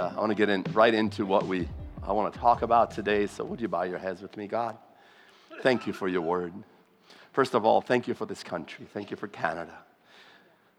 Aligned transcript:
Uh, 0.00 0.12
I 0.16 0.20
want 0.20 0.30
to 0.30 0.34
get 0.34 0.48
in 0.48 0.64
right 0.72 0.94
into 0.94 1.26
what 1.26 1.46
we 1.46 1.68
I 2.02 2.12
want 2.12 2.32
to 2.32 2.40
talk 2.40 2.62
about 2.62 2.90
today. 2.90 3.26
So 3.26 3.44
would 3.44 3.60
you 3.60 3.68
bow 3.68 3.82
your 3.82 3.98
heads 3.98 4.22
with 4.22 4.36
me, 4.36 4.46
God? 4.46 4.78
Thank 5.62 5.86
you 5.86 5.92
for 5.92 6.08
your 6.08 6.22
word. 6.22 6.54
First 7.32 7.54
of 7.54 7.66
all, 7.66 7.82
thank 7.82 8.08
you 8.08 8.14
for 8.14 8.24
this 8.24 8.42
country. 8.42 8.86
Thank 8.94 9.10
you 9.10 9.16
for 9.18 9.28
Canada. 9.28 9.76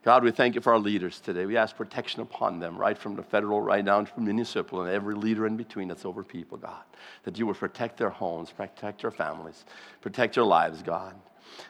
God, 0.02 0.24
we 0.24 0.32
thank 0.32 0.56
you 0.56 0.60
for 0.60 0.72
our 0.72 0.80
leaders 0.80 1.20
today. 1.20 1.46
We 1.46 1.56
ask 1.56 1.76
protection 1.76 2.22
upon 2.22 2.58
them, 2.58 2.76
right 2.76 2.98
from 2.98 3.14
the 3.14 3.22
federal, 3.22 3.60
right 3.60 3.84
down 3.84 4.06
to 4.06 4.20
municipal, 4.20 4.82
and 4.82 4.90
every 4.90 5.14
leader 5.14 5.46
in 5.46 5.56
between 5.56 5.86
that's 5.86 6.04
over 6.04 6.24
people, 6.24 6.58
God. 6.58 6.82
That 7.22 7.38
you 7.38 7.46
would 7.46 7.56
protect 7.56 7.98
their 7.98 8.10
homes, 8.10 8.50
protect 8.50 9.02
their 9.02 9.12
families, 9.12 9.64
protect 10.00 10.34
their 10.34 10.44
lives, 10.44 10.82
God. 10.82 11.14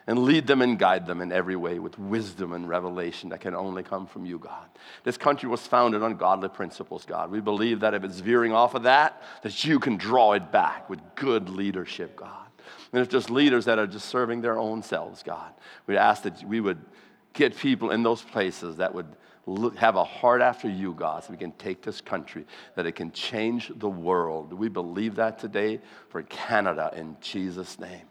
And 0.06 0.20
lead 0.20 0.46
them 0.46 0.62
and 0.62 0.78
guide 0.78 1.06
them 1.06 1.20
in 1.20 1.32
every 1.32 1.56
way 1.56 1.78
with 1.78 1.98
wisdom 1.98 2.52
and 2.52 2.68
revelation 2.68 3.28
that 3.30 3.40
can 3.40 3.54
only 3.54 3.82
come 3.82 4.06
from 4.06 4.27
you, 4.27 4.38
God. 4.38 4.66
This 5.04 5.16
country 5.16 5.48
was 5.48 5.66
founded 5.66 6.02
on 6.02 6.16
godly 6.16 6.48
principles, 6.48 7.04
God. 7.04 7.30
We 7.30 7.40
believe 7.40 7.80
that 7.80 7.95
if 7.95 8.04
it's 8.04 8.20
veering 8.20 8.52
off 8.52 8.74
of 8.74 8.82
that, 8.84 9.23
that 9.42 9.65
you 9.65 9.79
can 9.79 9.96
draw 9.96 10.32
it 10.32 10.51
back 10.51 10.90
with 10.90 11.01
good 11.15 11.48
leadership, 11.48 12.16
God. 12.16 12.46
And 12.92 13.01
if 13.01 13.09
there's 13.09 13.30
leaders 13.30 13.65
that 13.65 13.79
are 13.79 13.87
just 13.87 14.09
serving 14.09 14.40
their 14.40 14.59
own 14.59 14.82
selves, 14.82 15.23
God, 15.23 15.52
we 15.87 15.96
ask 15.96 16.23
that 16.24 16.45
we 16.45 16.60
would 16.60 16.79
get 17.32 17.57
people 17.57 17.90
in 17.90 18.02
those 18.02 18.23
places 18.23 18.76
that 18.76 18.95
would 18.95 19.07
look, 19.46 19.76
have 19.76 19.96
a 19.96 20.04
heart 20.04 20.42
after 20.42 20.68
you, 20.68 20.92
God, 20.92 21.24
so 21.24 21.30
we 21.30 21.37
can 21.37 21.52
take 21.52 21.82
this 21.82 22.01
country, 22.01 22.46
that 22.76 22.87
it 22.87 22.92
can 22.92 23.10
change 23.12 23.73
the 23.74 23.88
world. 23.88 24.52
We 24.52 24.68
believe 24.68 25.16
that 25.16 25.38
today 25.38 25.80
for 26.09 26.23
Canada 26.23 26.92
in 26.95 27.16
Jesus' 27.20 27.79
name. 27.79 28.02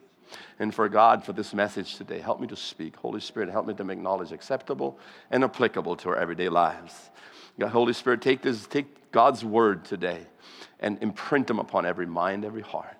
And 0.59 0.73
for 0.73 0.87
God, 0.89 1.23
for 1.23 1.33
this 1.33 1.53
message 1.53 1.95
today, 1.95 2.19
help 2.19 2.39
me 2.39 2.47
to 2.47 2.55
speak. 2.55 2.95
Holy 2.97 3.19
Spirit, 3.21 3.49
help 3.49 3.65
me 3.65 3.73
to 3.73 3.83
make 3.83 3.99
knowledge 3.99 4.31
acceptable 4.31 4.99
and 5.29 5.43
applicable 5.43 5.95
to 5.97 6.09
our 6.09 6.15
everyday 6.15 6.49
lives. 6.49 7.09
God, 7.59 7.69
Holy 7.69 7.93
Spirit, 7.93 8.21
take, 8.21 8.41
this, 8.41 8.65
take 8.67 9.11
God's 9.11 9.43
word 9.43 9.85
today 9.85 10.25
and 10.79 10.97
imprint 11.01 11.47
them 11.47 11.59
upon 11.59 11.85
every 11.85 12.05
mind, 12.05 12.45
every 12.45 12.61
heart. 12.61 12.97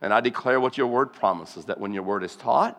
And 0.00 0.12
I 0.12 0.20
declare 0.20 0.60
what 0.60 0.76
your 0.76 0.88
word 0.88 1.12
promises 1.12 1.66
that 1.66 1.78
when 1.78 1.92
your 1.92 2.02
word 2.02 2.24
is 2.24 2.36
taught, 2.36 2.78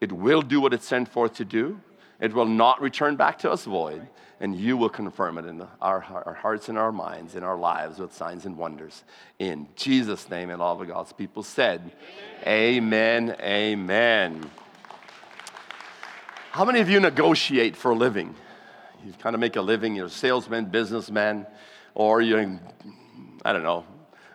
it 0.00 0.12
will 0.12 0.42
do 0.42 0.60
what 0.60 0.72
it's 0.72 0.86
sent 0.86 1.08
forth 1.08 1.34
to 1.34 1.44
do 1.44 1.80
it 2.20 2.32
will 2.32 2.46
not 2.46 2.80
return 2.80 3.16
back 3.16 3.38
to 3.40 3.50
us 3.50 3.64
void, 3.64 4.06
and 4.40 4.54
you 4.54 4.76
will 4.76 4.88
confirm 4.88 5.38
it 5.38 5.46
in 5.46 5.62
our, 5.80 6.04
our 6.26 6.34
hearts 6.34 6.68
and 6.68 6.76
our 6.76 6.92
minds, 6.92 7.34
in 7.34 7.42
our 7.42 7.56
lives 7.56 7.98
with 7.98 8.12
signs 8.12 8.44
and 8.44 8.56
wonders. 8.56 9.04
In 9.38 9.68
Jesus' 9.76 10.28
name, 10.28 10.50
and 10.50 10.60
all 10.60 10.80
of 10.80 10.86
God's 10.86 11.12
people 11.12 11.42
said, 11.42 11.92
Amen, 12.46 13.36
amen. 13.40 14.32
amen. 14.40 14.50
How 16.52 16.64
many 16.64 16.80
of 16.80 16.88
you 16.88 17.00
negotiate 17.00 17.76
for 17.76 17.90
a 17.90 17.94
living? 17.94 18.34
You 19.04 19.12
kind 19.12 19.34
of 19.34 19.40
make 19.40 19.56
a 19.56 19.60
living, 19.60 19.94
you're 19.94 20.06
a 20.06 20.10
salesman, 20.10 20.64
businessman, 20.66 21.46
or 21.94 22.22
you're, 22.22 22.58
I 23.44 23.52
don't 23.52 23.62
know, 23.62 23.84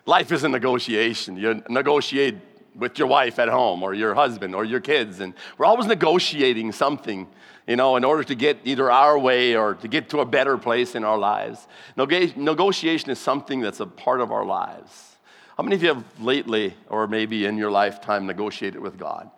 life 0.06 0.30
is 0.30 0.44
a 0.44 0.48
negotiation. 0.48 1.36
You 1.36 1.62
negotiate 1.68 2.36
with 2.74 2.98
your 2.98 3.08
wife 3.08 3.38
at 3.38 3.48
home, 3.48 3.82
or 3.82 3.94
your 3.94 4.14
husband, 4.14 4.54
or 4.54 4.64
your 4.64 4.80
kids, 4.80 5.20
and 5.20 5.34
we're 5.58 5.66
always 5.66 5.86
negotiating 5.86 6.72
something 6.72 7.28
you 7.66 7.76
know, 7.76 7.96
in 7.96 8.04
order 8.04 8.24
to 8.24 8.34
get 8.34 8.58
either 8.64 8.90
our 8.90 9.18
way 9.18 9.56
or 9.56 9.74
to 9.74 9.88
get 9.88 10.10
to 10.10 10.20
a 10.20 10.26
better 10.26 10.58
place 10.58 10.94
in 10.94 11.04
our 11.04 11.18
lives. 11.18 11.68
Negotiation 11.96 13.10
is 13.10 13.18
something 13.18 13.60
that's 13.60 13.80
a 13.80 13.86
part 13.86 14.20
of 14.20 14.32
our 14.32 14.44
lives. 14.44 15.16
How 15.56 15.62
many 15.62 15.76
of 15.76 15.82
you 15.82 15.88
have 15.88 16.04
lately, 16.20 16.74
or 16.88 17.06
maybe 17.06 17.44
in 17.44 17.56
your 17.56 17.70
lifetime, 17.70 18.26
negotiated 18.26 18.80
with 18.80 18.98
God? 18.98 19.30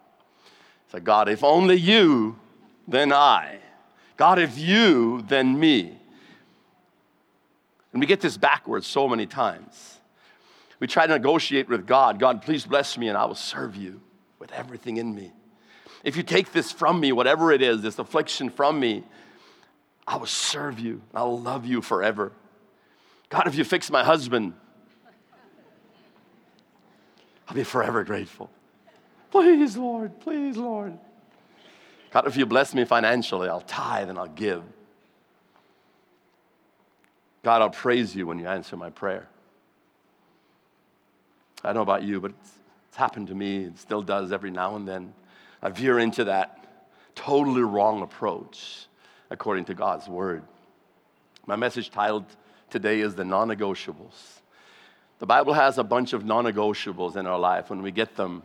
It's 0.84 0.94
like, 0.94 1.04
God, 1.04 1.28
if 1.28 1.44
only 1.44 1.76
you, 1.76 2.38
then 2.88 3.12
I. 3.12 3.58
God, 4.16 4.38
if 4.38 4.58
you, 4.58 5.22
then 5.28 5.58
me. 5.58 5.98
And 7.92 8.00
we 8.00 8.06
get 8.06 8.20
this 8.20 8.36
backwards 8.36 8.86
so 8.86 9.06
many 9.06 9.26
times. 9.26 9.98
We 10.80 10.86
try 10.86 11.06
to 11.06 11.12
negotiate 11.12 11.68
with 11.68 11.86
God 11.86 12.18
God, 12.18 12.42
please 12.42 12.66
bless 12.66 12.98
me, 12.98 13.08
and 13.08 13.16
I 13.16 13.24
will 13.24 13.34
serve 13.34 13.76
you 13.76 14.00
with 14.38 14.52
everything 14.52 14.96
in 14.96 15.14
me. 15.14 15.32
If 16.02 16.16
you 16.16 16.22
take 16.22 16.52
this 16.52 16.70
from 16.70 17.00
me, 17.00 17.12
whatever 17.12 17.50
it 17.50 17.62
is, 17.62 17.80
this 17.80 17.98
affliction 17.98 18.50
from 18.50 18.78
me, 18.78 19.04
I 20.06 20.16
will 20.16 20.26
serve 20.26 20.78
you. 20.78 21.00
I 21.14 21.22
will 21.22 21.40
love 21.40 21.64
you 21.64 21.80
forever. 21.80 22.32
God, 23.30 23.46
if 23.46 23.54
you 23.54 23.64
fix 23.64 23.90
my 23.90 24.04
husband, 24.04 24.52
I'll 27.48 27.54
be 27.54 27.64
forever 27.64 28.04
grateful. 28.04 28.50
Please, 29.30 29.76
Lord, 29.76 30.20
please, 30.20 30.56
Lord. 30.56 30.98
God, 32.10 32.26
if 32.26 32.36
you 32.36 32.46
bless 32.46 32.74
me 32.74 32.84
financially, 32.84 33.48
I'll 33.48 33.62
tithe 33.62 34.08
and 34.08 34.18
I'll 34.18 34.28
give. 34.28 34.62
God, 37.42 37.60
I'll 37.60 37.70
praise 37.70 38.14
you 38.14 38.26
when 38.26 38.38
you 38.38 38.46
answer 38.46 38.76
my 38.76 38.90
prayer. 38.90 39.28
I 41.64 41.68
don't 41.68 41.76
know 41.76 41.82
about 41.82 42.02
you, 42.02 42.20
but 42.20 42.32
it's, 42.32 42.50
it's 42.88 42.96
happened 42.96 43.28
to 43.28 43.34
me. 43.34 43.64
It 43.64 43.78
still 43.78 44.02
does 44.02 44.32
every 44.32 44.50
now 44.50 44.76
and 44.76 44.86
then. 44.86 45.14
I 45.62 45.70
veer 45.70 45.98
into 45.98 46.24
that 46.24 46.66
totally 47.14 47.62
wrong 47.62 48.02
approach 48.02 48.86
according 49.30 49.64
to 49.66 49.74
God's 49.74 50.06
word. 50.06 50.42
My 51.46 51.56
message 51.56 51.90
titled 51.90 52.26
today 52.68 53.00
is 53.00 53.14
The 53.14 53.24
Non 53.24 53.48
Negotiables. 53.48 54.40
The 55.20 55.26
Bible 55.26 55.54
has 55.54 55.78
a 55.78 55.84
bunch 55.84 56.12
of 56.12 56.26
non 56.26 56.44
negotiables 56.44 57.16
in 57.16 57.26
our 57.26 57.38
life. 57.38 57.70
When 57.70 57.80
we 57.80 57.92
get 57.92 58.14
them 58.14 58.42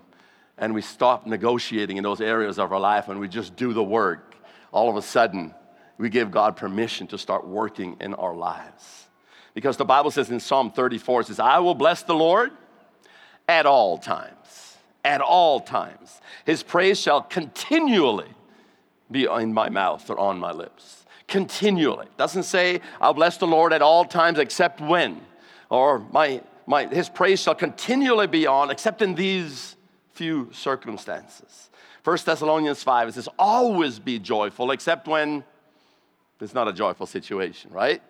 and 0.57 0.73
we 0.73 0.81
stop 0.81 1.25
negotiating 1.25 1.97
in 1.97 2.03
those 2.03 2.21
areas 2.21 2.57
of 2.57 2.71
our 2.71 2.79
life 2.79 3.09
and 3.09 3.19
we 3.19 3.27
just 3.27 3.57
do 3.57 3.73
the 3.73 3.83
work, 3.83 4.35
all 4.71 4.89
of 4.89 4.95
a 4.95 5.01
sudden 5.01 5.53
we 5.97 6.09
give 6.09 6.31
God 6.31 6.55
permission 6.55 7.07
to 7.07 7.17
start 7.17 7.45
working 7.45 7.97
in 7.99 8.13
our 8.13 8.33
lives. 8.33 9.07
Because 9.53 9.75
the 9.75 9.83
Bible 9.83 10.11
says 10.11 10.29
in 10.29 10.39
Psalm 10.39 10.71
34, 10.71 11.21
it 11.21 11.27
says, 11.27 11.39
I 11.39 11.59
will 11.59 11.75
bless 11.75 12.03
the 12.03 12.13
Lord 12.15 12.51
at 13.49 13.65
all 13.65 13.97
times 13.97 14.39
at 15.03 15.21
all 15.21 15.59
times. 15.59 16.21
His 16.45 16.63
praise 16.63 16.99
shall 16.99 17.21
continually 17.21 18.29
be 19.09 19.25
in 19.25 19.53
my 19.53 19.69
mouth 19.69 20.09
or 20.09 20.19
on 20.19 20.39
my 20.39 20.51
lips. 20.51 21.05
Continually. 21.27 22.07
Doesn't 22.17 22.43
say, 22.43 22.81
I'll 22.99 23.13
bless 23.13 23.37
the 23.37 23.47
Lord 23.47 23.73
at 23.73 23.81
all 23.81 24.05
times 24.05 24.39
except 24.39 24.81
when. 24.81 25.21
Or 25.69 25.99
my, 26.11 26.41
my, 26.65 26.85
his 26.87 27.09
praise 27.09 27.41
shall 27.41 27.55
continually 27.55 28.27
be 28.27 28.47
on 28.47 28.71
except 28.71 29.01
in 29.01 29.15
these 29.15 29.75
few 30.13 30.49
circumstances. 30.51 31.69
1 32.03 32.17
Thessalonians 32.25 32.83
5, 32.83 33.09
it 33.09 33.13
says, 33.13 33.29
always 33.37 33.99
be 33.99 34.19
joyful 34.19 34.71
except 34.71 35.07
when 35.07 35.43
it's 36.41 36.53
not 36.53 36.67
a 36.67 36.73
joyful 36.73 37.05
situation, 37.05 37.71
right? 37.71 38.01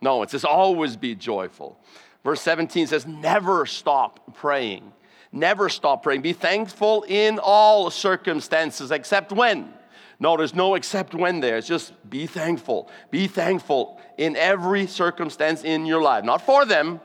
No, 0.00 0.22
it 0.22 0.30
says 0.30 0.44
always 0.44 0.96
be 0.96 1.14
joyful. 1.14 1.78
Verse 2.24 2.40
17 2.40 2.86
says, 2.86 3.06
never 3.06 3.66
stop 3.66 4.34
praying. 4.34 4.92
Never 5.30 5.68
stop 5.68 6.02
praying. 6.02 6.22
Be 6.22 6.32
thankful 6.32 7.04
in 7.06 7.38
all 7.38 7.90
circumstances, 7.90 8.90
except 8.90 9.30
when. 9.30 9.72
No, 10.20 10.36
there's 10.36 10.54
no 10.54 10.74
except 10.74 11.12
when 11.14 11.40
there. 11.40 11.58
It's 11.58 11.66
just 11.66 11.92
be 12.08 12.26
thankful. 12.26 12.88
Be 13.10 13.26
thankful 13.26 14.00
in 14.16 14.36
every 14.36 14.86
circumstance 14.86 15.64
in 15.64 15.86
your 15.86 16.00
life. 16.00 16.24
Not 16.24 16.40
for 16.40 16.64
them, 16.64 17.00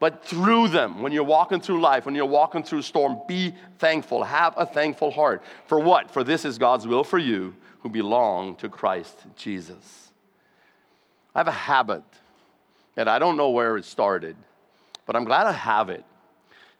but 0.00 0.24
through 0.24 0.68
them. 0.68 1.02
When 1.02 1.12
you're 1.12 1.24
walking 1.24 1.60
through 1.60 1.80
life, 1.80 2.04
when 2.04 2.14
you're 2.14 2.26
walking 2.26 2.62
through 2.62 2.82
storm, 2.82 3.20
be 3.26 3.54
thankful. 3.78 4.24
Have 4.24 4.54
a 4.56 4.66
thankful 4.66 5.10
heart. 5.10 5.42
For 5.66 5.78
what? 5.78 6.10
For 6.10 6.24
this 6.24 6.44
is 6.44 6.58
God's 6.58 6.86
will 6.86 7.04
for 7.04 7.18
you 7.18 7.54
who 7.80 7.88
belong 7.88 8.56
to 8.56 8.68
Christ 8.68 9.16
Jesus. 9.36 10.10
I 11.34 11.38
have 11.38 11.48
a 11.48 11.52
habit, 11.52 12.02
and 12.96 13.08
I 13.08 13.20
don't 13.20 13.36
know 13.36 13.50
where 13.50 13.76
it 13.76 13.84
started, 13.84 14.36
but 15.08 15.16
I'm 15.16 15.24
glad 15.24 15.46
I 15.46 15.52
have 15.52 15.88
it. 15.88 16.04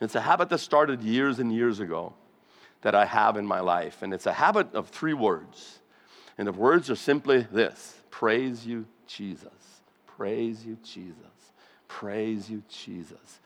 It's 0.02 0.14
a 0.14 0.20
habit 0.20 0.50
that 0.50 0.58
started 0.58 1.02
years 1.02 1.38
and 1.38 1.50
years 1.50 1.80
ago 1.80 2.12
that 2.82 2.94
I 2.94 3.06
have 3.06 3.38
in 3.38 3.46
my 3.46 3.60
life. 3.60 4.02
And 4.02 4.12
it's 4.12 4.26
a 4.26 4.34
habit 4.34 4.74
of 4.74 4.88
three 4.88 5.14
words. 5.14 5.78
And 6.36 6.46
the 6.46 6.52
words 6.52 6.90
are 6.90 6.94
simply 6.94 7.46
this 7.50 7.94
Praise 8.10 8.66
you, 8.66 8.84
Jesus. 9.06 9.80
Praise 10.06 10.62
you, 10.62 10.76
Jesus. 10.84 11.14
Praise 11.88 12.50
you, 12.50 12.62
Jesus. 12.68 13.40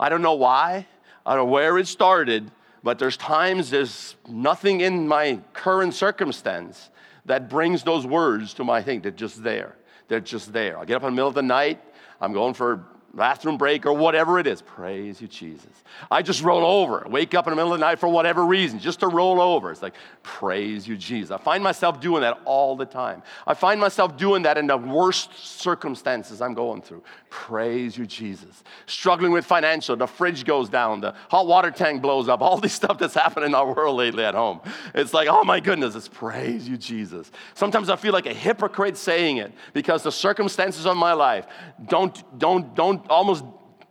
I 0.00 0.08
don't 0.08 0.22
know 0.22 0.32
why, 0.32 0.86
I 1.26 1.34
don't 1.34 1.46
know 1.46 1.52
where 1.52 1.76
it 1.76 1.86
started, 1.86 2.50
but 2.82 2.98
there's 2.98 3.18
times 3.18 3.68
there's 3.68 4.16
nothing 4.26 4.80
in 4.80 5.06
my 5.06 5.40
current 5.52 5.92
circumstance 5.92 6.88
that 7.26 7.50
brings 7.50 7.82
those 7.82 8.06
words 8.06 8.54
to 8.54 8.64
my 8.64 8.80
thing. 8.80 9.02
They're 9.02 9.10
just 9.10 9.42
there. 9.42 9.76
They're 10.08 10.20
just 10.20 10.54
there. 10.54 10.78
I'll 10.78 10.86
get 10.86 10.96
up 10.96 11.02
in 11.02 11.08
the 11.08 11.16
middle 11.16 11.28
of 11.28 11.34
the 11.34 11.42
night. 11.42 11.80
I'm 12.18 12.32
going 12.32 12.54
for 12.54 12.86
bathroom 13.14 13.58
break 13.58 13.84
or 13.86 13.92
whatever 13.92 14.38
it 14.38 14.46
is. 14.46 14.62
Praise 14.62 15.20
you, 15.20 15.28
Jesus. 15.28 15.66
I 16.10 16.22
just 16.22 16.42
roll 16.42 16.64
over, 16.64 17.06
wake 17.08 17.34
up 17.34 17.46
in 17.46 17.50
the 17.50 17.56
middle 17.56 17.72
of 17.72 17.78
the 17.78 17.84
night 17.84 17.98
for 17.98 18.08
whatever 18.08 18.44
reason, 18.44 18.78
just 18.78 19.00
to 19.00 19.08
roll 19.08 19.40
over. 19.40 19.70
It's 19.70 19.82
like, 19.82 19.94
praise 20.22 20.88
you, 20.88 20.96
Jesus. 20.96 21.30
I 21.30 21.38
find 21.38 21.62
myself 21.62 22.00
doing 22.00 22.22
that 22.22 22.40
all 22.44 22.76
the 22.76 22.86
time. 22.86 23.22
I 23.46 23.54
find 23.54 23.80
myself 23.80 24.16
doing 24.16 24.42
that 24.42 24.56
in 24.56 24.66
the 24.66 24.76
worst 24.76 25.34
circumstances 25.36 26.40
I'm 26.40 26.54
going 26.54 26.82
through. 26.82 27.02
Praise 27.28 27.96
you, 27.96 28.06
Jesus. 28.06 28.62
Struggling 28.86 29.32
with 29.32 29.44
financial, 29.44 29.96
the 29.96 30.06
fridge 30.06 30.44
goes 30.44 30.68
down, 30.68 31.00
the 31.00 31.14
hot 31.28 31.46
water 31.46 31.70
tank 31.70 32.02
blows 32.02 32.28
up, 32.28 32.40
all 32.40 32.56
this 32.60 32.72
stuff 32.72 32.98
that's 32.98 33.14
happening 33.14 33.50
in 33.50 33.54
our 33.54 33.72
world 33.72 33.96
lately 33.96 34.24
at 34.24 34.34
home. 34.34 34.60
It's 34.94 35.12
like, 35.12 35.28
oh 35.30 35.44
my 35.44 35.60
goodness, 35.60 35.94
it's 35.94 36.08
praise 36.08 36.68
you, 36.68 36.76
Jesus. 36.76 37.30
Sometimes 37.54 37.90
I 37.90 37.96
feel 37.96 38.12
like 38.12 38.26
a 38.26 38.34
hypocrite 38.34 38.96
saying 38.96 39.38
it 39.38 39.52
because 39.72 40.02
the 40.02 40.12
circumstances 40.12 40.86
of 40.86 40.96
my 40.96 41.12
life 41.12 41.46
don't, 41.86 42.38
don't, 42.38 42.74
don't 42.74 43.01
almost 43.08 43.44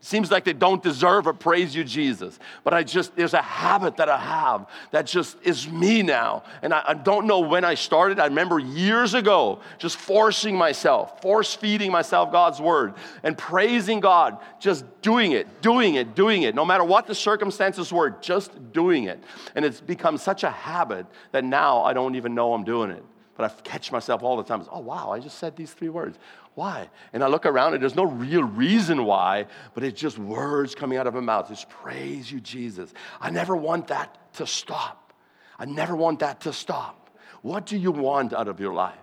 seems 0.04 0.32
like 0.32 0.44
they 0.44 0.54
don't 0.54 0.82
deserve 0.82 1.28
a 1.28 1.34
praise 1.34 1.76
you, 1.76 1.84
Jesus. 1.84 2.40
But 2.64 2.74
I 2.74 2.82
just, 2.84 3.16
there's 3.16 3.36
a 3.36 3.42
habit 3.42 3.98
that 3.98 4.10
I 4.10 4.18
have 4.18 4.68
that 4.90 5.06
just 5.06 5.38
is 5.44 5.70
me 5.70 6.02
now. 6.02 6.44
And 6.64 6.74
I, 6.74 6.84
I, 6.88 6.94
don't 6.96 7.28
know 7.28 7.42
when 7.42 7.64
I 7.64 7.76
started. 7.76 8.20
I 8.20 8.26
remember 8.26 8.58
years 8.58 9.14
ago 9.14 9.60
just 9.78 9.98
forcing 9.98 10.58
myself, 10.58 11.22
force 11.22 11.54
feeding 11.54 11.92
myself 11.92 12.32
God's 12.32 12.60
word 12.60 12.96
and 13.22 13.38
praising 13.38 14.00
God, 14.00 14.40
just 14.60 14.86
doing 15.04 15.34
it, 15.34 15.62
doing 15.62 15.96
it, 15.96 16.16
doing 16.16 16.42
it. 16.44 16.56
No 16.56 16.66
matter 16.66 16.84
what 16.84 17.06
the 17.06 17.16
circumstances 17.16 17.94
were, 17.94 18.10
just 18.10 18.74
doing 18.74 19.04
it. 19.04 19.24
And 19.56 19.64
it's 19.64 19.82
become 19.82 20.18
such 20.18 20.44
a 20.44 20.50
habit 20.50 21.06
that 21.32 21.44
now 21.44 21.84
I 21.84 21.94
don't 21.94 22.16
even 22.16 22.34
know 22.34 22.56
I'm 22.56 22.64
doing 22.64 22.90
it. 22.90 23.04
But 23.38 23.52
I 23.52 23.62
catch 23.62 23.92
myself 23.92 24.24
all 24.24 24.38
the 24.38 24.44
time. 24.44 24.64
Oh, 24.72 24.80
wow, 24.80 25.12
I 25.12 25.20
just 25.20 25.38
said 25.38 25.56
these 25.56 25.72
three 25.74 25.90
words. 25.90 26.18
Why? 26.56 26.90
And 27.14 27.24
I 27.24 27.28
look 27.28 27.46
around 27.46 27.74
and 27.74 27.82
there's 27.82 27.96
no 27.96 28.04
real 28.04 28.44
reason 28.44 29.06
why, 29.06 29.46
but 29.74 29.84
it's 29.84 30.00
just 30.00 30.18
words 30.18 30.76
coming 30.76 30.98
out 30.98 31.08
of 31.08 31.14
my 31.14 31.22
mouth. 31.22 31.50
It's 31.50 31.66
praise 31.70 32.32
you, 32.32 32.42
Jesus. 32.42 32.94
I 33.22 33.30
never 33.30 33.56
want 33.56 33.88
that 33.88 34.34
to 34.34 34.46
stop. 34.46 35.14
I 35.58 35.66
never 35.66 35.96
want 35.96 36.20
that 36.20 36.42
to 36.42 36.54
stop. 36.54 37.10
What 37.42 37.66
do 37.66 37.78
you 37.78 37.92
want 37.92 38.34
out 38.34 38.48
of 38.48 38.60
your 38.60 38.74
life? 38.74 38.98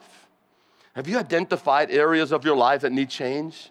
Have 0.94 1.08
you 1.08 1.18
identified 1.18 1.90
areas 1.90 2.32
of 2.32 2.44
your 2.44 2.56
life 2.56 2.82
that 2.82 2.92
need 2.92 3.08
change? 3.08 3.70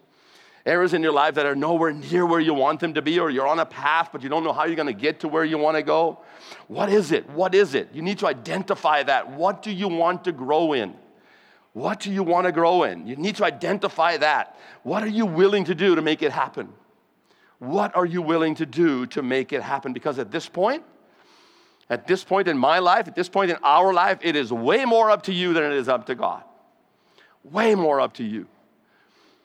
Areas 0.66 0.94
in 0.94 1.02
your 1.02 1.14
life 1.14 1.36
that 1.36 1.46
are 1.46 1.56
nowhere 1.56 1.94
near 1.94 2.26
where 2.26 2.42
you 2.42 2.54
want 2.54 2.82
them 2.82 2.94
to 2.96 3.02
be, 3.02 3.20
or 3.20 3.30
you're 3.30 3.48
on 3.48 3.60
a 3.60 3.66
path, 3.66 4.10
but 4.12 4.22
you 4.22 4.28
don't 4.28 4.44
know 4.44 4.52
how 4.52 4.66
you're 4.66 4.84
to 4.84 4.92
get 4.94 5.22
to 5.22 5.28
where 5.28 5.46
you 5.46 5.58
want 5.58 5.78
to 5.78 5.84
go? 5.84 6.20
What 6.68 6.90
is 6.90 7.12
it? 7.14 7.30
What 7.30 7.56
is 7.56 7.74
it? 7.74 7.90
You 7.94 8.02
need 8.02 8.20
to 8.20 8.28
identify 8.28 9.04
that. 9.04 9.30
What 9.32 9.62
do 9.62 9.72
you 9.72 9.88
want 9.88 10.26
to 10.26 10.34
grow 10.34 10.74
in? 10.74 10.94
What 11.78 12.00
do 12.00 12.12
you 12.12 12.24
want 12.24 12.48
to 12.48 12.52
grow 12.52 12.82
in? 12.82 13.06
You 13.06 13.18
need 13.18 13.36
to 13.36 13.46
identify 13.46 14.18
that. 14.18 14.58
What 14.82 15.04
are 15.04 15.08
you 15.08 15.28
willing 15.28 15.66
to 15.66 15.76
do 15.76 15.94
to 15.94 16.02
make 16.02 16.24
it 16.24 16.32
happen? 16.32 16.70
What 17.60 17.96
are 17.96 18.04
you 18.04 18.24
willing 18.24 18.56
to 18.56 18.66
do 18.66 19.06
to 19.06 19.22
make 19.22 19.54
it 19.54 19.62
happen? 19.62 19.94
Because 19.94 20.18
at 20.18 20.32
this 20.32 20.50
point, 20.50 20.82
at 21.88 22.08
this 22.08 22.24
point 22.24 22.48
in 22.48 22.58
my 22.58 22.80
life, 22.80 23.08
at 23.08 23.14
this 23.14 23.30
point 23.30 23.52
in 23.52 23.58
our 23.62 23.94
life, 23.94 24.18
it 24.24 24.36
is 24.36 24.52
way 24.52 24.86
more 24.86 25.12
up 25.12 25.22
to 25.24 25.32
you 25.32 25.54
than 25.54 25.66
it 25.66 25.74
is 25.74 25.88
up 25.88 26.08
to 26.08 26.16
God. 26.16 26.42
Way 27.44 27.76
more 27.76 28.02
up 28.02 28.14
to 28.14 28.24
you. 28.24 28.48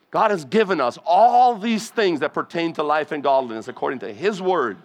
God 0.09 0.31
has 0.31 0.43
given 0.43 0.81
us 0.81 0.97
all 1.05 1.55
these 1.55 1.91
things 1.91 2.21
that 2.21 2.33
pertain 2.33 2.73
to 2.73 2.81
life 2.81 3.11
and 3.11 3.21
godliness 3.21 3.67
according 3.67 3.99
to 3.99 4.11
His 4.11 4.41
word. 4.41 4.77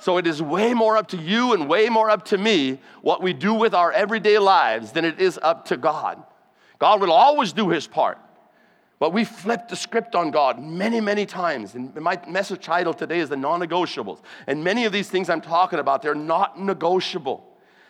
So 0.00 0.18
it 0.18 0.26
is 0.26 0.42
way 0.42 0.74
more 0.74 0.98
up 0.98 1.08
to 1.08 1.16
you 1.16 1.54
and 1.54 1.66
way 1.66 1.88
more 1.88 2.10
up 2.10 2.26
to 2.26 2.36
me 2.36 2.78
what 3.00 3.22
we 3.22 3.32
do 3.32 3.54
with 3.54 3.72
our 3.72 3.90
everyday 3.90 4.36
lives 4.36 4.92
than 4.92 5.06
it 5.06 5.18
is 5.18 5.40
up 5.42 5.64
to 5.68 5.78
God. 5.78 6.22
God 6.78 7.00
will 7.00 7.12
always 7.12 7.52
do 7.52 7.70
his 7.70 7.86
part. 7.86 8.18
But 8.98 9.12
we 9.12 9.24
flip 9.24 9.68
the 9.68 9.76
script 9.76 10.14
on 10.14 10.30
God 10.30 10.60
many, 10.60 11.00
many 11.00 11.24
times. 11.24 11.74
And 11.74 11.94
my 11.94 12.20
message 12.26 12.64
title 12.64 12.92
today 12.92 13.20
is 13.20 13.28
the 13.28 13.36
non 13.36 13.60
negotiables. 13.60 14.20
And 14.46 14.64
many 14.64 14.86
of 14.86 14.92
these 14.92 15.08
things 15.08 15.30
I'm 15.30 15.40
talking 15.40 15.78
about, 15.78 16.02
they're 16.02 16.14
not 16.14 16.60
negotiable. 16.60 17.46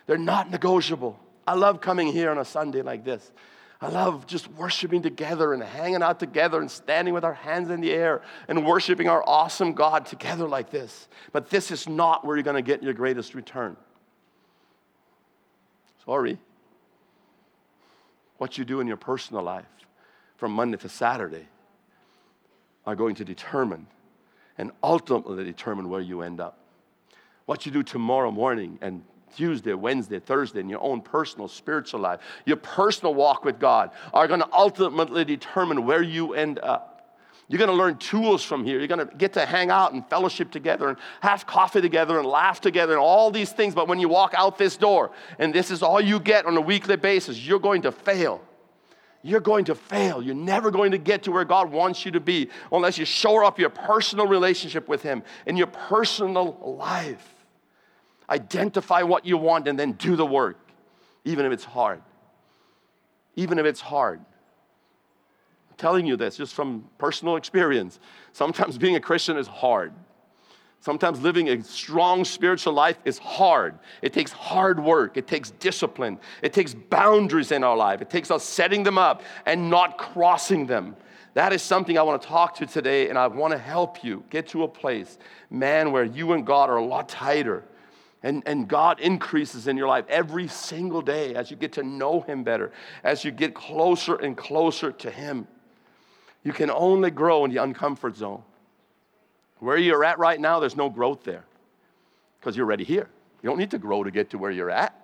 They're 0.06 0.18
not 0.18 0.50
negotiable. 0.50 1.18
I 1.46 1.54
love 1.54 1.80
coming 1.80 2.08
here 2.08 2.30
on 2.30 2.38
a 2.38 2.44
Sunday 2.44 2.82
like 2.82 3.04
this. 3.04 3.32
I 3.80 3.88
love 3.88 4.26
just 4.26 4.48
worshiping 4.52 5.02
together 5.02 5.54
and 5.54 5.62
hanging 5.62 6.02
out 6.02 6.18
together 6.18 6.60
and 6.60 6.70
standing 6.70 7.14
with 7.14 7.24
our 7.24 7.34
hands 7.34 7.70
in 7.70 7.80
the 7.80 7.92
air 7.92 8.22
and 8.48 8.66
worshiping 8.66 9.08
our 9.08 9.22
awesome 9.26 9.72
God 9.72 10.04
together 10.04 10.48
like 10.48 10.70
this. 10.70 11.08
But 11.32 11.48
this 11.48 11.70
is 11.70 11.88
not 11.88 12.24
where 12.24 12.36
you're 12.36 12.42
going 12.42 12.56
to 12.56 12.62
get 12.62 12.82
your 12.82 12.92
greatest 12.92 13.34
return. 13.34 13.76
Sorry 16.04 16.38
what 18.38 18.56
you 18.56 18.64
do 18.64 18.80
in 18.80 18.86
your 18.86 18.96
personal 18.96 19.42
life 19.42 19.66
from 20.36 20.52
Monday 20.52 20.76
to 20.78 20.88
Saturday 20.88 21.46
are 22.86 22.96
going 22.96 23.14
to 23.16 23.24
determine 23.24 23.86
and 24.56 24.72
ultimately 24.82 25.44
determine 25.44 25.88
where 25.88 26.00
you 26.00 26.22
end 26.22 26.40
up. 26.40 26.58
What 27.46 27.66
you 27.66 27.72
do 27.72 27.82
tomorrow 27.82 28.30
morning 28.30 28.78
and 28.80 29.02
Tuesday, 29.36 29.74
Wednesday, 29.74 30.20
Thursday 30.20 30.60
in 30.60 30.68
your 30.68 30.82
own 30.82 31.00
personal 31.00 31.48
spiritual 31.48 32.00
life, 32.00 32.20
your 32.46 32.56
personal 32.56 33.14
walk 33.14 33.44
with 33.44 33.58
God 33.58 33.90
are 34.14 34.26
going 34.26 34.40
to 34.40 34.48
ultimately 34.52 35.24
determine 35.24 35.84
where 35.84 36.02
you 36.02 36.34
end 36.34 36.58
up. 36.60 36.87
You're 37.48 37.58
going 37.58 37.70
to 37.70 37.76
learn 37.76 37.96
tools 37.96 38.44
from 38.44 38.64
here. 38.64 38.78
You're 38.78 38.88
going 38.88 39.08
to 39.08 39.16
get 39.16 39.32
to 39.32 39.46
hang 39.46 39.70
out 39.70 39.94
and 39.94 40.06
fellowship 40.08 40.50
together 40.50 40.90
and 40.90 40.98
have 41.22 41.46
coffee 41.46 41.80
together 41.80 42.18
and 42.18 42.28
laugh 42.28 42.60
together 42.60 42.92
and 42.92 43.00
all 43.00 43.30
these 43.30 43.52
things. 43.52 43.74
But 43.74 43.88
when 43.88 43.98
you 43.98 44.08
walk 44.08 44.34
out 44.36 44.58
this 44.58 44.76
door 44.76 45.12
and 45.38 45.54
this 45.54 45.70
is 45.70 45.82
all 45.82 45.98
you 45.98 46.20
get 46.20 46.44
on 46.44 46.56
a 46.58 46.60
weekly 46.60 46.96
basis, 46.96 47.38
you're 47.38 47.58
going 47.58 47.82
to 47.82 47.92
fail. 47.92 48.42
You're 49.22 49.40
going 49.40 49.64
to 49.64 49.74
fail. 49.74 50.22
You're 50.22 50.34
never 50.34 50.70
going 50.70 50.90
to 50.92 50.98
get 50.98 51.22
to 51.22 51.32
where 51.32 51.46
God 51.46 51.72
wants 51.72 52.04
you 52.04 52.12
to 52.12 52.20
be 52.20 52.50
unless 52.70 52.98
you 52.98 53.06
shore 53.06 53.44
up 53.44 53.58
your 53.58 53.70
personal 53.70 54.26
relationship 54.26 54.86
with 54.86 55.02
Him 55.02 55.22
in 55.46 55.56
your 55.56 55.66
personal 55.68 56.76
life. 56.78 57.34
Identify 58.28 59.02
what 59.02 59.24
you 59.24 59.38
want 59.38 59.66
and 59.68 59.78
then 59.78 59.92
do 59.92 60.16
the 60.16 60.26
work, 60.26 60.58
even 61.24 61.46
if 61.46 61.52
it's 61.52 61.64
hard. 61.64 62.02
Even 63.36 63.58
if 63.58 63.64
it's 63.64 63.80
hard 63.80 64.20
telling 65.78 66.04
you 66.04 66.16
this 66.16 66.36
just 66.36 66.54
from 66.54 66.84
personal 66.98 67.36
experience. 67.36 68.00
Sometimes 68.32 68.76
being 68.76 68.96
a 68.96 69.00
Christian 69.00 69.36
is 69.36 69.46
hard. 69.46 69.92
Sometimes 70.80 71.20
living 71.20 71.48
a 71.48 71.62
strong 71.64 72.24
spiritual 72.24 72.72
life 72.72 72.98
is 73.04 73.18
hard. 73.18 73.78
It 74.00 74.12
takes 74.12 74.30
hard 74.30 74.78
work. 74.78 75.16
It 75.16 75.26
takes 75.26 75.50
discipline. 75.52 76.18
It 76.40 76.52
takes 76.52 76.72
boundaries 76.72 77.50
in 77.50 77.64
our 77.64 77.76
life. 77.76 78.00
It 78.00 78.10
takes 78.10 78.30
us 78.30 78.44
setting 78.44 78.84
them 78.84 78.96
up 78.96 79.22
and 79.44 79.70
not 79.70 79.98
crossing 79.98 80.66
them. 80.66 80.94
That 81.34 81.52
is 81.52 81.62
something 81.62 81.98
I 81.98 82.02
want 82.02 82.22
to 82.22 82.28
talk 82.28 82.54
to 82.56 82.66
today, 82.66 83.08
and 83.08 83.18
I 83.18 83.26
want 83.26 83.52
to 83.52 83.58
help 83.58 84.02
you 84.02 84.24
get 84.30 84.48
to 84.48 84.62
a 84.64 84.68
place, 84.68 85.18
man, 85.50 85.92
where 85.92 86.04
you 86.04 86.32
and 86.32 86.46
God 86.46 86.70
are 86.70 86.76
a 86.76 86.84
lot 86.84 87.08
tighter. 87.08 87.64
And, 88.22 88.42
and 88.46 88.66
God 88.66 88.98
increases 88.98 89.68
in 89.68 89.76
your 89.76 89.86
life 89.86 90.04
every 90.08 90.48
single 90.48 91.02
day 91.02 91.34
as 91.34 91.50
you 91.50 91.56
get 91.56 91.72
to 91.74 91.82
know 91.82 92.20
Him 92.22 92.42
better, 92.42 92.72
as 93.04 93.24
you 93.24 93.30
get 93.30 93.54
closer 93.54 94.16
and 94.16 94.36
closer 94.36 94.90
to 94.92 95.10
Him. 95.10 95.46
You 96.44 96.52
can 96.52 96.70
only 96.70 97.10
grow 97.10 97.44
in 97.44 97.52
the 97.52 97.58
uncomfort 97.58 98.16
zone. 98.16 98.42
Where 99.58 99.76
you're 99.76 100.04
at 100.04 100.18
right 100.18 100.40
now, 100.40 100.60
there's 100.60 100.76
no 100.76 100.88
growth 100.88 101.24
there 101.24 101.44
because 102.38 102.56
you're 102.56 102.66
already 102.66 102.84
here. 102.84 103.08
You 103.42 103.48
don't 103.48 103.58
need 103.58 103.72
to 103.72 103.78
grow 103.78 104.04
to 104.04 104.10
get 104.10 104.30
to 104.30 104.38
where 104.38 104.50
you're 104.50 104.70
at. 104.70 104.94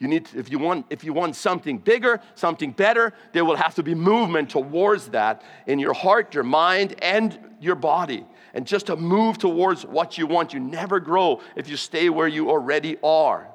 You 0.00 0.08
need 0.08 0.26
to, 0.26 0.38
if 0.38 0.50
you 0.50 0.58
want 0.58 0.86
if 0.90 1.04
you 1.04 1.12
want 1.12 1.36
something 1.36 1.78
bigger, 1.78 2.20
something 2.34 2.72
better, 2.72 3.12
there 3.32 3.44
will 3.44 3.56
have 3.56 3.76
to 3.76 3.82
be 3.82 3.94
movement 3.94 4.50
towards 4.50 5.08
that 5.08 5.42
in 5.66 5.78
your 5.78 5.94
heart, 5.94 6.34
your 6.34 6.44
mind, 6.44 6.96
and 7.00 7.38
your 7.60 7.76
body. 7.76 8.26
And 8.52 8.66
just 8.66 8.86
to 8.86 8.96
move 8.96 9.38
towards 9.38 9.86
what 9.86 10.18
you 10.18 10.26
want, 10.26 10.52
you 10.52 10.60
never 10.60 10.98
grow 11.00 11.40
if 11.56 11.68
you 11.68 11.76
stay 11.76 12.08
where 12.08 12.28
you 12.28 12.50
already 12.50 12.96
are. 13.02 13.48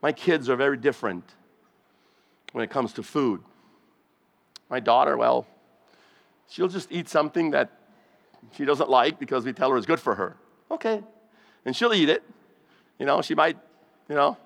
My 0.00 0.12
kids 0.12 0.48
are 0.48 0.56
very 0.56 0.76
different 0.76 1.24
when 2.52 2.62
it 2.62 2.70
comes 2.70 2.92
to 2.94 3.02
food. 3.02 3.42
My 4.70 4.80
daughter, 4.80 5.16
well, 5.16 5.46
she'll 6.48 6.68
just 6.68 6.90
eat 6.90 7.08
something 7.08 7.50
that 7.50 7.70
she 8.56 8.64
doesn't 8.64 8.88
like 8.88 9.18
because 9.18 9.44
we 9.44 9.52
tell 9.52 9.70
her 9.70 9.76
it's 9.76 9.86
good 9.86 10.00
for 10.00 10.14
her. 10.14 10.36
Okay. 10.70 11.02
And 11.64 11.74
she'll 11.74 11.94
eat 11.94 12.08
it. 12.08 12.22
You 12.98 13.06
know, 13.06 13.22
she 13.22 13.34
might, 13.34 13.58
you 14.08 14.14
know, 14.14 14.36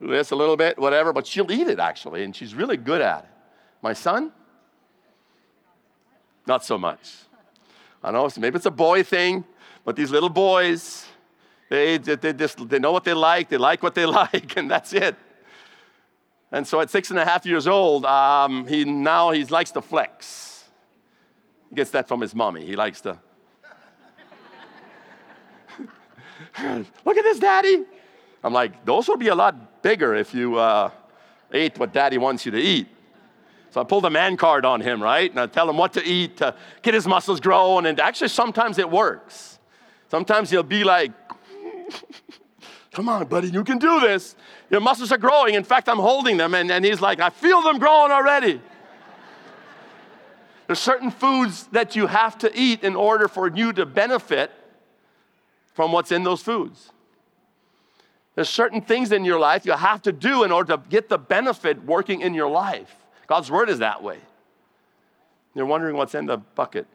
this 0.00 0.30
a 0.30 0.36
little 0.36 0.56
bit, 0.56 0.78
whatever, 0.78 1.12
but 1.12 1.26
she'll 1.26 1.50
eat 1.50 1.68
it 1.68 1.78
actually, 1.78 2.24
and 2.24 2.34
she's 2.34 2.54
really 2.54 2.76
good 2.76 3.00
at 3.00 3.24
it. 3.24 3.30
My 3.82 3.92
son, 3.92 4.32
not 6.46 6.64
so 6.64 6.78
much. 6.78 7.16
I 8.02 8.10
don't 8.10 8.36
know, 8.36 8.40
maybe 8.40 8.56
it's 8.56 8.66
a 8.66 8.70
boy 8.70 9.02
thing, 9.02 9.44
but 9.84 9.96
these 9.96 10.10
little 10.10 10.30
boys, 10.30 11.06
they, 11.68 11.98
they, 11.98 12.32
just, 12.32 12.68
they 12.68 12.78
know 12.78 12.92
what 12.92 13.04
they 13.04 13.12
like, 13.12 13.48
they 13.48 13.58
like 13.58 13.82
what 13.82 13.94
they 13.94 14.06
like, 14.22 14.56
and 14.56 14.70
that's 14.70 14.92
it. 14.92 15.16
And 16.52 16.66
so 16.66 16.80
at 16.80 16.90
six 16.90 17.10
and 17.10 17.18
a 17.18 17.24
half 17.24 17.46
years 17.46 17.68
old, 17.68 18.04
um, 18.04 18.66
he 18.66 18.84
now 18.84 19.30
he 19.30 19.44
likes 19.44 19.70
to 19.72 19.82
flex. 19.82 20.49
Gets 21.74 21.90
that 21.90 22.08
from 22.08 22.20
his 22.20 22.34
mommy. 22.34 22.64
He 22.64 22.76
likes 22.76 23.00
to. 23.02 23.18
Look 27.04 27.16
at 27.16 27.22
this, 27.22 27.38
daddy. 27.38 27.84
I'm 28.42 28.52
like, 28.52 28.84
those 28.84 29.06
will 29.08 29.16
be 29.16 29.28
a 29.28 29.34
lot 29.34 29.82
bigger 29.82 30.14
if 30.14 30.34
you 30.34 30.56
uh, 30.56 30.90
Eat 31.52 31.78
what 31.78 31.92
daddy 31.92 32.18
wants 32.18 32.46
you 32.46 32.52
to 32.52 32.60
eat. 32.60 32.86
So 33.70 33.80
I 33.80 33.84
pull 33.84 34.00
the 34.00 34.10
man 34.10 34.36
card 34.36 34.64
on 34.64 34.80
him, 34.80 35.02
right? 35.02 35.30
And 35.30 35.38
I 35.38 35.46
tell 35.46 35.68
him 35.68 35.76
what 35.76 35.92
to 35.94 36.04
eat 36.04 36.38
to 36.38 36.54
get 36.82 36.94
his 36.94 37.06
muscles 37.06 37.40
growing. 37.40 37.86
And 37.86 37.98
actually, 38.00 38.28
sometimes 38.28 38.78
it 38.78 38.88
works. 38.88 39.58
Sometimes 40.08 40.50
he'll 40.50 40.62
be 40.62 40.84
like, 40.84 41.12
Come 42.92 43.08
on, 43.08 43.26
buddy, 43.26 43.48
you 43.48 43.62
can 43.62 43.78
do 43.78 44.00
this. 44.00 44.34
Your 44.68 44.80
muscles 44.80 45.12
are 45.12 45.18
growing. 45.18 45.54
In 45.54 45.62
fact, 45.62 45.88
I'm 45.88 45.98
holding 45.98 46.36
them, 46.36 46.54
and, 46.54 46.70
and 46.72 46.84
he's 46.84 47.00
like, 47.00 47.20
I 47.20 47.30
feel 47.30 47.62
them 47.62 47.78
growing 47.78 48.10
already. 48.10 48.60
There's 50.70 50.78
certain 50.78 51.10
foods 51.10 51.66
that 51.72 51.96
you 51.96 52.06
have 52.06 52.38
to 52.38 52.50
eat 52.56 52.84
in 52.84 52.94
order 52.94 53.26
for 53.26 53.48
you 53.48 53.72
to 53.72 53.84
benefit 53.84 54.52
from 55.74 55.90
what's 55.90 56.12
in 56.12 56.22
those 56.22 56.42
foods. 56.42 56.92
There's 58.36 58.48
certain 58.48 58.80
things 58.80 59.10
in 59.10 59.24
your 59.24 59.40
life 59.40 59.66
you 59.66 59.72
have 59.72 60.00
to 60.02 60.12
do 60.12 60.44
in 60.44 60.52
order 60.52 60.76
to 60.76 60.82
get 60.88 61.08
the 61.08 61.18
benefit 61.18 61.84
working 61.84 62.20
in 62.20 62.34
your 62.34 62.48
life. 62.48 62.94
God's 63.26 63.50
word 63.50 63.68
is 63.68 63.80
that 63.80 64.00
way. 64.04 64.18
You're 65.56 65.66
wondering 65.66 65.96
what's 65.96 66.14
in 66.14 66.26
the 66.26 66.36
bucket. 66.36 66.86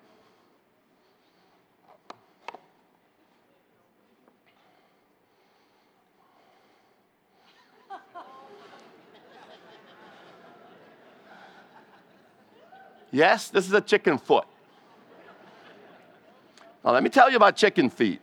Yes, 13.16 13.48
this 13.48 13.66
is 13.66 13.72
a 13.72 13.80
chicken 13.80 14.18
foot. 14.18 14.44
Now, 16.84 16.92
let 16.92 17.02
me 17.02 17.10
tell 17.10 17.30
you 17.30 17.38
about 17.38 17.56
chicken 17.56 17.90
feet. 17.90 18.20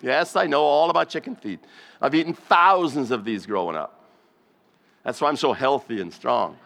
Yes, 0.00 0.36
I 0.36 0.46
know 0.46 0.62
all 0.62 0.90
about 0.90 1.08
chicken 1.08 1.34
feet. 1.34 1.58
I've 2.00 2.14
eaten 2.14 2.32
thousands 2.32 3.10
of 3.10 3.24
these 3.24 3.46
growing 3.46 3.74
up. 3.74 4.04
That's 5.02 5.20
why 5.20 5.28
I'm 5.28 5.36
so 5.36 5.52
healthy 5.52 6.00
and 6.00 6.14
strong. 6.14 6.56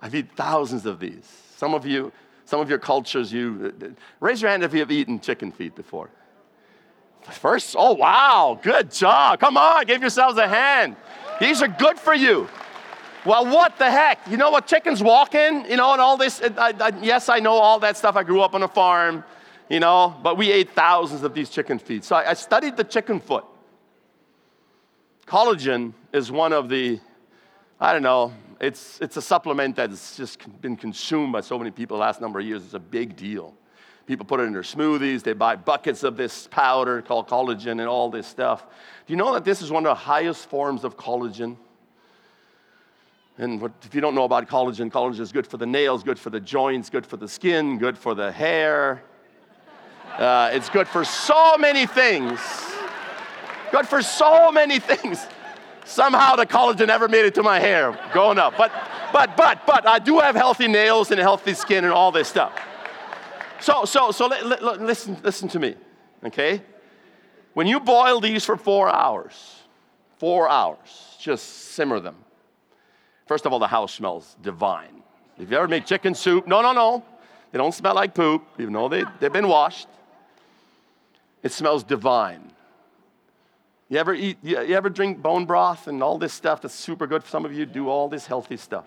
I've 0.00 0.14
eaten 0.14 0.30
thousands 0.34 0.86
of 0.86 0.98
these. 0.98 1.30
Some 1.54 1.74
of 1.74 1.84
you, 1.84 2.10
some 2.46 2.58
of 2.58 2.70
your 2.70 2.78
cultures, 2.78 3.30
you 3.30 3.74
uh, 3.78 3.84
uh, 3.84 3.88
raise 4.20 4.40
your 4.40 4.50
hand 4.50 4.62
if 4.62 4.72
you 4.72 4.80
have 4.80 4.90
eaten 4.90 5.20
chicken 5.20 5.52
feet 5.52 5.74
before. 5.74 6.08
First, 7.30 7.76
oh 7.78 7.92
wow, 7.92 8.58
good 8.62 8.90
job. 8.90 9.38
Come 9.38 9.58
on, 9.58 9.84
give 9.84 10.00
yourselves 10.00 10.38
a 10.38 10.48
hand. 10.48 10.96
These 11.40 11.60
are 11.60 11.68
good 11.68 11.98
for 11.98 12.14
you. 12.14 12.48
Well, 13.24 13.46
what 13.46 13.78
the 13.78 13.90
heck? 13.90 14.18
You 14.28 14.36
know 14.36 14.50
what 14.50 14.66
chickens 14.66 15.02
walk 15.02 15.34
in? 15.34 15.64
You 15.68 15.76
know, 15.76 15.92
and 15.92 16.00
all 16.00 16.16
this. 16.16 16.42
I, 16.42 16.74
I, 16.80 16.92
yes, 17.02 17.28
I 17.28 17.38
know 17.38 17.52
all 17.52 17.78
that 17.80 17.96
stuff. 17.96 18.16
I 18.16 18.24
grew 18.24 18.40
up 18.40 18.54
on 18.54 18.62
a 18.62 18.68
farm, 18.68 19.22
you 19.70 19.78
know, 19.78 20.16
but 20.22 20.36
we 20.36 20.50
ate 20.50 20.70
thousands 20.70 21.22
of 21.22 21.32
these 21.32 21.48
chicken 21.48 21.78
feet. 21.78 22.04
So 22.04 22.16
I, 22.16 22.30
I 22.30 22.34
studied 22.34 22.76
the 22.76 22.84
chicken 22.84 23.20
foot. 23.20 23.44
Collagen 25.26 25.92
is 26.12 26.32
one 26.32 26.52
of 26.52 26.68
the, 26.68 26.98
I 27.80 27.92
don't 27.92 28.02
know, 28.02 28.34
it's, 28.60 29.00
it's 29.00 29.16
a 29.16 29.22
supplement 29.22 29.76
that's 29.76 30.16
just 30.16 30.38
been 30.60 30.76
consumed 30.76 31.32
by 31.32 31.40
so 31.40 31.58
many 31.58 31.70
people 31.70 31.96
the 31.96 32.02
last 32.02 32.20
number 32.20 32.40
of 32.40 32.46
years. 32.46 32.64
It's 32.64 32.74
a 32.74 32.80
big 32.80 33.16
deal. 33.16 33.54
People 34.06 34.26
put 34.26 34.40
it 34.40 34.44
in 34.44 34.52
their 34.52 34.62
smoothies, 34.62 35.22
they 35.22 35.32
buy 35.32 35.54
buckets 35.54 36.02
of 36.02 36.16
this 36.16 36.48
powder 36.48 37.02
called 37.02 37.28
collagen 37.28 37.72
and 37.72 37.82
all 37.82 38.10
this 38.10 38.26
stuff. 38.26 38.66
Do 39.06 39.12
you 39.12 39.16
know 39.16 39.32
that 39.34 39.44
this 39.44 39.62
is 39.62 39.70
one 39.70 39.86
of 39.86 39.90
the 39.90 40.02
highest 40.02 40.48
forms 40.48 40.82
of 40.82 40.96
collagen? 40.96 41.56
And 43.38 43.62
if 43.82 43.94
you 43.94 44.00
don't 44.00 44.14
know 44.14 44.24
about 44.24 44.46
collagen, 44.48 44.90
collagen 44.90 45.20
is 45.20 45.32
good 45.32 45.46
for 45.46 45.56
the 45.56 45.66
nails, 45.66 46.02
good 46.02 46.18
for 46.18 46.30
the 46.30 46.40
joints, 46.40 46.90
good 46.90 47.06
for 47.06 47.16
the 47.16 47.28
skin, 47.28 47.78
good 47.78 47.96
for 47.96 48.14
the 48.14 48.30
hair. 48.30 49.02
Uh, 50.18 50.50
it's 50.52 50.68
good 50.68 50.86
for 50.86 51.04
so 51.04 51.56
many 51.56 51.86
things. 51.86 52.40
Good 53.70 53.88
for 53.88 54.02
so 54.02 54.52
many 54.52 54.78
things. 54.78 55.26
Somehow 55.86 56.36
the 56.36 56.44
collagen 56.44 56.88
never 56.88 57.08
made 57.08 57.24
it 57.24 57.34
to 57.36 57.42
my 57.42 57.58
hair 57.58 57.98
growing 58.12 58.38
up. 58.38 58.54
But, 58.58 58.70
but, 59.12 59.34
but, 59.36 59.66
but 59.66 59.86
I 59.86 59.98
do 59.98 60.18
have 60.20 60.34
healthy 60.34 60.68
nails 60.68 61.10
and 61.10 61.18
healthy 61.18 61.54
skin 61.54 61.84
and 61.84 61.92
all 61.92 62.12
this 62.12 62.28
stuff. 62.28 62.52
So, 63.60 63.86
so, 63.86 64.10
so 64.10 64.26
li- 64.26 64.42
li- 64.42 64.76
listen, 64.78 65.16
listen 65.22 65.48
to 65.48 65.58
me, 65.58 65.74
okay? 66.24 66.62
When 67.54 67.66
you 67.66 67.80
boil 67.80 68.20
these 68.20 68.44
for 68.44 68.56
four 68.56 68.90
hours, 68.90 69.56
four 70.18 70.48
hours, 70.48 71.16
just 71.18 71.72
simmer 71.72 71.98
them 71.98 72.16
First 73.26 73.46
of 73.46 73.52
all, 73.52 73.58
the 73.58 73.66
house 73.66 73.94
smells 73.94 74.36
divine. 74.42 75.02
If 75.38 75.50
you 75.50 75.56
ever 75.56 75.68
make 75.68 75.86
chicken 75.86 76.14
soup, 76.14 76.46
no, 76.46 76.60
no, 76.60 76.72
no. 76.72 77.04
They 77.50 77.58
don't 77.58 77.74
smell 77.74 77.94
like 77.94 78.14
poop, 78.14 78.44
even 78.58 78.72
though 78.72 78.88
they, 78.88 79.04
they've 79.20 79.32
been 79.32 79.48
washed. 79.48 79.88
It 81.42 81.52
smells 81.52 81.84
divine. 81.84 82.50
You 83.88 83.98
ever 83.98 84.14
eat, 84.14 84.38
you, 84.42 84.56
ever 84.56 84.88
drink 84.88 85.20
bone 85.20 85.44
broth 85.44 85.86
and 85.86 86.02
all 86.02 86.16
this 86.16 86.32
stuff 86.32 86.62
that's 86.62 86.74
super 86.74 87.06
good? 87.06 87.26
Some 87.26 87.44
of 87.44 87.52
you 87.52 87.66
do 87.66 87.88
all 87.88 88.08
this 88.08 88.26
healthy 88.26 88.56
stuff. 88.56 88.86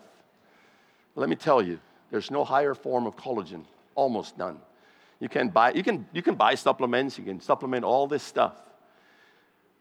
Let 1.16 1.30
me 1.30 1.36
tell 1.36 1.62
you, 1.62 1.80
there's 2.10 2.32
no 2.32 2.44
higher 2.44 2.74
form 2.74 3.06
of 3.06 3.16
collagen, 3.16 3.64
almost 3.94 4.38
none. 4.38 4.60
You 5.20 5.30
can 5.30 5.50
buy, 5.50 5.74
you 5.74 5.84
can, 5.84 6.08
you 6.12 6.24
can 6.24 6.36
buy 6.36 6.56
supplements, 6.56 7.18
you 7.18 7.24
can 7.24 7.40
supplement 7.40 7.86
all 7.86 8.08
this 8.08 8.24
stuff. 8.24 8.56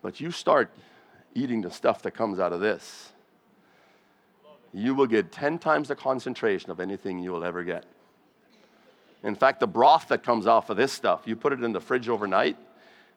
But 0.02 0.20
you 0.20 0.30
start 0.30 0.70
eating 1.34 1.62
the 1.62 1.70
stuff 1.70 2.02
that 2.02 2.10
comes 2.10 2.38
out 2.38 2.52
of 2.52 2.60
this 2.60 3.13
you 4.74 4.94
will 4.94 5.06
get 5.06 5.30
10 5.30 5.58
times 5.60 5.88
the 5.88 5.94
concentration 5.94 6.70
of 6.70 6.80
anything 6.80 7.20
you 7.20 7.30
will 7.30 7.44
ever 7.44 7.62
get. 7.62 7.84
In 9.22 9.36
fact, 9.36 9.60
the 9.60 9.68
broth 9.68 10.08
that 10.08 10.24
comes 10.24 10.46
off 10.46 10.68
of 10.68 10.76
this 10.76 10.92
stuff, 10.92 11.22
you 11.24 11.36
put 11.36 11.52
it 11.52 11.62
in 11.62 11.72
the 11.72 11.80
fridge 11.80 12.08
overnight, 12.08 12.56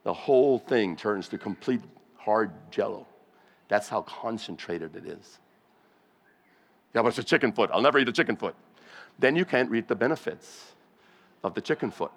the 0.04 0.14
whole 0.14 0.60
thing 0.60 0.96
turns 0.96 1.28
to 1.30 1.38
complete 1.38 1.82
hard 2.16 2.52
jello. 2.72 3.08
That's 3.68 3.90
how 3.90 4.04
concentrated 4.04 4.96
it 4.96 5.06
is. 5.06 5.40
Yeah, 6.94 7.02
but 7.02 7.10
it's 7.10 7.18
a 7.18 7.24
chicken 7.24 7.52
foot. 7.52 7.72
I'll 7.74 7.82
never 7.82 8.00
eat 8.00 8.08
a 8.08 8.14
chicken 8.14 8.38
foot. 8.38 8.56
Then 9.20 9.36
you 9.36 9.44
can't 9.44 9.70
reap 9.70 9.88
the 9.88 9.96
benefits 9.96 10.74
of 11.44 11.56
the 11.56 11.62
chicken 11.62 11.90
foot 11.90 12.12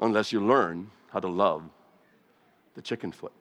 unless 0.00 0.32
you 0.32 0.40
learn 0.40 0.90
how 1.10 1.18
to 1.18 1.28
love 1.28 1.64
the 2.74 2.82
chicken 2.82 3.12
foot. 3.12 3.32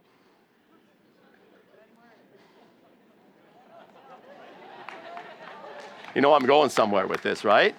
You 6.14 6.22
know 6.22 6.34
I'm 6.34 6.46
going 6.46 6.70
somewhere 6.70 7.08
with 7.08 7.22
this, 7.22 7.46
right? 7.46 7.74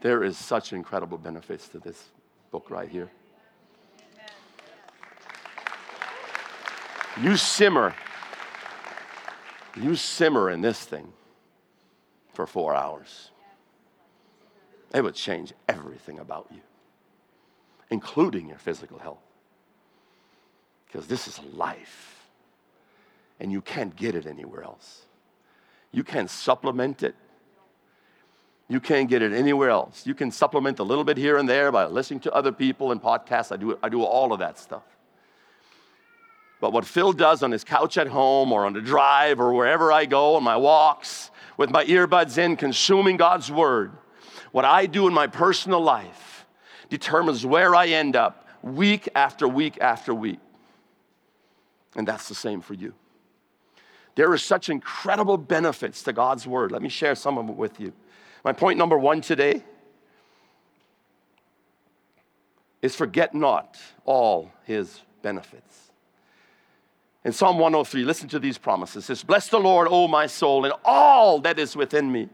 There 0.00 0.24
is 0.24 0.36
such 0.36 0.72
incredible 0.72 1.18
benefits 1.18 1.68
to 1.68 1.78
this 1.78 2.08
book 2.50 2.70
right 2.70 2.88
here. 2.88 3.10
You 7.20 7.36
simmer. 7.36 7.94
You 9.76 9.94
simmer 9.94 10.50
in 10.50 10.60
this 10.60 10.80
thing 10.84 11.12
for 12.32 12.46
four 12.46 12.74
hours. 12.74 13.30
It 14.92 15.04
would 15.04 15.14
change 15.14 15.52
everything 15.68 16.18
about 16.18 16.48
you, 16.50 16.60
including 17.90 18.48
your 18.48 18.58
physical 18.58 18.98
health. 18.98 19.22
Because 20.86 21.06
this 21.06 21.28
is 21.28 21.38
life 21.54 22.19
and 23.40 23.50
you 23.50 23.62
can't 23.62 23.96
get 23.96 24.14
it 24.14 24.26
anywhere 24.26 24.62
else. 24.62 25.06
You 25.90 26.04
can't 26.04 26.30
supplement 26.30 27.02
it. 27.02 27.16
You 28.68 28.78
can't 28.78 29.08
get 29.08 29.22
it 29.22 29.32
anywhere 29.32 29.70
else. 29.70 30.06
You 30.06 30.14
can 30.14 30.30
supplement 30.30 30.78
a 30.78 30.84
little 30.84 31.02
bit 31.02 31.16
here 31.16 31.38
and 31.38 31.48
there 31.48 31.72
by 31.72 31.86
listening 31.86 32.20
to 32.20 32.32
other 32.32 32.52
people 32.52 32.92
and 32.92 33.02
podcasts. 33.02 33.50
I 33.50 33.56
do, 33.56 33.76
I 33.82 33.88
do 33.88 34.04
all 34.04 34.32
of 34.32 34.38
that 34.38 34.58
stuff. 34.58 34.84
But 36.60 36.72
what 36.72 36.84
Phil 36.84 37.12
does 37.12 37.42
on 37.42 37.50
his 37.50 37.64
couch 37.64 37.96
at 37.98 38.06
home 38.06 38.52
or 38.52 38.66
on 38.66 38.74
the 38.74 38.82
drive 38.82 39.40
or 39.40 39.54
wherever 39.54 39.90
I 39.90 40.04
go 40.04 40.36
on 40.36 40.44
my 40.44 40.56
walks 40.56 41.30
with 41.56 41.70
my 41.70 41.84
earbuds 41.86 42.38
in, 42.38 42.56
consuming 42.56 43.16
God's 43.16 43.50
word, 43.50 43.92
what 44.52 44.64
I 44.64 44.86
do 44.86 45.08
in 45.08 45.14
my 45.14 45.26
personal 45.26 45.80
life 45.80 46.46
determines 46.90 47.44
where 47.46 47.74
I 47.74 47.88
end 47.88 48.14
up 48.14 48.46
week 48.62 49.08
after 49.14 49.48
week 49.48 49.78
after 49.80 50.14
week. 50.14 50.38
And 51.96 52.06
that's 52.06 52.28
the 52.28 52.34
same 52.34 52.60
for 52.60 52.74
you. 52.74 52.94
There 54.20 54.30
are 54.30 54.36
such 54.36 54.68
incredible 54.68 55.38
benefits 55.38 56.02
to 56.02 56.12
God's 56.12 56.46
word. 56.46 56.72
Let 56.72 56.82
me 56.82 56.90
share 56.90 57.14
some 57.14 57.38
of 57.38 57.46
them 57.46 57.56
with 57.56 57.80
you. 57.80 57.90
My 58.44 58.52
point 58.52 58.76
number 58.76 58.98
one 58.98 59.22
today 59.22 59.64
is 62.82 62.94
forget 62.94 63.34
not 63.34 63.78
all 64.04 64.52
his 64.64 65.00
benefits. 65.22 65.90
In 67.24 67.32
Psalm 67.32 67.56
103, 67.56 68.04
listen 68.04 68.28
to 68.28 68.38
these 68.38 68.58
promises. 68.58 69.04
It 69.04 69.06
says, 69.06 69.24
Bless 69.24 69.48
the 69.48 69.58
Lord, 69.58 69.88
O 69.90 70.06
my 70.06 70.26
soul, 70.26 70.66
and 70.66 70.74
all 70.84 71.40
that 71.40 71.58
is 71.58 71.74
within 71.74 72.12
me. 72.12 72.28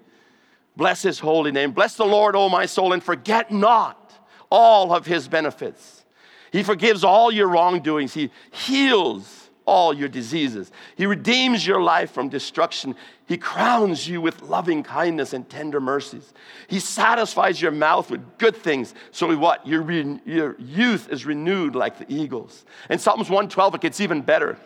Bless 0.76 1.02
his 1.02 1.20
holy 1.20 1.52
name. 1.52 1.70
Bless 1.70 1.94
the 1.94 2.04
Lord, 2.04 2.34
O 2.34 2.48
my 2.48 2.66
soul, 2.66 2.94
and 2.94 3.00
forget 3.00 3.52
not 3.52 4.12
all 4.50 4.92
of 4.92 5.06
his 5.06 5.28
benefits. 5.28 6.04
He 6.50 6.64
forgives 6.64 7.04
all 7.04 7.30
your 7.30 7.46
wrongdoings. 7.46 8.12
He 8.12 8.32
heals 8.50 9.45
all 9.66 9.92
your 9.92 10.08
diseases. 10.08 10.70
He 10.96 11.06
redeems 11.06 11.66
your 11.66 11.82
life 11.82 12.12
from 12.12 12.28
destruction. 12.28 12.94
He 13.26 13.36
crowns 13.36 14.08
you 14.08 14.20
with 14.20 14.42
loving 14.42 14.82
kindness 14.82 15.32
and 15.32 15.48
tender 15.50 15.80
mercies. 15.80 16.32
He 16.68 16.78
satisfies 16.78 17.60
your 17.60 17.72
mouth 17.72 18.10
with 18.10 18.38
good 18.38 18.56
things. 18.56 18.94
So 19.10 19.36
what? 19.36 19.66
Your, 19.66 19.82
re- 19.82 20.20
your 20.24 20.56
youth 20.58 21.10
is 21.10 21.26
renewed 21.26 21.74
like 21.74 21.98
the 21.98 22.06
eagles. 22.08 22.64
In 22.88 22.98
Psalms 22.98 23.28
112, 23.28 23.74
it 23.74 23.80
gets 23.80 24.00
even 24.00 24.22
better. 24.22 24.56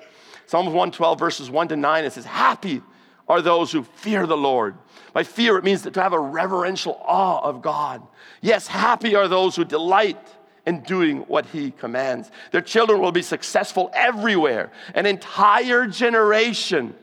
Psalms 0.46 0.66
112, 0.66 1.18
verses 1.18 1.50
1 1.50 1.68
to 1.68 1.76
9, 1.76 2.04
it 2.04 2.12
says, 2.12 2.26
Happy 2.26 2.82
are 3.26 3.40
those 3.40 3.70
who 3.70 3.84
fear 3.84 4.26
the 4.26 4.36
Lord. 4.36 4.76
By 5.12 5.22
fear, 5.22 5.56
it 5.56 5.64
means 5.64 5.82
to 5.82 6.02
have 6.02 6.12
a 6.12 6.18
reverential 6.18 7.00
awe 7.04 7.40
of 7.40 7.62
God. 7.62 8.02
Yes, 8.40 8.66
happy 8.66 9.14
are 9.14 9.28
those 9.28 9.56
who 9.56 9.64
delight 9.64 10.18
in 10.70 10.80
doing 10.80 11.18
what 11.22 11.46
he 11.46 11.72
commands. 11.72 12.30
Their 12.52 12.60
children 12.60 13.00
will 13.00 13.12
be 13.12 13.22
successful 13.22 13.90
everywhere. 13.92 14.70
An 14.94 15.04
entire 15.04 15.86
generation 15.88 16.94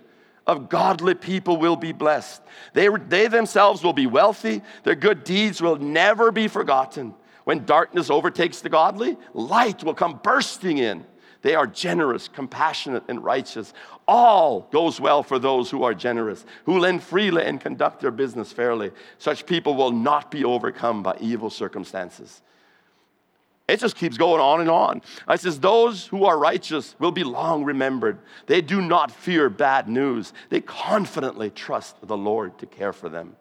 of 0.48 0.70
godly 0.70 1.14
people 1.14 1.58
will 1.58 1.76
be 1.76 1.92
blessed. 1.92 2.42
They, 2.74 2.88
they 2.88 3.28
themselves 3.28 3.84
will 3.84 3.94
be 3.94 4.08
wealthy. 4.08 4.62
Their 4.84 4.96
good 4.96 5.26
deeds 5.26 5.62
will 5.62 5.76
never 5.76 6.32
be 6.32 6.48
forgotten. 6.48 7.14
When 7.44 7.66
darkness 7.66 8.10
overtakes 8.10 8.62
the 8.62 8.70
godly, 8.70 9.18
light 9.34 9.84
will 9.84 9.94
come 9.94 10.22
bursting 10.24 10.78
in. 10.78 11.06
They 11.42 11.54
are 11.54 11.68
generous, 11.68 12.30
compassionate, 12.30 13.04
and 13.10 13.24
righteous. 13.24 13.74
All 14.08 14.62
goes 14.72 15.00
well 15.00 15.24
for 15.24 15.40
those 15.40 15.70
who 15.70 15.84
are 15.84 15.94
generous, 15.94 16.46
who 16.66 16.80
lend 16.80 17.04
freely 17.04 17.44
and 17.44 17.60
conduct 17.60 18.00
their 18.00 18.12
business 18.12 18.52
fairly. 18.54 18.92
Such 19.18 19.46
people 19.46 19.76
will 19.76 19.92
not 19.92 20.32
be 20.32 20.46
overcome 20.46 21.04
by 21.04 21.18
evil 21.20 21.50
circumstances. 21.50 22.42
It 23.68 23.82
just 23.82 23.98
keeps 23.98 24.18
going 24.18 24.40
on 24.40 24.62
and 24.62 24.70
on. 24.70 25.02
I 25.28 25.36
says, 25.36 25.60
Those 25.60 26.08
who 26.08 26.24
are 26.24 26.40
righteous 26.40 26.96
will 27.00 27.12
be 27.12 27.26
long 27.26 27.66
remembered. 27.66 28.20
They 28.46 28.62
do 28.62 28.82
not 28.82 29.12
fear 29.12 29.50
bad 29.50 29.90
news. 29.90 30.32
They 30.50 30.62
confidently 30.62 31.50
trust 31.50 31.98
the 32.02 32.16
Lord 32.16 32.58
to 32.60 32.66
care 32.66 32.94
for 32.94 33.10
them. 33.10 33.36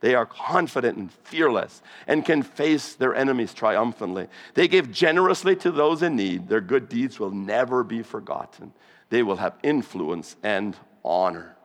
They 0.00 0.14
are 0.14 0.26
confident 0.26 0.98
and 0.98 1.12
fearless 1.12 1.82
and 2.06 2.24
can 2.24 2.42
face 2.42 2.94
their 2.94 3.14
enemies 3.14 3.54
triumphantly. 3.54 4.28
They 4.54 4.68
give 4.68 4.90
generously 4.90 5.56
to 5.56 5.70
those 5.70 6.02
in 6.02 6.16
need. 6.16 6.48
Their 6.48 6.60
good 6.60 6.88
deeds 6.88 7.18
will 7.18 7.30
never 7.30 7.82
be 7.84 8.02
forgotten. 8.02 8.72
They 9.10 9.22
will 9.22 9.36
have 9.36 9.54
influence 9.62 10.36
and 10.42 10.76
honor. 11.04 11.56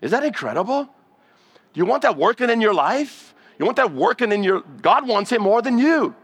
Is 0.00 0.12
that 0.12 0.22
incredible? 0.22 0.84
Do 0.84 1.80
you 1.80 1.86
want 1.86 2.02
that 2.02 2.16
working 2.16 2.50
in 2.50 2.60
your 2.60 2.74
life? 2.74 3.34
You 3.58 3.64
want 3.64 3.76
that 3.76 3.92
working 3.92 4.32
in 4.32 4.42
your 4.42 4.60
God 4.60 5.06
wants 5.06 5.32
it 5.32 5.40
more 5.40 5.60
than 5.60 5.78
you. 5.78 6.14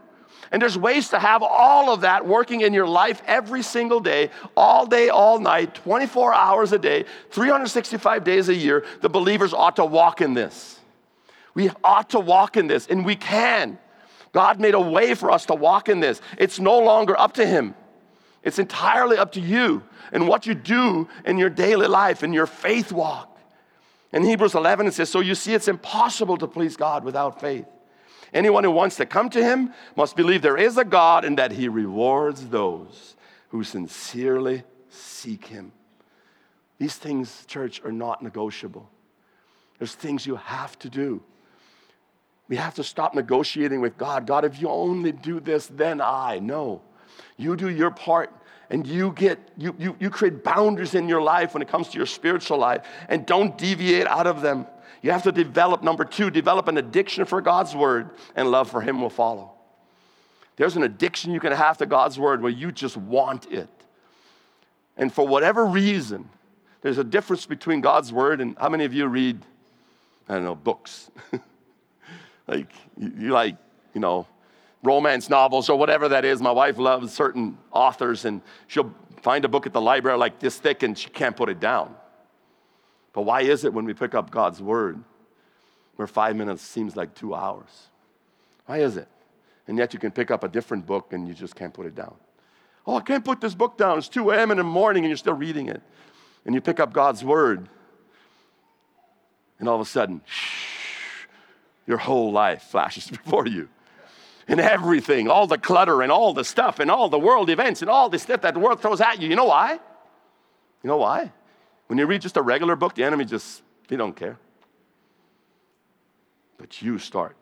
And 0.51 0.61
there's 0.61 0.77
ways 0.77 1.09
to 1.09 1.19
have 1.19 1.41
all 1.43 1.91
of 1.91 2.01
that 2.01 2.25
working 2.25 2.61
in 2.61 2.73
your 2.73 2.87
life 2.87 3.21
every 3.25 3.63
single 3.63 3.99
day, 3.99 4.29
all 4.55 4.85
day, 4.85 5.09
all 5.09 5.39
night, 5.39 5.75
24 5.75 6.33
hours 6.33 6.71
a 6.71 6.79
day, 6.79 7.05
365 7.31 8.23
days 8.23 8.49
a 8.49 8.53
year. 8.53 8.85
The 9.01 9.09
believers 9.09 9.53
ought 9.53 9.77
to 9.77 9.85
walk 9.85 10.21
in 10.21 10.33
this. 10.33 10.79
We 11.53 11.69
ought 11.83 12.11
to 12.11 12.19
walk 12.19 12.57
in 12.57 12.67
this, 12.67 12.87
and 12.87 13.05
we 13.05 13.15
can. 13.15 13.79
God 14.33 14.59
made 14.59 14.73
a 14.73 14.79
way 14.79 15.15
for 15.15 15.31
us 15.31 15.45
to 15.47 15.55
walk 15.55 15.87
in 15.87 16.01
this. 16.01 16.21
It's 16.37 16.59
no 16.59 16.79
longer 16.79 17.17
up 17.17 17.33
to 17.35 17.45
Him, 17.45 17.73
it's 18.43 18.59
entirely 18.59 19.17
up 19.17 19.31
to 19.33 19.41
you 19.41 19.83
and 20.11 20.27
what 20.27 20.45
you 20.45 20.53
do 20.53 21.07
in 21.25 21.37
your 21.37 21.49
daily 21.49 21.87
life, 21.87 22.23
in 22.23 22.33
your 22.33 22.45
faith 22.45 22.91
walk. 22.91 23.31
In 24.13 24.23
Hebrews 24.23 24.55
11, 24.55 24.87
it 24.87 24.93
says, 24.93 25.09
So 25.09 25.19
you 25.19 25.35
see, 25.35 25.53
it's 25.53 25.67
impossible 25.67 26.37
to 26.37 26.47
please 26.47 26.77
God 26.77 27.03
without 27.03 27.41
faith. 27.41 27.65
Anyone 28.35 28.65
who 28.65 28.71
wants 28.71 28.97
to 28.97 29.05
come 29.05 29.29
to 29.29 29.41
him 29.41 29.73
must 29.95 30.17
believe 30.17 30.41
there 30.41 30.57
is 30.57 30.77
a 30.77 30.83
God 30.83 31.23
and 31.23 31.39
that 31.39 31.53
he 31.53 31.69
rewards 31.69 32.47
those 32.47 33.15
who 33.47 33.63
sincerely 33.63 34.63
seek 34.89 35.45
him. 35.45 35.71
These 36.77 36.95
things, 36.95 37.45
church, 37.45 37.81
are 37.85 37.93
not 37.93 38.21
negotiable. 38.21 38.89
There's 39.79 39.95
things 39.95 40.27
you 40.27 40.35
have 40.35 40.77
to 40.79 40.89
do. 40.89 41.23
We 42.49 42.57
have 42.57 42.75
to 42.75 42.83
stop 42.83 43.15
negotiating 43.15 43.79
with 43.79 43.97
God. 43.97 44.27
God, 44.27 44.43
if 44.43 44.61
you 44.61 44.67
only 44.67 45.13
do 45.13 45.39
this, 45.39 45.67
then 45.67 46.01
I. 46.01 46.39
No. 46.39 46.81
You 47.37 47.55
do 47.55 47.69
your 47.69 47.89
part 47.89 48.33
and 48.69 48.85
you 48.85 49.13
get 49.13 49.39
you, 49.57 49.73
you, 49.79 49.95
you 49.97 50.09
create 50.09 50.43
boundaries 50.43 50.93
in 50.93 51.07
your 51.07 51.21
life 51.21 51.53
when 51.53 51.61
it 51.61 51.69
comes 51.69 51.87
to 51.89 51.97
your 51.97 52.05
spiritual 52.05 52.57
life 52.57 52.85
and 53.07 53.25
don't 53.25 53.57
deviate 53.57 54.07
out 54.07 54.27
of 54.27 54.41
them 54.41 54.67
you 55.05 55.11
have 55.11 55.21
to 55.21 55.31
develop, 55.31 55.83
number 55.83 56.03
two, 56.03 56.31
develop 56.31 56.67
an 56.67 56.79
addiction 56.79 57.25
for 57.25 57.39
God's 57.39 57.75
word, 57.75 58.09
and 58.35 58.49
love 58.49 58.71
for 58.71 58.81
Him 58.81 58.99
will 58.99 59.11
follow. 59.11 59.51
There's 60.55 60.75
an 60.77 60.81
addiction 60.81 61.31
you 61.31 61.39
can 61.39 61.51
have 61.51 61.77
to 61.77 61.85
God's 61.85 62.17
word 62.17 62.41
where 62.41 62.51
you 62.51 62.71
just 62.71 62.97
want 62.97 63.45
it. 63.51 63.69
And 64.97 65.13
for 65.13 65.27
whatever 65.27 65.63
reason, 65.63 66.27
there's 66.81 66.97
a 66.97 67.03
difference 67.03 67.45
between 67.45 67.81
God's 67.81 68.11
word 68.11 68.41
and 68.41 68.57
how 68.57 68.67
many 68.67 68.83
of 68.83 68.95
you 68.95 69.05
read, 69.05 69.45
I 70.27 70.33
don't 70.33 70.43
know, 70.43 70.55
books? 70.55 71.11
like, 72.47 72.71
you, 72.97 73.29
like, 73.29 73.57
you 73.93 74.01
know, 74.01 74.25
romance 74.81 75.29
novels 75.29 75.69
or 75.69 75.77
whatever 75.77 76.09
that 76.09 76.25
is. 76.25 76.41
My 76.41 76.51
wife 76.51 76.79
loves 76.79 77.13
certain 77.13 77.59
authors, 77.71 78.25
and 78.25 78.41
she'll 78.65 78.91
find 79.21 79.45
a 79.45 79.49
book 79.49 79.67
at 79.67 79.73
the 79.73 79.81
library 79.81 80.17
like 80.17 80.39
this 80.39 80.57
thick 80.57 80.81
and 80.81 80.97
she 80.97 81.11
can't 81.11 81.37
put 81.37 81.47
it 81.49 81.59
down. 81.59 81.93
But 83.15 83.21
why 83.21 83.41
is 83.41 83.63
it 83.63 83.73
when 83.73 83.85
we 83.85 83.93
pick 83.93 84.13
up 84.13 84.29
God's 84.29 84.61
word, 84.61 85.01
where 85.95 86.05
five 86.05 86.35
minutes 86.35 86.61
seems 86.61 86.97
like 86.97 87.15
two 87.15 87.33
hours? 87.33 87.87
Why 88.65 88.79
is 88.79 88.97
it? 88.97 89.07
And 89.67 89.77
yet 89.77 89.93
you 89.93 89.99
can 89.99 90.11
pick 90.11 90.29
up 90.29 90.43
a 90.43 90.49
different 90.49 90.85
book 90.85 91.13
and 91.13 91.25
you 91.25 91.33
just 91.33 91.55
can't 91.55 91.73
put 91.73 91.85
it 91.85 91.95
down. 91.95 92.13
Oh, 92.85 92.97
I 92.97 93.01
can't 93.01 93.23
put 93.23 93.39
this 93.39 93.55
book 93.55 93.77
down. 93.77 93.97
It's 93.97 94.09
2 94.09 94.31
a.m. 94.31 94.51
in 94.51 94.57
the 94.57 94.65
morning 94.65 95.05
and 95.05 95.09
you're 95.09 95.17
still 95.17 95.33
reading 95.33 95.69
it. 95.69 95.81
And 96.45 96.53
you 96.53 96.59
pick 96.59 96.81
up 96.81 96.91
God's 96.91 97.23
word, 97.23 97.69
and 99.59 99.67
all 99.67 99.75
of 99.75 99.81
a 99.81 99.89
sudden, 99.89 100.21
shh, 100.25 101.25
your 101.87 101.97
whole 101.97 102.31
life 102.31 102.63
flashes 102.63 103.07
before 103.09 103.47
you. 103.47 103.69
And 104.47 104.59
everything, 104.59 105.27
all 105.29 105.47
the 105.47 105.57
clutter 105.57 106.03
and 106.03 106.11
all 106.11 106.33
the 106.33 106.43
stuff 106.43 106.79
and 106.79 106.91
all 106.91 107.09
the 107.09 107.17
world 107.17 107.49
events 107.49 107.81
and 107.81 107.89
all 107.89 108.09
the 108.09 108.19
stuff 108.19 108.41
that 108.41 108.53
the 108.53 108.59
world 108.59 108.81
throws 108.81 109.01
at 109.01 109.19
you. 109.19 109.29
You 109.29 109.35
know 109.35 109.45
why? 109.45 109.71
You 109.71 110.87
know 110.87 110.97
why? 110.97 111.31
When 111.87 111.99
you 111.99 112.05
read 112.05 112.21
just 112.21 112.37
a 112.37 112.41
regular 112.41 112.75
book, 112.75 112.95
the 112.95 113.03
enemy 113.03 113.25
just, 113.25 113.61
he 113.87 113.95
don't 113.95 114.15
care. 114.15 114.37
But 116.57 116.81
you 116.81 116.97
start 116.97 117.35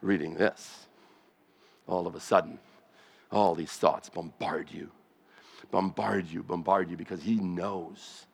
reading 0.00 0.34
this. 0.34 0.86
All 1.86 2.06
of 2.06 2.14
a 2.14 2.20
sudden, 2.20 2.58
all 3.30 3.54
these 3.54 3.72
thoughts 3.72 4.08
bombard 4.08 4.70
you, 4.70 4.90
bombard 5.70 6.26
you, 6.28 6.42
bombard 6.42 6.90
you 6.90 6.96
because 6.96 7.22
he 7.22 7.36
knows 7.36 8.26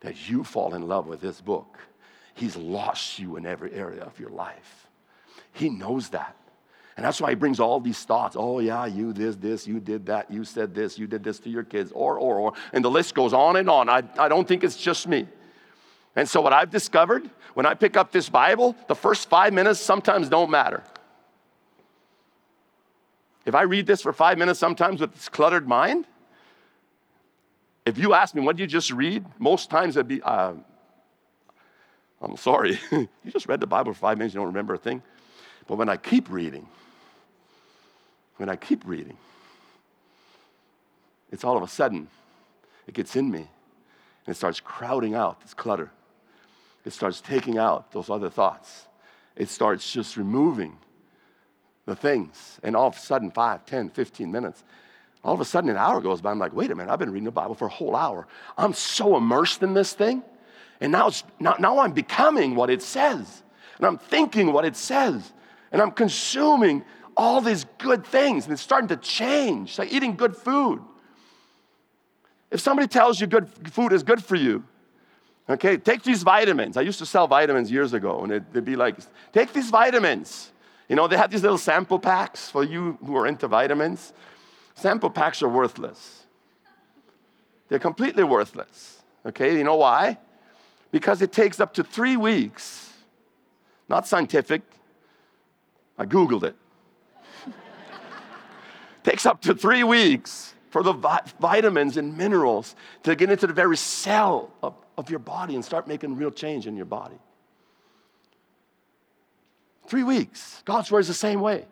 that 0.00 0.28
you 0.28 0.44
fall 0.44 0.74
in 0.74 0.86
love 0.86 1.06
with 1.06 1.20
this 1.20 1.40
book. 1.40 1.78
He's 2.34 2.56
lost 2.56 3.18
you 3.18 3.36
in 3.36 3.46
every 3.46 3.72
area 3.72 4.02
of 4.02 4.18
your 4.20 4.30
life. 4.30 4.88
He 5.52 5.70
knows 5.70 6.10
that. 6.10 6.36
And 6.98 7.04
that's 7.04 7.20
why 7.20 7.28
he 7.28 7.36
brings 7.36 7.60
all 7.60 7.78
these 7.78 8.02
thoughts. 8.02 8.34
Oh, 8.36 8.58
yeah, 8.58 8.84
you 8.84 9.12
this, 9.12 9.36
this, 9.36 9.68
you 9.68 9.78
did 9.78 10.06
that, 10.06 10.32
you 10.32 10.42
said 10.42 10.74
this, 10.74 10.98
you 10.98 11.06
did 11.06 11.22
this 11.22 11.38
to 11.38 11.48
your 11.48 11.62
kids, 11.62 11.92
or, 11.92 12.18
or, 12.18 12.40
or. 12.40 12.52
And 12.72 12.84
the 12.84 12.90
list 12.90 13.14
goes 13.14 13.32
on 13.32 13.54
and 13.54 13.70
on. 13.70 13.88
I, 13.88 14.02
I 14.18 14.26
don't 14.28 14.48
think 14.48 14.64
it's 14.64 14.76
just 14.76 15.06
me. 15.06 15.28
And 16.16 16.28
so, 16.28 16.40
what 16.40 16.52
I've 16.52 16.70
discovered 16.70 17.30
when 17.54 17.66
I 17.66 17.74
pick 17.74 17.96
up 17.96 18.10
this 18.10 18.28
Bible, 18.28 18.74
the 18.88 18.96
first 18.96 19.28
five 19.28 19.52
minutes 19.52 19.78
sometimes 19.78 20.28
don't 20.28 20.50
matter. 20.50 20.82
If 23.46 23.54
I 23.54 23.62
read 23.62 23.86
this 23.86 24.02
for 24.02 24.12
five 24.12 24.36
minutes 24.36 24.58
sometimes 24.58 25.00
with 25.00 25.14
this 25.14 25.28
cluttered 25.28 25.68
mind, 25.68 26.04
if 27.86 27.96
you 27.96 28.12
ask 28.12 28.34
me, 28.34 28.42
what 28.42 28.56
did 28.56 28.62
you 28.62 28.66
just 28.66 28.90
read? 28.90 29.24
Most 29.38 29.70
times 29.70 29.96
it'd 29.96 30.08
be, 30.08 30.20
uh, 30.20 30.54
I'm 32.20 32.36
sorry, 32.36 32.80
you 32.90 33.08
just 33.28 33.46
read 33.46 33.60
the 33.60 33.68
Bible 33.68 33.92
for 33.92 34.00
five 34.00 34.18
minutes, 34.18 34.34
you 34.34 34.40
don't 34.40 34.48
remember 34.48 34.74
a 34.74 34.78
thing. 34.78 35.00
But 35.68 35.76
when 35.76 35.88
I 35.88 35.96
keep 35.96 36.28
reading, 36.28 36.66
when 38.38 38.48
I 38.48 38.56
keep 38.56 38.82
reading, 38.86 39.16
it's 41.30 41.44
all 41.44 41.56
of 41.56 41.62
a 41.62 41.68
sudden, 41.68 42.08
it 42.86 42.94
gets 42.94 43.14
in 43.14 43.30
me 43.30 43.40
and 43.40 44.34
it 44.34 44.36
starts 44.36 44.60
crowding 44.60 45.14
out 45.14 45.42
this 45.42 45.54
clutter. 45.54 45.90
It 46.84 46.92
starts 46.92 47.20
taking 47.20 47.58
out 47.58 47.92
those 47.92 48.08
other 48.08 48.30
thoughts. 48.30 48.86
It 49.36 49.48
starts 49.48 49.92
just 49.92 50.16
removing 50.16 50.78
the 51.84 51.94
things. 51.94 52.58
And 52.62 52.74
all 52.74 52.88
of 52.88 52.96
a 52.96 52.98
sudden, 52.98 53.30
5, 53.30 53.66
10, 53.66 53.90
15 53.90 54.32
minutes, 54.32 54.64
all 55.24 55.34
of 55.34 55.40
a 55.40 55.44
sudden 55.44 55.70
an 55.70 55.76
hour 55.76 56.00
goes 56.00 56.20
by. 56.20 56.30
I'm 56.30 56.38
like, 56.38 56.54
wait 56.54 56.70
a 56.70 56.74
minute, 56.74 56.90
I've 56.90 56.98
been 56.98 57.10
reading 57.10 57.24
the 57.24 57.30
Bible 57.30 57.54
for 57.54 57.66
a 57.66 57.70
whole 57.70 57.96
hour. 57.96 58.26
I'm 58.56 58.72
so 58.72 59.16
immersed 59.16 59.62
in 59.62 59.74
this 59.74 59.92
thing. 59.92 60.22
And 60.80 60.92
now, 60.92 61.10
now, 61.40 61.56
now 61.58 61.80
I'm 61.80 61.92
becoming 61.92 62.54
what 62.54 62.70
it 62.70 62.82
says. 62.82 63.42
And 63.78 63.86
I'm 63.86 63.98
thinking 63.98 64.52
what 64.52 64.64
it 64.64 64.76
says. 64.76 65.32
And 65.72 65.82
I'm 65.82 65.90
consuming 65.90 66.84
all 67.18 67.40
these 67.40 67.66
good 67.78 68.06
things 68.06 68.44
and 68.44 68.52
it's 68.52 68.62
starting 68.62 68.88
to 68.88 68.96
change. 68.96 69.76
Like 69.76 69.92
eating 69.92 70.14
good 70.14 70.36
food. 70.36 70.80
If 72.50 72.60
somebody 72.60 72.86
tells 72.86 73.20
you 73.20 73.26
good 73.26 73.48
food 73.70 73.92
is 73.92 74.04
good 74.04 74.24
for 74.24 74.36
you, 74.36 74.64
okay, 75.50 75.76
take 75.76 76.04
these 76.04 76.22
vitamins. 76.22 76.76
I 76.76 76.82
used 76.82 77.00
to 77.00 77.06
sell 77.06 77.26
vitamins 77.26 77.70
years 77.70 77.92
ago, 77.92 78.22
and 78.22 78.32
it'd, 78.32 78.64
be 78.64 78.76
like, 78.76 78.96
take 79.32 79.52
these 79.52 79.68
vitamins. 79.68 80.50
You 80.88 80.96
know, 80.96 81.08
they 81.08 81.18
have 81.18 81.30
these 81.30 81.42
little 81.42 81.58
sample 81.58 81.98
packs 81.98 82.48
for 82.48 82.64
you 82.64 82.96
who 83.04 83.16
are 83.16 83.26
into 83.26 83.48
vitamins. 83.48 84.14
Sample 84.76 85.10
packs 85.10 85.42
are 85.42 85.48
worthless. 85.48 86.22
They're 87.68 87.78
completely 87.78 88.24
worthless. 88.24 89.02
Okay, 89.26 89.58
you 89.58 89.64
know 89.64 89.76
why? 89.76 90.16
Because 90.90 91.20
it 91.20 91.32
takes 91.32 91.60
up 91.60 91.74
to 91.74 91.84
three 91.84 92.16
weeks, 92.16 92.94
not 93.90 94.06
scientific, 94.06 94.62
I 95.98 96.06
Googled 96.06 96.44
it. 96.44 96.56
Takes 99.04 99.26
up 99.26 99.40
to 99.42 99.54
three 99.54 99.84
weeks 99.84 100.54
for 100.70 100.82
the 100.82 100.92
vi- 100.92 101.22
vitamins 101.40 101.96
and 101.96 102.16
minerals 102.16 102.76
to 103.02 103.14
get 103.16 103.30
into 103.30 103.46
the 103.46 103.52
very 103.52 103.76
cell 103.76 104.50
of, 104.62 104.74
of 104.96 105.10
your 105.10 105.18
body 105.18 105.54
and 105.54 105.64
start 105.64 105.88
making 105.88 106.16
real 106.16 106.30
change 106.30 106.66
in 106.66 106.76
your 106.76 106.86
body. 106.86 107.18
Three 109.86 110.02
weeks. 110.02 110.62
God's 110.64 110.90
word 110.90 111.00
is 111.00 111.08
the 111.08 111.14
same 111.14 111.40
way. 111.40 111.64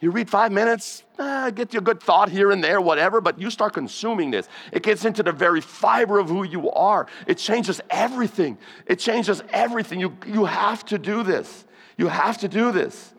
You 0.00 0.10
read 0.10 0.30
five 0.30 0.50
minutes, 0.50 1.04
eh, 1.18 1.50
get 1.50 1.74
you 1.74 1.78
a 1.78 1.82
good 1.82 2.02
thought 2.02 2.30
here 2.30 2.50
and 2.50 2.64
there, 2.64 2.80
whatever, 2.80 3.20
but 3.20 3.38
you 3.38 3.50
start 3.50 3.74
consuming 3.74 4.30
this. 4.30 4.48
It 4.72 4.82
gets 4.82 5.04
into 5.04 5.22
the 5.22 5.32
very 5.32 5.60
fiber 5.60 6.18
of 6.18 6.28
who 6.28 6.42
you 6.42 6.70
are. 6.70 7.06
It 7.26 7.36
changes 7.36 7.82
everything. 7.90 8.56
It 8.86 8.98
changes 8.98 9.42
everything. 9.50 10.00
You, 10.00 10.16
you 10.26 10.46
have 10.46 10.86
to 10.86 10.98
do 10.98 11.22
this. 11.22 11.66
You 11.98 12.08
have 12.08 12.38
to 12.38 12.48
do 12.48 12.72
this. 12.72 13.12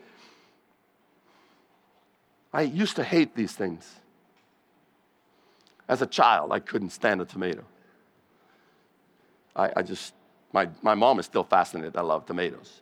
I 2.54 2.64
used 2.64 2.96
to 2.98 3.04
hate 3.04 3.36
these 3.36 3.54
things. 3.54 3.90
As 5.88 6.02
a 6.02 6.08
child, 6.08 6.52
I 6.52 6.60
couldn't 6.60 6.92
stand 6.92 7.22
a 7.22 7.26
tomato. 7.26 7.64
I, 9.56 9.72
I 9.78 9.82
just, 9.82 10.14
my, 10.54 10.70
my 10.82 10.96
mom 10.96 11.20
is 11.20 11.26
still 11.26 11.44
fascinated. 11.44 11.96
I 11.98 12.02
love 12.02 12.26
tomatoes. 12.26 12.82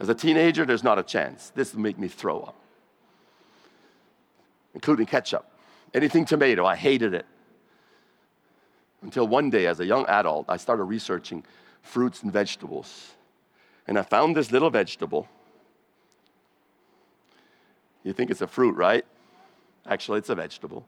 As 0.00 0.08
a 0.08 0.14
teenager, 0.14 0.64
there's 0.64 0.84
not 0.84 0.98
a 0.98 1.02
chance. 1.02 1.50
This 1.54 1.74
will 1.74 1.80
make 1.80 1.98
me 1.98 2.08
throw 2.08 2.40
up 2.40 2.56
including 4.74 5.06
ketchup. 5.06 5.46
Anything 5.94 6.24
tomato, 6.24 6.66
I 6.66 6.76
hated 6.76 7.14
it. 7.14 7.24
Until 9.02 9.26
one 9.26 9.48
day, 9.50 9.66
as 9.66 9.80
a 9.80 9.86
young 9.86 10.04
adult, 10.06 10.46
I 10.48 10.56
started 10.56 10.84
researching 10.84 11.44
fruits 11.82 12.22
and 12.22 12.32
vegetables. 12.32 13.12
And 13.86 13.98
I 13.98 14.02
found 14.02 14.36
this 14.36 14.50
little 14.50 14.70
vegetable. 14.70 15.28
You 18.04 18.12
think 18.12 18.30
it's 18.30 18.42
a 18.42 18.46
fruit, 18.46 18.76
right? 18.76 19.04
Actually, 19.86 20.18
it's 20.18 20.28
a 20.28 20.34
vegetable. 20.34 20.86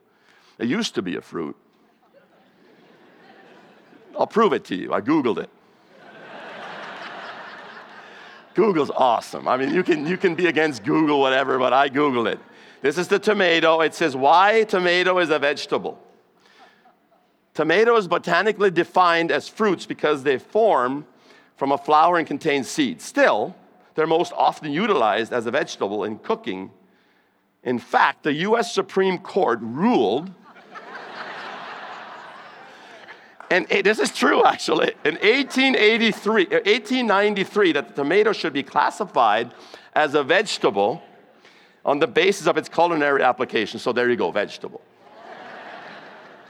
It 0.57 0.67
used 0.67 0.95
to 0.95 1.01
be 1.01 1.15
a 1.15 1.21
fruit. 1.21 1.55
I'll 4.17 4.27
prove 4.27 4.53
it 4.53 4.63
to 4.65 4.75
you. 4.75 4.93
I 4.93 5.01
Googled 5.01 5.39
it. 5.39 5.49
Google's 8.55 8.89
awesome. 8.89 9.47
I 9.47 9.55
mean, 9.55 9.71
you 9.71 9.83
can, 9.83 10.07
you 10.07 10.17
can 10.17 10.33
be 10.33 10.47
against 10.47 10.83
Google, 10.83 11.19
whatever, 11.19 11.59
but 11.59 11.73
I 11.73 11.89
Googled 11.89 12.31
it. 12.31 12.39
This 12.81 12.97
is 12.97 13.07
the 13.07 13.19
tomato. 13.19 13.81
It 13.81 13.93
says 13.93 14.15
why 14.15 14.63
tomato 14.63 15.19
is 15.19 15.29
a 15.29 15.37
vegetable. 15.37 15.99
Tomato 17.53 17.95
is 17.97 18.07
botanically 18.07 18.71
defined 18.71 19.31
as 19.31 19.47
fruits 19.47 19.85
because 19.85 20.23
they 20.23 20.39
form 20.39 21.05
from 21.55 21.71
a 21.71 21.77
flower 21.77 22.17
and 22.17 22.25
contain 22.25 22.63
seeds. 22.63 23.03
Still, 23.03 23.55
they're 23.95 24.07
most 24.07 24.33
often 24.33 24.71
utilized 24.71 25.33
as 25.33 25.45
a 25.45 25.51
vegetable 25.51 26.03
in 26.03 26.19
cooking. 26.19 26.71
In 27.63 27.79
fact, 27.79 28.23
the 28.23 28.33
US 28.33 28.73
Supreme 28.73 29.17
Court 29.17 29.59
ruled, 29.61 30.31
and 33.49 33.67
this 33.67 33.99
is 33.99 34.11
true 34.11 34.43
actually, 34.43 34.93
in 35.05 35.15
1883, 35.15 36.45
1893, 36.45 37.69
uh, 37.69 37.73
that 37.73 37.87
the 37.89 37.93
tomato 37.93 38.31
should 38.33 38.53
be 38.53 38.63
classified 38.63 39.51
as 39.93 40.13
a 40.13 40.23
vegetable 40.23 41.01
on 41.85 41.99
the 41.99 42.07
basis 42.07 42.47
of 42.47 42.57
its 42.57 42.67
culinary 42.67 43.23
application. 43.23 43.79
So 43.79 43.93
there 43.93 44.09
you 44.09 44.17
go, 44.17 44.31
vegetable. 44.31 44.81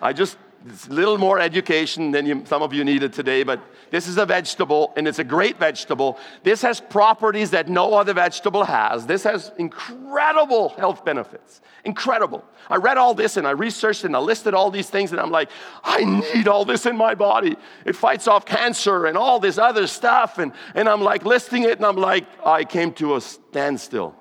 I 0.01 0.13
just, 0.13 0.37
it's 0.65 0.87
a 0.87 0.91
little 0.91 1.17
more 1.17 1.39
education 1.39 2.11
than 2.11 2.25
you, 2.25 2.43
some 2.45 2.61
of 2.61 2.73
you 2.73 2.83
needed 2.83 3.13
today, 3.13 3.43
but 3.43 3.61
this 3.91 4.07
is 4.07 4.17
a 4.17 4.25
vegetable 4.25 4.93
and 4.95 5.07
it's 5.07 5.19
a 5.19 5.23
great 5.23 5.57
vegetable. 5.57 6.17
This 6.43 6.61
has 6.61 6.81
properties 6.81 7.51
that 7.51 7.69
no 7.69 7.93
other 7.93 8.13
vegetable 8.13 8.63
has. 8.63 9.05
This 9.05 9.23
has 9.23 9.51
incredible 9.57 10.69
health 10.69 11.05
benefits. 11.05 11.61
Incredible. 11.85 12.43
I 12.69 12.77
read 12.77 12.97
all 12.97 13.13
this 13.13 13.37
and 13.37 13.47
I 13.47 13.51
researched 13.51 14.03
and 14.03 14.15
I 14.15 14.19
listed 14.19 14.53
all 14.53 14.71
these 14.71 14.89
things 14.89 15.11
and 15.11 15.21
I'm 15.21 15.31
like, 15.31 15.49
I 15.83 16.03
need 16.03 16.47
all 16.47 16.65
this 16.65 16.85
in 16.85 16.97
my 16.97 17.15
body. 17.15 17.55
It 17.85 17.95
fights 17.95 18.27
off 18.27 18.45
cancer 18.45 19.05
and 19.05 19.17
all 19.17 19.39
this 19.39 19.57
other 19.57 19.87
stuff. 19.87 20.37
And, 20.37 20.51
and 20.75 20.89
I'm 20.89 21.01
like 21.01 21.25
listing 21.25 21.63
it 21.63 21.77
and 21.77 21.85
I'm 21.85 21.97
like, 21.97 22.25
I 22.45 22.63
came 22.63 22.91
to 22.93 23.15
a 23.15 23.21
standstill 23.21 24.15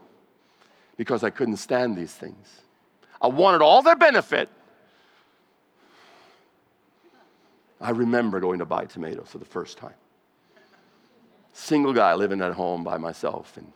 because 0.96 1.25
I 1.25 1.31
couldn't 1.31 1.57
stand 1.57 1.96
these 1.96 2.12
things. 2.12 2.61
I 3.20 3.29
wanted 3.29 3.62
all 3.62 3.83
their 3.83 3.96
benefit. 3.96 4.49
I 7.80 7.90
remember 7.90 8.40
going 8.40 8.60
to 8.60 8.64
buy 8.64 8.86
tomatoes 8.86 9.28
for 9.28 9.38
the 9.38 9.44
first 9.44 9.78
time. 9.78 9.94
Single 11.52 11.92
guy 11.92 12.14
living 12.14 12.40
at 12.40 12.52
home 12.52 12.84
by 12.84 12.98
myself, 12.98 13.56
and 13.56 13.72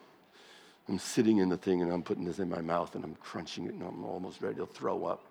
I'm 0.88 0.98
sitting 0.98 1.38
in 1.38 1.48
the 1.48 1.56
thing 1.56 1.82
and 1.82 1.92
I'm 1.92 2.02
putting 2.02 2.24
this 2.24 2.40
in 2.40 2.48
my 2.48 2.60
mouth 2.60 2.94
and 2.96 3.04
I'm 3.04 3.14
crunching 3.16 3.66
it 3.66 3.74
and 3.74 3.82
I'm 3.82 4.04
almost 4.04 4.42
ready 4.42 4.56
to 4.56 4.66
throw 4.66 5.04
up. 5.04 5.24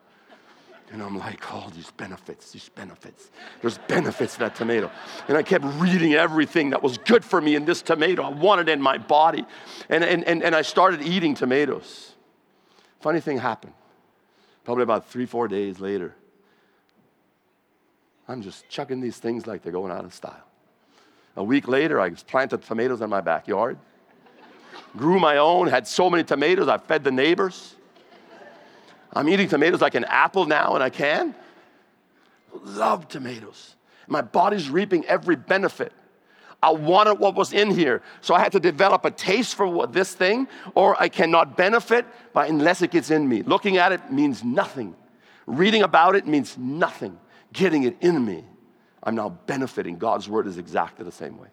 And 0.91 1.03
I'm 1.03 1.19
like, 1.19 1.53
all 1.53 1.65
oh, 1.67 1.69
these 1.69 1.91
benefits, 1.91 2.51
these 2.51 2.69
benefits. 2.69 3.29
There's 3.61 3.77
benefits 3.77 4.33
to 4.33 4.39
that 4.39 4.55
tomato. 4.55 4.89
And 5.27 5.37
I 5.37 5.43
kept 5.43 5.63
reading 5.77 6.13
everything 6.13 6.71
that 6.71 6.81
was 6.81 6.97
good 6.97 7.23
for 7.23 7.39
me 7.39 7.55
in 7.55 7.65
this 7.65 7.83
tomato. 7.83 8.23
I 8.23 8.29
wanted 8.29 8.69
it 8.69 8.71
in 8.71 8.81
my 8.81 8.97
body. 8.97 9.45
And, 9.89 10.03
and, 10.03 10.23
and, 10.23 10.41
and 10.41 10.55
I 10.55 10.63
started 10.63 11.03
eating 11.03 11.35
tomatoes. 11.35 12.13
Funny 13.01 13.19
thing 13.19 13.37
happened. 13.37 13.73
Probably 14.63 14.83
about 14.83 15.09
three, 15.09 15.27
four 15.27 15.47
days 15.47 15.79
later, 15.79 16.15
I'm 18.29 18.43
just 18.43 18.69
chucking 18.69 19.01
these 19.01 19.17
things 19.17 19.47
like 19.47 19.63
they're 19.63 19.73
going 19.73 19.91
out 19.91 20.05
of 20.05 20.13
style. 20.13 20.45
A 21.35 21.43
week 21.43 21.67
later, 21.67 21.99
I 21.99 22.11
planted 22.11 22.61
tomatoes 22.61 23.01
in 23.01 23.09
my 23.09 23.21
backyard, 23.21 23.77
grew 24.95 25.19
my 25.19 25.37
own, 25.37 25.67
had 25.67 25.87
so 25.87 26.09
many 26.11 26.23
tomatoes, 26.23 26.67
I 26.67 26.77
fed 26.77 27.03
the 27.03 27.11
neighbors. 27.11 27.75
I'm 29.13 29.27
eating 29.27 29.47
tomatoes 29.47 29.81
like 29.81 29.95
an 29.95 30.03
apple 30.05 30.45
now, 30.45 30.75
and 30.75 30.83
I 30.83 30.91
can. 30.91 31.33
Love 32.63 33.07
tomatoes. 33.07 33.75
My 34.07 34.21
body's 34.21 34.69
reaping 34.69 35.05
every 35.05 35.35
benefit. 35.35 35.91
I 36.61 36.71
wanted 36.71 37.15
what 37.15 37.33
was 37.33 37.51
in 37.51 37.71
here. 37.71 38.03
So 38.21 38.35
I 38.35 38.39
had 38.39 38.51
to 38.51 38.59
develop 38.59 39.05
a 39.05 39.11
taste 39.11 39.55
for 39.55 39.65
what, 39.65 39.91
this 39.91 40.13
thing, 40.13 40.47
or 40.75 41.01
I 41.01 41.09
cannot 41.09 41.57
benefit 41.57 42.05
by 42.33 42.45
unless 42.45 42.83
it 42.83 42.91
gets 42.91 43.09
in 43.09 43.27
me. 43.27 43.41
Looking 43.41 43.77
at 43.77 43.91
it 43.91 44.11
means 44.11 44.43
nothing. 44.43 44.95
Reading 45.47 45.81
about 45.81 46.15
it 46.15 46.27
means 46.27 46.57
nothing. 46.57 47.17
Getting 47.53 47.83
it 47.83 47.97
in 48.01 48.23
me, 48.23 48.43
I'm 49.03 49.15
now 49.15 49.29
benefiting. 49.29 49.97
God's 49.97 50.29
word 50.29 50.47
is 50.47 50.57
exactly 50.57 51.05
the 51.05 51.11
same 51.11 51.37
way. 51.37 51.47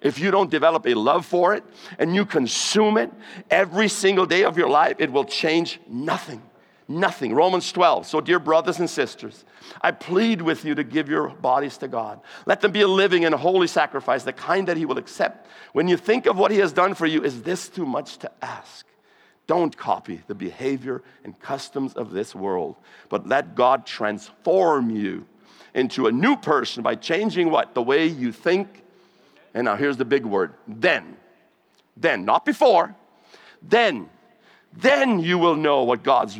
If 0.00 0.18
you 0.18 0.30
don't 0.30 0.50
develop 0.50 0.86
a 0.86 0.94
love 0.94 1.24
for 1.24 1.54
it 1.54 1.64
and 1.98 2.14
you 2.14 2.26
consume 2.26 2.98
it 2.98 3.10
every 3.50 3.88
single 3.88 4.26
day 4.26 4.44
of 4.44 4.58
your 4.58 4.68
life, 4.68 4.96
it 4.98 5.10
will 5.10 5.24
change 5.24 5.80
nothing. 5.88 6.42
Nothing. 6.86 7.34
Romans 7.34 7.72
12. 7.72 8.06
So, 8.06 8.20
dear 8.20 8.38
brothers 8.38 8.78
and 8.78 8.90
sisters, 8.90 9.46
I 9.80 9.90
plead 9.90 10.42
with 10.42 10.66
you 10.66 10.74
to 10.74 10.84
give 10.84 11.08
your 11.08 11.28
bodies 11.28 11.78
to 11.78 11.88
God. 11.88 12.20
Let 12.44 12.60
them 12.60 12.72
be 12.72 12.82
a 12.82 12.88
living 12.88 13.24
and 13.24 13.34
holy 13.34 13.66
sacrifice, 13.66 14.24
the 14.24 14.34
kind 14.34 14.68
that 14.68 14.76
He 14.76 14.84
will 14.84 14.98
accept. 14.98 15.48
When 15.72 15.88
you 15.88 15.96
think 15.96 16.26
of 16.26 16.36
what 16.36 16.50
He 16.50 16.58
has 16.58 16.74
done 16.74 16.92
for 16.92 17.06
you, 17.06 17.24
is 17.24 17.40
this 17.40 17.70
too 17.70 17.86
much 17.86 18.18
to 18.18 18.30
ask? 18.42 18.84
Don't 19.46 19.76
copy 19.76 20.22
the 20.26 20.34
behavior 20.34 21.02
and 21.22 21.38
customs 21.38 21.94
of 21.94 22.12
this 22.12 22.34
world, 22.34 22.76
but 23.08 23.28
let 23.28 23.54
God 23.54 23.84
transform 23.84 24.90
you 24.90 25.26
into 25.74 26.06
a 26.06 26.12
new 26.12 26.36
person 26.36 26.82
by 26.82 26.94
changing 26.94 27.50
what? 27.50 27.74
The 27.74 27.82
way 27.82 28.06
you 28.06 28.32
think. 28.32 28.82
And 29.52 29.66
now 29.66 29.76
here's 29.76 29.96
the 29.96 30.04
big 30.04 30.24
word 30.24 30.54
then. 30.66 31.16
Then, 31.96 32.24
not 32.24 32.44
before. 32.44 32.94
Then. 33.62 34.08
Then 34.72 35.20
you 35.20 35.38
will 35.38 35.56
know 35.56 35.84
what 35.84 36.02
God's 36.02 36.38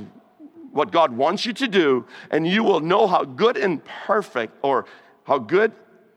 what 0.73 0.91
God 0.91 1.13
wants 1.13 1.47
you 1.47 1.53
to 1.53 1.69
do, 1.69 2.05
and 2.33 2.45
you 2.45 2.65
will 2.65 2.81
know 2.81 3.07
how 3.07 3.23
good 3.23 3.57
and 3.57 3.81
perfect, 3.85 4.59
or 4.63 4.87
how 5.23 5.39
good 5.39 5.71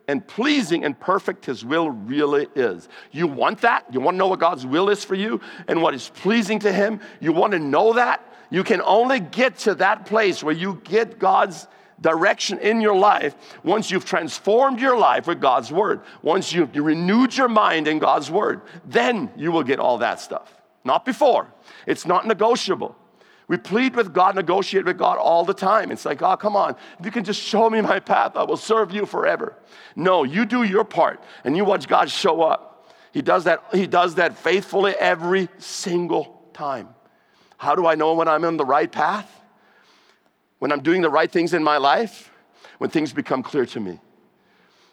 and 0.08 0.26
pleasing 0.26 0.86
and 0.86 1.00
perfect 1.00 1.46
His 1.46 1.66
will 1.66 1.90
really 1.90 2.48
is. 2.56 2.88
You 3.12 3.28
want 3.28 3.62
that? 3.62 3.86
You 3.92 4.00
want 4.00 4.16
to 4.16 4.20
know 4.20 4.28
what 4.28 4.40
God's 4.40 4.66
will 4.66 4.90
is 4.90 5.04
for 5.04 5.16
you 5.16 5.42
and 5.68 5.82
what 5.82 5.94
is 5.94 6.10
pleasing 6.10 6.60
to 6.60 6.72
Him? 6.72 7.02
You 7.20 7.34
want 7.34 7.54
to 7.54 7.60
know 7.60 7.94
that? 7.94 8.24
You 8.50 8.64
can 8.64 8.82
only 8.82 9.20
get 9.20 9.58
to 9.60 9.76
that 9.76 10.06
place 10.06 10.44
where 10.44 10.56
you 10.56 10.82
get 10.84 11.20
God's 11.20 11.68
direction 12.00 12.60
in 12.60 12.80
your 12.80 12.96
life 12.96 13.36
once 13.64 13.90
you've 13.92 14.06
transformed 14.06 14.80
your 14.80 14.98
life 14.98 15.28
with 15.28 15.42
God's 15.42 15.72
Word, 15.72 16.02
once 16.22 16.54
you've 16.54 16.76
renewed 16.76 17.36
your 17.36 17.50
mind 17.50 17.88
in 17.88 18.00
God's 18.00 18.32
Word. 18.32 18.62
Then 18.86 19.32
you 19.36 19.52
will 19.52 19.64
get 19.64 19.80
all 19.80 19.98
that 19.98 20.20
stuff. 20.20 20.54
Not 20.84 21.04
before. 21.04 21.48
It's 21.86 22.06
not 22.06 22.26
negotiable. 22.26 22.96
We 23.48 23.58
plead 23.58 23.96
with 23.96 24.14
God, 24.14 24.36
negotiate 24.36 24.86
with 24.86 24.98
God 24.98 25.18
all 25.18 25.46
the 25.46 25.54
time. 25.54 25.92
It's 25.92 26.06
like, 26.06 26.22
oh, 26.22 26.36
come 26.36 26.56
on. 26.56 26.76
If 27.00 27.06
you 27.06 27.12
can 27.12 27.24
just 27.24 27.42
show 27.42 27.70
me 27.70 27.80
my 27.82 28.00
path, 28.00 28.36
I 28.36 28.44
will 28.44 28.58
serve 28.58 28.92
you 28.92 29.06
forever. 29.06 29.56
No, 29.96 30.24
you 30.24 30.46
do 30.46 30.64
your 30.64 30.84
part 30.84 31.24
and 31.46 31.56
you 31.56 31.64
watch 31.64 31.88
God 31.88 32.10
show 32.10 32.42
up. 32.42 32.94
He 33.14 33.22
does 33.22 33.46
that, 33.46 33.64
he 33.72 33.88
does 33.88 34.16
that 34.16 34.38
faithfully 34.38 34.94
every 35.00 35.48
single 35.60 36.50
time. 36.54 36.90
How 37.58 37.74
do 37.74 37.88
I 37.88 37.96
know 37.96 38.14
when 38.14 38.28
I'm 38.28 38.44
on 38.44 38.58
the 38.58 38.66
right 38.66 38.92
path? 38.92 39.32
When 40.60 40.72
I'm 40.72 40.82
doing 40.82 41.02
the 41.02 41.10
right 41.10 41.32
things 41.32 41.54
in 41.54 41.64
my 41.64 41.78
life? 41.78 42.32
when 42.78 42.90
things 42.90 43.14
become 43.14 43.44
clear 43.44 43.66
to 43.66 43.80
me, 43.80 44.00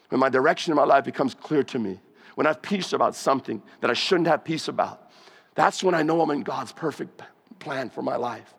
when 0.09 0.19
my 0.19 0.29
direction 0.29 0.71
in 0.71 0.75
my 0.75 0.83
life 0.83 1.03
becomes 1.03 1.33
clear 1.33 1.63
to 1.63 1.79
me, 1.79 1.99
when 2.35 2.45
I 2.45 2.51
have 2.51 2.61
peace 2.61 2.93
about 2.93 3.15
something 3.15 3.61
that 3.81 3.89
I 3.89 3.93
shouldn't 3.93 4.27
have 4.27 4.43
peace 4.43 4.67
about. 4.67 5.09
That's 5.55 5.83
when 5.83 5.95
I 5.95 6.03
know 6.03 6.21
I'm 6.21 6.31
in 6.31 6.43
God's 6.43 6.73
perfect 6.73 7.17
plan 7.59 7.89
for 7.89 8.01
my 8.01 8.15
life. 8.15 8.53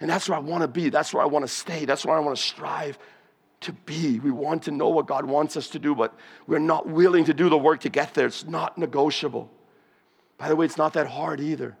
And 0.00 0.10
that's 0.10 0.28
where 0.28 0.36
I 0.36 0.40
want 0.40 0.62
to 0.62 0.68
be. 0.68 0.88
That's 0.88 1.14
where 1.14 1.22
I 1.22 1.26
want 1.26 1.44
to 1.44 1.48
stay. 1.48 1.84
That's 1.84 2.04
where 2.04 2.16
I 2.16 2.20
want 2.20 2.36
to 2.36 2.42
strive 2.42 2.98
to 3.60 3.72
be. 3.72 4.18
We 4.18 4.30
want 4.30 4.64
to 4.64 4.70
know 4.70 4.88
what 4.88 5.06
God 5.06 5.24
wants 5.24 5.56
us 5.56 5.68
to 5.68 5.78
do, 5.78 5.94
but 5.94 6.12
we're 6.46 6.58
not 6.58 6.88
willing 6.88 7.24
to 7.26 7.34
do 7.34 7.48
the 7.48 7.56
work 7.56 7.80
to 7.80 7.88
get 7.88 8.14
there. 8.14 8.26
It's 8.26 8.44
not 8.44 8.76
negotiable. 8.76 9.48
By 10.38 10.48
the 10.48 10.56
way, 10.56 10.66
it's 10.66 10.76
not 10.76 10.94
that 10.94 11.06
hard 11.06 11.40
either. 11.40 11.76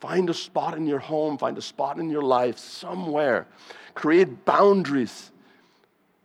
Find 0.00 0.28
a 0.28 0.34
spot 0.34 0.76
in 0.76 0.86
your 0.86 0.98
home, 0.98 1.38
find 1.38 1.56
a 1.56 1.62
spot 1.62 1.98
in 1.98 2.10
your 2.10 2.22
life 2.22 2.58
somewhere. 2.58 3.46
Create 3.94 4.44
boundaries 4.44 5.30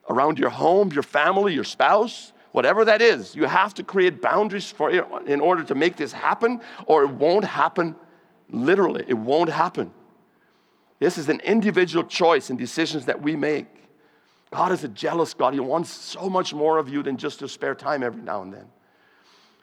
around 0.09 0.39
your 0.39 0.49
home, 0.49 0.91
your 0.91 1.03
family, 1.03 1.53
your 1.53 1.63
spouse, 1.63 2.33
whatever 2.51 2.83
that 2.85 3.01
is. 3.01 3.35
You 3.35 3.45
have 3.45 3.75
to 3.75 3.83
create 3.83 4.21
boundaries 4.21 4.71
for 4.71 4.89
in 4.89 5.39
order 5.39 5.63
to 5.63 5.75
make 5.75 5.95
this 5.95 6.11
happen, 6.11 6.61
or 6.87 7.03
it 7.03 7.11
won't 7.11 7.45
happen 7.45 7.95
literally. 8.49 9.05
It 9.07 9.17
won't 9.17 9.49
happen. 9.49 9.91
This 10.99 11.17
is 11.17 11.29
an 11.29 11.39
individual 11.41 12.03
choice 12.03 12.49
and 12.49 12.59
decisions 12.59 13.05
that 13.05 13.21
we 13.21 13.35
make. 13.35 13.67
God 14.51 14.71
is 14.71 14.83
a 14.83 14.87
jealous 14.87 15.33
God. 15.33 15.53
He 15.53 15.59
wants 15.59 15.89
so 15.91 16.29
much 16.29 16.53
more 16.53 16.77
of 16.77 16.89
you 16.89 17.03
than 17.03 17.17
just 17.17 17.39
to 17.39 17.47
spare 17.47 17.75
time 17.75 18.03
every 18.03 18.21
now 18.21 18.41
and 18.41 18.53
then. 18.53 18.65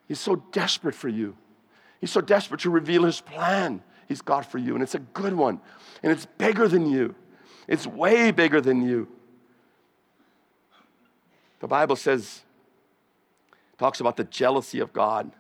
He's 0.09 0.21
so 0.21 0.37
desperate 0.37 0.95
for 0.95 1.09
you. 1.09 1.37
He's 2.01 2.13
so 2.13 2.21
desperate 2.21 2.61
to 2.61 2.71
reveal 2.71 3.05
his 3.05 3.21
plan 3.21 3.83
he's 4.09 4.23
got 4.23 4.51
for 4.51 4.59
you. 4.59 4.75
And 4.75 4.83
it's 4.83 4.95
a 4.95 5.01
good 5.01 5.35
one. 5.35 5.61
And 6.03 6.13
it's 6.13 6.27
bigger 6.27 6.69
than 6.69 6.91
you. 6.91 7.15
It's 7.67 7.87
way 7.87 8.31
bigger 8.31 8.61
than 8.61 8.83
you. 8.83 9.09
The 11.61 11.67
Bible 11.67 11.97
says, 11.97 12.43
talks 13.79 14.01
about 14.01 14.17
the 14.17 14.25
jealousy 14.25 14.81
of 14.81 14.93
God. 14.93 15.33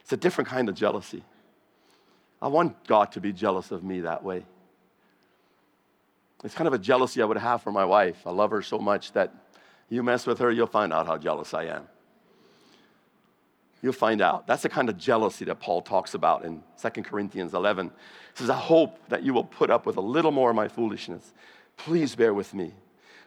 It's 0.00 0.12
a 0.12 0.16
different 0.16 0.48
kind 0.48 0.68
of 0.68 0.74
jealousy. 0.74 1.24
I 2.42 2.48
want 2.48 2.86
God 2.88 3.12
to 3.12 3.20
be 3.20 3.32
jealous 3.32 3.70
of 3.70 3.84
me 3.84 4.00
that 4.00 4.24
way. 4.24 4.44
It's 6.42 6.54
kind 6.54 6.66
of 6.66 6.74
a 6.74 6.78
jealousy 6.78 7.22
I 7.22 7.24
would 7.24 7.38
have 7.38 7.62
for 7.62 7.70
my 7.70 7.84
wife. 7.84 8.26
I 8.26 8.30
love 8.30 8.50
her 8.50 8.62
so 8.62 8.78
much 8.78 9.12
that 9.12 9.32
you 9.88 10.02
mess 10.02 10.26
with 10.26 10.40
her, 10.40 10.50
you'll 10.50 10.66
find 10.66 10.92
out 10.92 11.06
how 11.06 11.18
jealous 11.18 11.54
I 11.54 11.66
am. 11.66 11.86
You'll 13.80 13.92
find 13.92 14.20
out. 14.20 14.46
That's 14.46 14.62
the 14.62 14.68
kind 14.68 14.88
of 14.88 14.96
jealousy 14.96 15.44
that 15.44 15.60
Paul 15.60 15.82
talks 15.82 16.14
about 16.14 16.44
in 16.44 16.62
2 16.80 17.02
Corinthians 17.02 17.54
11. 17.54 17.88
He 17.88 17.92
says, 18.34 18.50
I 18.50 18.56
hope 18.56 18.98
that 19.08 19.22
you 19.22 19.34
will 19.34 19.44
put 19.44 19.70
up 19.70 19.86
with 19.86 19.96
a 19.96 20.00
little 20.00 20.30
more 20.32 20.50
of 20.50 20.56
my 20.56 20.66
foolishness. 20.66 21.32
Please 21.76 22.14
bear 22.16 22.34
with 22.34 22.54
me, 22.54 22.72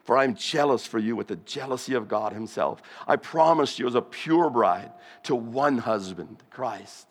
for 0.04 0.18
I'm 0.18 0.34
jealous 0.34 0.86
for 0.86 0.98
you 0.98 1.14
with 1.16 1.28
the 1.28 1.36
jealousy 1.36 1.94
of 1.94 2.08
God 2.08 2.32
Himself. 2.32 2.82
I 3.06 3.16
promised 3.16 3.78
you 3.78 3.86
as 3.86 3.94
a 3.94 4.02
pure 4.02 4.50
bride 4.50 4.92
to 5.24 5.34
one 5.34 5.78
husband, 5.78 6.42
Christ. 6.50 7.06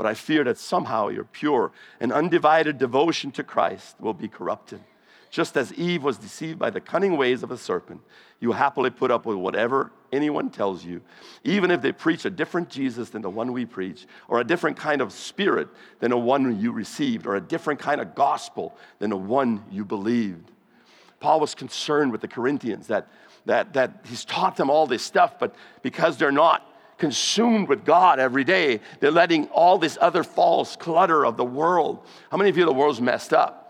But 0.00 0.06
I 0.06 0.14
fear 0.14 0.44
that 0.44 0.56
somehow 0.56 1.08
your 1.08 1.24
pure 1.24 1.72
and 2.00 2.10
undivided 2.10 2.78
devotion 2.78 3.32
to 3.32 3.44
Christ 3.44 3.96
will 4.00 4.14
be 4.14 4.28
corrupted. 4.28 4.80
Just 5.28 5.58
as 5.58 5.74
Eve 5.74 6.02
was 6.02 6.16
deceived 6.16 6.58
by 6.58 6.70
the 6.70 6.80
cunning 6.80 7.18
ways 7.18 7.42
of 7.42 7.50
a 7.50 7.58
serpent, 7.58 8.00
you 8.40 8.52
happily 8.52 8.88
put 8.88 9.10
up 9.10 9.26
with 9.26 9.36
whatever 9.36 9.92
anyone 10.10 10.48
tells 10.48 10.86
you, 10.86 11.02
even 11.44 11.70
if 11.70 11.82
they 11.82 11.92
preach 11.92 12.24
a 12.24 12.30
different 12.30 12.70
Jesus 12.70 13.10
than 13.10 13.20
the 13.20 13.28
one 13.28 13.52
we 13.52 13.66
preach, 13.66 14.06
or 14.26 14.40
a 14.40 14.44
different 14.44 14.78
kind 14.78 15.02
of 15.02 15.12
spirit 15.12 15.68
than 15.98 16.12
the 16.12 16.16
one 16.16 16.58
you 16.58 16.72
received, 16.72 17.26
or 17.26 17.36
a 17.36 17.40
different 17.42 17.78
kind 17.78 18.00
of 18.00 18.14
gospel 18.14 18.74
than 19.00 19.10
the 19.10 19.18
one 19.18 19.62
you 19.70 19.84
believed. 19.84 20.50
Paul 21.18 21.40
was 21.40 21.54
concerned 21.54 22.10
with 22.10 22.22
the 22.22 22.28
Corinthians 22.28 22.86
that, 22.86 23.06
that, 23.44 23.74
that 23.74 24.06
he's 24.08 24.24
taught 24.24 24.56
them 24.56 24.70
all 24.70 24.86
this 24.86 25.02
stuff, 25.02 25.38
but 25.38 25.54
because 25.82 26.16
they're 26.16 26.32
not 26.32 26.66
consumed 27.00 27.68
with 27.68 27.84
God 27.84 28.20
every 28.20 28.44
day, 28.44 28.80
they're 29.00 29.10
letting 29.10 29.48
all 29.48 29.78
this 29.78 29.98
other 30.00 30.22
false 30.22 30.76
clutter 30.76 31.26
of 31.26 31.36
the 31.36 31.44
world. 31.44 32.06
How 32.30 32.36
many 32.36 32.50
of 32.50 32.56
you 32.56 32.64
the 32.64 32.72
world's 32.72 33.00
messed 33.00 33.32
up? 33.32 33.60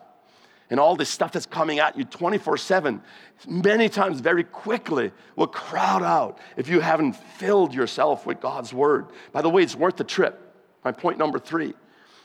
and 0.71 0.79
all 0.79 0.95
this 0.95 1.11
stuff 1.11 1.33
that's 1.33 1.47
coming 1.47 1.81
at 1.81 1.99
you 1.99 2.05
24 2.05 2.57
7, 2.57 3.03
many 3.49 3.89
times 3.89 4.21
very 4.21 4.45
quickly 4.45 5.11
will 5.37 5.49
crowd 5.49 6.03
out 6.03 6.39
if 6.57 6.69
you 6.69 6.81
haven't 6.81 7.15
filled 7.15 7.75
yourself 7.75 8.25
with 8.25 8.41
God's 8.41 8.73
word. 8.73 9.07
By 9.33 9.43
the 9.43 9.51
way, 9.51 9.65
it's 9.65 9.75
worth 9.75 9.97
the 9.97 10.05
trip. 10.05 10.41
My 10.85 10.93
point 10.93 11.19
number 11.19 11.39
three 11.39 11.75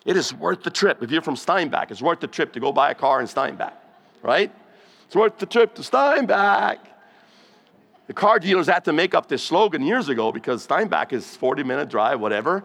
it 0.05 0.15
is 0.15 0.31
worth 0.31 0.61
the 0.61 0.69
trip. 0.69 1.01
If 1.01 1.09
you're 1.09 1.23
from 1.23 1.35
Steinbach, 1.35 1.89
it's 1.89 2.01
worth 2.01 2.19
the 2.19 2.27
trip 2.27 2.53
to 2.53 2.59
go 2.59 2.71
buy 2.71 2.91
a 2.91 2.95
car 2.95 3.19
in 3.19 3.27
Steinbach, 3.27 3.73
right? 4.21 4.51
It's 5.07 5.15
worth 5.15 5.39
the 5.39 5.47
trip 5.47 5.73
to 5.75 5.83
Steinbach. 5.83 6.77
The 8.07 8.13
car 8.13 8.39
dealers 8.39 8.67
had 8.67 8.85
to 8.85 8.93
make 8.93 9.15
up 9.15 9.27
this 9.27 9.43
slogan 9.43 9.81
years 9.81 10.09
ago 10.09 10.31
because 10.31 10.63
Steinbach 10.63 11.11
is 11.11 11.35
40 11.35 11.63
minute 11.63 11.89
drive, 11.89 12.19
whatever. 12.19 12.63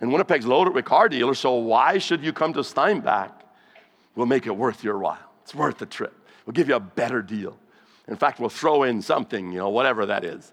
And 0.00 0.12
Winnipeg's 0.12 0.46
loaded 0.46 0.74
with 0.74 0.84
car 0.84 1.08
dealers, 1.08 1.38
so 1.38 1.54
why 1.54 1.98
should 1.98 2.22
you 2.22 2.32
come 2.32 2.52
to 2.52 2.64
Steinbach? 2.64 3.32
We'll 4.14 4.26
make 4.26 4.46
it 4.46 4.56
worth 4.56 4.84
your 4.84 4.98
while. 4.98 5.18
It's 5.42 5.54
worth 5.54 5.78
the 5.78 5.86
trip. 5.86 6.12
We'll 6.44 6.52
give 6.52 6.68
you 6.68 6.74
a 6.74 6.80
better 6.80 7.22
deal. 7.22 7.56
In 8.06 8.16
fact, 8.16 8.38
we'll 8.38 8.50
throw 8.50 8.82
in 8.82 9.00
something, 9.00 9.52
you 9.52 9.58
know, 9.58 9.70
whatever 9.70 10.06
that 10.06 10.24
is. 10.24 10.52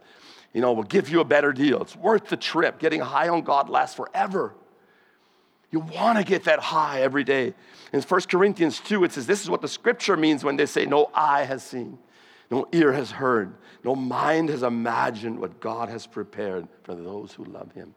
You 0.54 0.62
know, 0.62 0.72
we'll 0.74 0.84
give 0.84 1.10
you 1.10 1.20
a 1.20 1.26
better 1.26 1.52
deal. 1.52 1.82
It's 1.82 1.96
worth 1.96 2.28
the 2.28 2.38
trip. 2.38 2.80
Getting 2.80 3.02
high 3.02 3.30
on 3.30 3.42
God 3.42 3.70
lasts 3.70 3.96
forever. 3.96 4.54
You 5.70 5.80
want 5.80 6.18
to 6.18 6.24
get 6.24 6.44
that 6.46 6.60
high 6.60 7.02
every 7.02 7.24
day. 7.24 7.54
In 7.94 8.02
1 8.02 8.22
Corinthians 8.24 8.80
2, 8.82 9.06
it 9.06 9.14
says, 9.14 9.26
This 9.26 9.42
is 9.42 9.50
what 9.50 9.62
the 9.62 9.68
scripture 9.68 10.18
means 10.18 10.44
when 10.44 10.58
they 10.58 10.66
say, 10.66 10.86
No 10.86 11.10
eye 11.14 11.44
has 11.44 11.64
seen, 11.64 11.98
no 12.50 12.68
ear 12.74 12.92
has 12.92 13.12
heard, 13.12 13.54
no 13.84 13.96
mind 13.96 14.50
has 14.50 14.64
imagined 14.64 15.40
what 15.40 15.60
God 15.60 15.90
has 15.90 16.06
prepared 16.06 16.68
for 16.84 16.94
those 16.94 17.34
who 17.34 17.46
love 17.46 17.72
Him. 17.74 17.96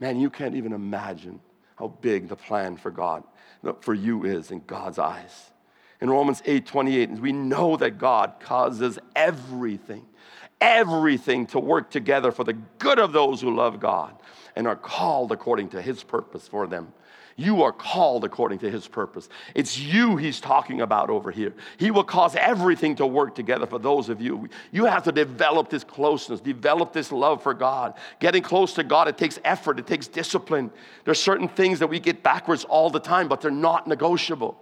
Man, 0.00 0.20
you 0.20 0.30
can't 0.30 0.56
even 0.56 0.72
imagine 0.72 1.40
how 1.76 1.88
big 1.88 2.28
the 2.28 2.36
plan 2.36 2.76
for 2.76 2.90
God 2.90 3.24
for 3.80 3.94
you 3.94 4.24
is 4.24 4.50
in 4.50 4.62
God's 4.66 4.98
eyes. 4.98 5.50
In 6.00 6.10
Romans 6.10 6.42
8 6.44 6.66
28, 6.66 7.10
we 7.20 7.32
know 7.32 7.76
that 7.76 7.98
God 7.98 8.34
causes 8.40 8.98
everything, 9.16 10.04
everything 10.60 11.46
to 11.46 11.58
work 11.58 11.90
together 11.90 12.32
for 12.32 12.44
the 12.44 12.52
good 12.52 12.98
of 12.98 13.12
those 13.12 13.40
who 13.40 13.54
love 13.54 13.80
God 13.80 14.14
and 14.56 14.66
are 14.66 14.76
called 14.76 15.32
according 15.32 15.70
to 15.70 15.80
his 15.80 16.02
purpose 16.02 16.46
for 16.46 16.66
them. 16.66 16.92
You 17.36 17.64
are 17.64 17.72
called 17.72 18.24
according 18.24 18.60
to 18.60 18.70
his 18.70 18.86
purpose. 18.86 19.28
It's 19.56 19.76
you 19.76 20.16
he's 20.16 20.40
talking 20.40 20.80
about 20.80 21.10
over 21.10 21.32
here. 21.32 21.52
He 21.78 21.90
will 21.90 22.04
cause 22.04 22.36
everything 22.36 22.94
to 22.96 23.06
work 23.06 23.34
together 23.34 23.66
for 23.66 23.80
those 23.80 24.08
of 24.08 24.20
you. 24.20 24.48
You 24.70 24.84
have 24.84 25.02
to 25.04 25.12
develop 25.12 25.68
this 25.68 25.82
closeness, 25.82 26.40
develop 26.40 26.92
this 26.92 27.10
love 27.10 27.42
for 27.42 27.52
God. 27.52 27.94
Getting 28.20 28.42
close 28.42 28.74
to 28.74 28.84
God, 28.84 29.08
it 29.08 29.18
takes 29.18 29.40
effort, 29.44 29.80
it 29.80 29.86
takes 29.86 30.06
discipline. 30.06 30.70
There's 31.04 31.20
certain 31.20 31.48
things 31.48 31.80
that 31.80 31.88
we 31.88 31.98
get 31.98 32.22
backwards 32.22 32.62
all 32.64 32.88
the 32.88 33.00
time, 33.00 33.26
but 33.26 33.40
they're 33.40 33.50
not 33.50 33.88
negotiable. 33.88 34.60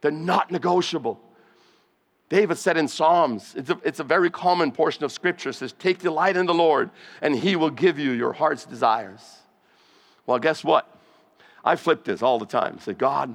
They're 0.00 0.12
not 0.12 0.52
negotiable. 0.52 1.20
David 2.28 2.58
said 2.58 2.76
in 2.76 2.86
Psalms, 2.86 3.54
it's 3.56 3.70
a, 3.70 3.78
it's 3.84 4.00
a 4.00 4.04
very 4.04 4.30
common 4.30 4.70
portion 4.70 5.04
of 5.04 5.10
scripture, 5.10 5.52
says, 5.52 5.72
Take 5.72 5.98
delight 5.98 6.36
in 6.36 6.46
the 6.46 6.54
Lord, 6.54 6.90
and 7.20 7.34
he 7.34 7.56
will 7.56 7.70
give 7.70 7.98
you 7.98 8.12
your 8.12 8.32
heart's 8.32 8.64
desires. 8.64 9.38
Well, 10.26 10.38
guess 10.38 10.62
what? 10.62 10.88
I 11.64 11.76
flip 11.76 12.04
this 12.04 12.22
all 12.22 12.38
the 12.38 12.46
time. 12.46 12.78
Say, 12.78 12.92
God, 12.92 13.34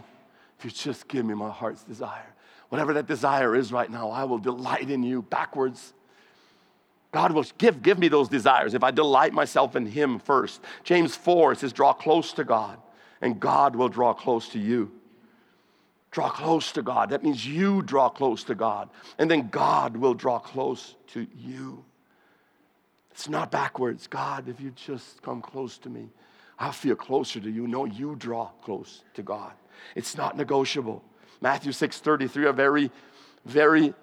if 0.57 0.65
you 0.65 0.71
just 0.71 1.07
give 1.07 1.25
me 1.25 1.33
my 1.33 1.49
heart's 1.49 1.83
desire, 1.83 2.33
whatever 2.69 2.93
that 2.93 3.07
desire 3.07 3.55
is 3.55 3.71
right 3.71 3.89
now, 3.89 4.11
I 4.11 4.25
will 4.25 4.37
delight 4.37 4.89
in 4.89 5.03
you 5.03 5.23
backwards. 5.23 5.93
God 7.11 7.31
will 7.31 7.45
give, 7.57 7.81
give 7.81 7.97
me 7.97 8.07
those 8.07 8.29
desires 8.29 8.75
if 8.75 8.83
I 8.83 8.91
delight 8.91 9.33
myself 9.33 9.75
in 9.75 9.87
Him 9.87 10.19
first. 10.19 10.61
James 10.83 11.15
4 11.15 11.55
says, 11.55 11.73
draw 11.73 11.91
close 11.91 12.33
to 12.33 12.43
God, 12.43 12.77
and 13.21 13.39
God 13.39 13.75
will 13.75 13.89
draw 13.89 14.13
close 14.13 14.49
to 14.49 14.59
you. 14.59 14.91
Draw 16.11 16.29
close 16.29 16.71
to 16.73 16.81
God. 16.81 17.09
That 17.09 17.23
means 17.23 17.45
you 17.45 17.81
draw 17.81 18.09
close 18.09 18.43
to 18.45 18.55
God, 18.55 18.89
and 19.17 19.29
then 19.29 19.49
God 19.49 19.97
will 19.97 20.13
draw 20.13 20.39
close 20.39 20.95
to 21.07 21.25
you. 21.35 21.83
It's 23.11 23.27
not 23.27 23.51
backwards. 23.51 24.07
God, 24.07 24.47
if 24.47 24.61
you 24.61 24.71
just 24.71 25.21
come 25.21 25.41
close 25.41 25.77
to 25.79 25.89
me, 25.89 26.09
I'll 26.59 26.73
feel 26.73 26.95
closer 26.95 27.39
to 27.39 27.49
you. 27.49 27.67
No, 27.67 27.85
you 27.85 28.15
draw 28.15 28.47
close 28.61 29.03
to 29.13 29.23
God. 29.23 29.53
It's 29.95 30.17
not 30.17 30.35
negotiable. 30.35 31.03
Matthew 31.41 31.71
6:33, 31.71 32.45
a 32.45 32.53
very, 32.53 32.91
very 33.45 33.93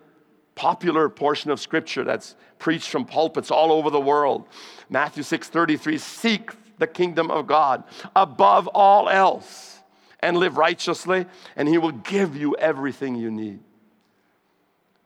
popular 0.55 1.11
portion 1.11 1.51
of 1.51 1.61
scripture 1.61 2.03
that's 2.03 2.35
preached 2.59 2.89
from 2.89 3.05
pulpits 3.05 3.51
all 3.51 3.71
over 3.71 3.91
the 3.91 4.01
world. 4.01 4.49
Matthew 4.89 5.23
6:33, 5.23 5.99
seek 5.99 6.53
the 6.79 6.87
kingdom 6.87 7.31
of 7.31 7.47
God 7.47 7.85
above 8.15 8.67
all 8.69 9.09
else 9.11 9.81
and 10.21 10.39
live 10.39 10.57
righteously, 10.57 11.27
and 11.57 11.69
he 11.69 11.77
will 11.77 11.93
give 11.93 12.37
you 12.37 12.57
everything 12.57 13.17
you 13.17 13.31
need. 13.31 13.61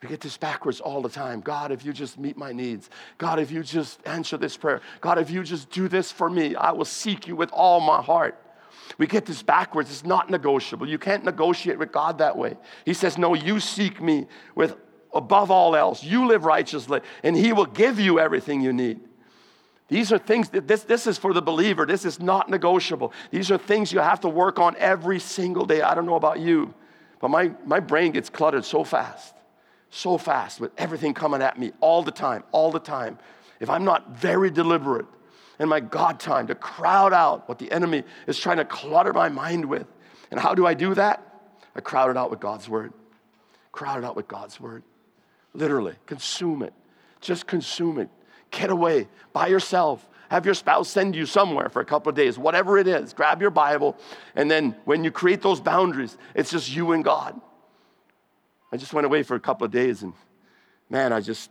We 0.03 0.09
get 0.09 0.21
this 0.21 0.37
backwards 0.39 0.81
all 0.81 1.03
the 1.03 1.11
time. 1.11 1.41
God, 1.41 1.73
if 1.73 1.85
you 1.85 1.93
just 1.93 2.19
meet 2.19 2.37
my 2.37 2.53
needs. 2.53 2.89
God, 3.19 3.39
if 3.39 3.51
you 3.51 3.63
just 3.63 4.01
answer 4.07 4.39
this 4.39 4.57
prayer. 4.57 4.81
God, 5.01 5.19
if 5.19 5.31
you 5.31 5.43
just 5.43 5.71
do 5.71 5.89
this 5.89 6.11
for 6.11 6.31
me, 6.31 6.55
I 6.55 6.73
will 6.73 6.87
seek 6.87 7.27
you 7.27 7.37
with 7.37 7.51
all 7.53 7.81
my 7.81 8.01
heart. 8.01 8.39
We 8.99 9.07
get 9.07 9.27
this 9.27 9.43
backwards. 9.43 9.91
It's 9.91 10.05
not 10.05 10.31
negotiable. 10.31 10.89
You 10.89 10.99
can't 10.99 11.25
negotiate 11.25 11.79
with 11.79 11.93
God 11.93 12.19
that 12.19 12.37
way. 12.37 12.57
He 12.85 12.95
says, 12.95 13.19
No, 13.19 13.35
you 13.35 13.61
seek 13.61 14.01
me 14.01 14.27
with 14.55 14.77
above 15.13 15.51
all 15.51 15.77
else. 15.77 16.03
You 16.03 16.27
live 16.27 16.45
righteously, 16.45 17.01
and 17.23 17.37
He 17.37 17.53
will 17.53 17.67
give 17.67 18.01
you 18.01 18.19
everything 18.19 18.61
you 18.61 18.73
need. 18.73 19.01
These 19.89 20.13
are 20.13 20.19
things 20.19 20.51
that 20.51 20.69
this, 20.69 20.85
this 20.85 21.07
is 21.07 21.19
for 21.19 21.33
the 21.33 21.43
believer. 21.43 21.85
This 21.85 22.05
is 22.05 22.21
not 22.21 22.49
negotiable. 22.49 23.13
These 23.33 23.51
are 23.51 23.59
things 23.59 23.93
you 23.93 23.99
have 23.99 24.21
to 24.21 24.29
work 24.29 24.61
on 24.61 24.77
every 24.77 25.19
single 25.19 25.67
day. 25.67 25.83
I 25.83 25.95
don't 25.95 26.07
know 26.07 26.15
about 26.15 26.39
you, 26.39 26.73
but 27.21 27.29
my, 27.29 27.53
my 27.67 27.81
brain 27.81 28.13
gets 28.13 28.31
cluttered 28.31 28.65
so 28.65 28.85
fast, 28.85 29.35
so 29.90 30.16
fast 30.16 30.61
with 30.61 30.70
everything 30.79 31.14
coming 31.14 31.42
at 31.42 31.59
me 31.59 31.72
all 31.81 32.03
the 32.03 32.12
time, 32.12 32.44
all 32.53 32.70
the 32.70 32.79
time. 32.79 33.18
If 33.59 33.68
I'm 33.68 33.85
not 33.85 34.16
very 34.16 34.50
deliberate 34.50 35.07
in 35.59 35.68
my 35.68 35.81
God 35.81 36.18
time 36.18 36.46
to 36.46 36.55
crowd 36.55 37.12
out 37.12 37.48
what 37.48 37.59
the 37.59 37.70
enemy 37.70 38.05
is 38.26 38.38
trying 38.38 38.57
to 38.57 38.64
clutter 38.64 39.12
my 39.12 39.29
mind 39.29 39.66
with. 39.66 39.87
And 40.31 40.40
how 40.40 40.55
do 40.55 40.66
I 40.66 40.74
do 40.74 40.94
that? 40.94 41.22
I 41.76 41.81
crowd 41.81 42.11
it 42.11 42.16
out 42.16 42.31
with 42.31 42.40
God's 42.40 42.68
word. 42.68 42.92
Crowd 43.72 43.98
it 43.98 44.05
out 44.05 44.16
with 44.16 44.26
God's 44.26 44.59
word. 44.59 44.83
Literally, 45.53 45.94
consume 46.07 46.62
it. 46.62 46.72
Just 47.20 47.46
consume 47.46 47.98
it. 47.98 48.09
Get 48.50 48.70
away 48.70 49.09
by 49.33 49.48
yourself. 49.48 50.09
Have 50.31 50.46
your 50.46 50.55
spouse 50.55 50.88
send 50.88 51.14
you 51.14 51.26
somewhere 51.26 51.68
for 51.68 51.83
a 51.83 51.85
couple 51.85 52.09
of 52.09 52.16
days, 52.16 52.38
whatever 52.38 52.79
it 52.79 52.87
is. 52.87 53.12
Grab 53.12 53.40
your 53.40 53.50
Bible, 53.50 53.96
and 54.37 54.50
then 54.50 54.76
when 54.85 55.03
you 55.03 55.11
create 55.11 55.42
those 55.42 55.61
boundaries, 55.61 56.16
it's 56.35 56.53
just 56.53 56.74
you 56.74 56.92
and 56.92 57.05
God. 57.05 57.40
I 58.72 58.76
just 58.76 58.92
went 58.92 59.04
away 59.04 59.22
for 59.22 59.35
a 59.35 59.40
couple 59.40 59.64
of 59.64 59.72
days, 59.72 60.02
and 60.02 60.12
man, 60.88 61.12
I 61.12 61.20
just, 61.20 61.50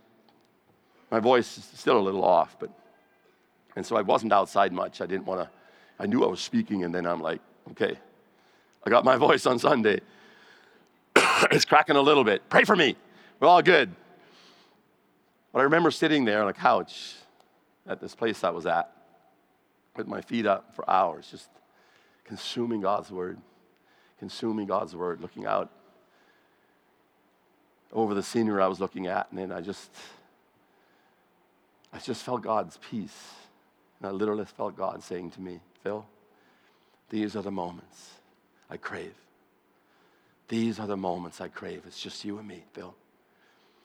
my 1.10 1.20
voice 1.20 1.58
is 1.58 1.64
still 1.74 1.98
a 1.98 2.00
little 2.00 2.24
off, 2.24 2.56
but, 2.58 2.70
and 3.76 3.84
so 3.84 3.96
I 3.96 4.00
wasn't 4.00 4.32
outside 4.32 4.72
much. 4.72 5.00
I 5.00 5.06
didn't 5.06 5.26
want 5.26 5.40
to, 5.40 5.50
I 5.98 6.06
knew 6.06 6.24
I 6.24 6.28
was 6.28 6.40
speaking, 6.40 6.84
and 6.84 6.94
then 6.94 7.06
I'm 7.06 7.20
like, 7.20 7.40
okay, 7.72 7.98
I 8.84 8.90
got 8.90 9.04
my 9.04 9.16
voice 9.26 9.44
on 9.46 9.58
Sunday. 9.58 10.00
it's 11.50 11.64
cracking 11.64 11.96
a 11.96 12.00
little 12.00 12.24
bit. 12.24 12.48
Pray 12.48 12.64
for 12.64 12.76
me. 12.76 12.96
We're 13.38 13.48
all 13.48 13.62
good. 13.62 13.94
But 15.52 15.60
I 15.60 15.62
remember 15.64 15.90
sitting 15.90 16.24
there 16.24 16.42
on 16.42 16.48
a 16.48 16.54
couch 16.54 17.14
at 17.86 18.00
this 18.00 18.14
place 18.14 18.44
I 18.44 18.50
was 18.50 18.66
at 18.66 18.92
with 19.96 20.06
my 20.06 20.20
feet 20.20 20.46
up 20.46 20.74
for 20.74 20.88
hours, 20.88 21.28
just 21.30 21.48
consuming 22.24 22.80
God's 22.80 23.10
word, 23.10 23.38
consuming 24.18 24.66
God's 24.66 24.94
word, 24.94 25.20
looking 25.20 25.46
out 25.46 25.70
over 27.92 28.14
the 28.14 28.22
scenery 28.22 28.62
I 28.62 28.66
was 28.66 28.80
looking 28.80 29.06
at, 29.06 29.28
and 29.30 29.38
then 29.38 29.52
I 29.52 29.60
just, 29.60 29.90
I 31.92 31.98
just 31.98 32.22
felt 32.22 32.42
God's 32.42 32.78
peace. 32.78 33.34
And 33.98 34.08
I 34.08 34.12
literally 34.12 34.44
felt 34.44 34.76
God 34.76 35.02
saying 35.02 35.32
to 35.32 35.40
me, 35.40 35.60
Phil, 35.82 36.06
these 37.10 37.36
are 37.36 37.42
the 37.42 37.50
moments 37.50 38.10
I 38.70 38.76
crave. 38.76 39.14
These 40.48 40.78
are 40.78 40.86
the 40.86 40.96
moments 40.96 41.40
I 41.40 41.48
crave. 41.48 41.82
It's 41.86 42.00
just 42.00 42.24
you 42.24 42.38
and 42.38 42.48
me, 42.48 42.64
Phil. 42.72 42.94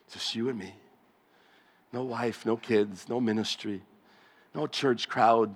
It's 0.05 0.15
just 0.15 0.35
you 0.35 0.49
and 0.49 0.57
me 0.57 0.73
no 1.95 2.03
wife, 2.03 2.45
no 2.45 2.57
kids, 2.57 3.07
no 3.07 3.21
ministry, 3.21 3.81
no 4.53 4.67
church 4.67 5.07
crowd. 5.07 5.55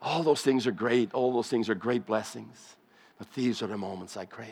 All 0.00 0.22
those 0.22 0.40
things 0.40 0.66
are 0.66 0.72
great. 0.72 1.12
All 1.12 1.32
those 1.32 1.48
things 1.48 1.68
are 1.68 1.74
great 1.74 2.06
blessings. 2.06 2.76
But 3.18 3.32
these 3.34 3.62
are 3.62 3.66
the 3.66 3.76
moments 3.76 4.16
I 4.16 4.24
crave. 4.24 4.48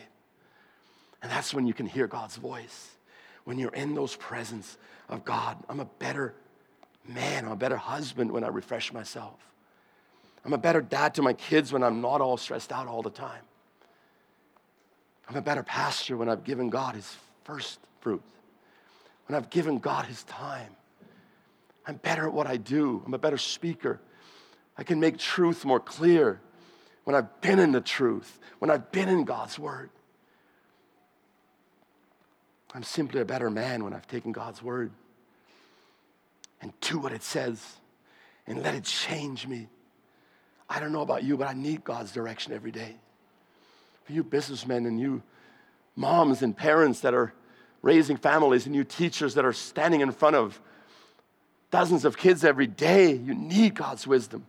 And 1.21 1.31
that's 1.31 1.53
when 1.53 1.67
you 1.67 1.73
can 1.73 1.85
hear 1.85 2.07
God's 2.07 2.35
voice. 2.35 2.91
When 3.43 3.57
you're 3.57 3.73
in 3.73 3.95
those 3.95 4.15
presence 4.15 4.77
of 5.09 5.25
God, 5.25 5.57
I'm 5.69 5.79
a 5.79 5.85
better 5.85 6.33
man, 7.07 7.45
I'm 7.45 7.51
a 7.51 7.57
better 7.57 7.77
husband 7.77 8.31
when 8.31 8.43
I 8.43 8.49
refresh 8.49 8.91
myself. 8.91 9.39
I'm 10.45 10.53
a 10.53 10.57
better 10.57 10.81
dad 10.81 11.15
to 11.15 11.21
my 11.21 11.33
kids 11.33 11.73
when 11.73 11.83
I'm 11.83 12.01
not 12.01 12.21
all 12.21 12.37
stressed 12.37 12.71
out 12.71 12.87
all 12.87 13.01
the 13.01 13.09
time. 13.09 13.41
I'm 15.29 15.35
a 15.35 15.41
better 15.41 15.63
pastor 15.63 16.15
when 16.15 16.29
I've 16.29 16.43
given 16.43 16.69
God 16.69 16.95
his 16.95 17.15
first 17.43 17.79
fruit 17.99 18.21
when 19.27 19.35
I've 19.35 19.49
given 19.49 19.77
God 19.77 20.05
his 20.05 20.23
time. 20.23 20.75
I'm 21.85 21.97
better 21.97 22.27
at 22.27 22.33
what 22.33 22.47
I 22.47 22.57
do. 22.57 23.01
I'm 23.05 23.13
a 23.13 23.19
better 23.19 23.37
speaker. 23.37 23.99
I 24.77 24.83
can 24.83 24.99
make 24.99 25.17
truth 25.17 25.63
more 25.63 25.79
clear 25.79 26.41
when 27.03 27.15
I've 27.15 27.41
been 27.41 27.59
in 27.59 27.71
the 27.71 27.81
truth, 27.81 28.39
when 28.59 28.69
I've 28.69 28.91
been 28.91 29.09
in 29.09 29.23
God's 29.23 29.57
word. 29.57 29.89
I'm 32.73 32.83
simply 32.83 33.21
a 33.21 33.25
better 33.25 33.49
man 33.49 33.83
when 33.83 33.93
I've 33.93 34.07
taken 34.07 34.31
God's 34.31 34.61
word 34.61 34.91
and 36.61 36.73
do 36.81 36.99
what 36.99 37.13
it 37.13 37.23
says 37.23 37.77
and 38.45 38.61
let 38.61 38.75
it 38.75 38.83
change 38.83 39.47
me. 39.47 39.67
I 40.69 40.79
don't 40.79 40.91
know 40.91 41.01
about 41.01 41.23
you, 41.23 41.37
but 41.37 41.47
I 41.47 41.53
need 41.53 41.83
God's 41.83 42.11
direction 42.11 42.53
every 42.53 42.71
day. 42.71 42.95
For 44.03 44.13
you 44.13 44.23
businessmen 44.23 44.85
and 44.85 44.99
you 44.99 45.23
moms 45.95 46.41
and 46.41 46.55
parents 46.55 47.01
that 47.01 47.13
are 47.13 47.33
raising 47.81 48.17
families 48.17 48.65
and 48.65 48.75
you 48.75 48.83
teachers 48.83 49.35
that 49.35 49.45
are 49.45 49.53
standing 49.53 50.01
in 50.01 50.11
front 50.11 50.35
of 50.35 50.59
dozens 51.71 52.05
of 52.05 52.17
kids 52.17 52.43
every 52.43 52.67
day, 52.67 53.13
you 53.13 53.33
need 53.33 53.75
God's 53.75 54.05
wisdom 54.05 54.45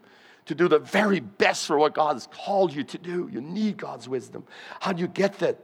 to 0.47 0.55
do 0.55 0.67
the 0.67 0.79
very 0.79 1.21
best 1.21 1.67
for 1.67 1.77
what 1.79 1.95
God 1.95 2.15
has 2.15 2.27
called 2.27 2.73
you 2.73 2.83
to 2.83 2.99
do. 2.99 3.29
You 3.31 3.41
need 3.41 3.77
God's 3.77 4.09
wisdom. 4.09 4.45
How 4.81 4.93
do 4.93 5.03
you 5.03 5.09
get 5.09 5.39
that? 5.41 5.59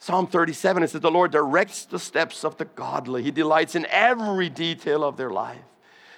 Psalm 0.00 0.26
37, 0.26 0.82
it 0.82 0.88
says, 0.88 1.02
The 1.02 1.10
Lord 1.10 1.30
directs 1.30 1.84
the 1.84 1.98
steps 1.98 2.42
of 2.42 2.56
the 2.56 2.64
godly. 2.64 3.22
He 3.22 3.30
delights 3.30 3.74
in 3.74 3.86
every 3.90 4.48
detail 4.48 5.04
of 5.04 5.18
their 5.18 5.28
life. 5.28 5.60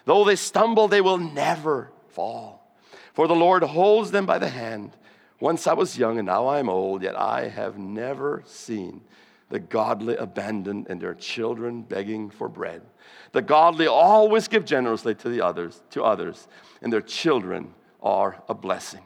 Though 0.04 0.24
they 0.24 0.36
stumble, 0.36 0.86
they 0.86 1.00
will 1.00 1.18
never 1.18 1.90
fall. 2.06 2.76
For 3.12 3.26
the 3.26 3.34
Lord 3.34 3.64
holds 3.64 4.12
them 4.12 4.24
by 4.24 4.38
the 4.38 4.48
hand. 4.48 4.96
Once 5.40 5.66
I 5.66 5.72
was 5.72 5.98
young 5.98 6.18
and 6.18 6.26
now 6.26 6.46
I 6.46 6.60
am 6.60 6.68
old, 6.68 7.02
yet 7.02 7.18
I 7.18 7.48
have 7.48 7.76
never 7.76 8.44
seen 8.46 9.00
the 9.48 9.58
godly 9.58 10.14
abandoned 10.14 10.86
and 10.88 11.00
their 11.00 11.14
children 11.14 11.82
begging 11.82 12.30
for 12.30 12.48
bread. 12.48 12.82
The 13.32 13.42
godly 13.42 13.88
always 13.88 14.46
give 14.46 14.64
generously 14.64 15.16
to 15.16 15.28
the 15.28 15.40
others, 15.40 15.82
to 15.90 16.04
others, 16.04 16.46
and 16.80 16.92
their 16.92 17.02
children 17.02 17.74
are 18.00 18.44
a 18.48 18.54
blessing. 18.54 19.02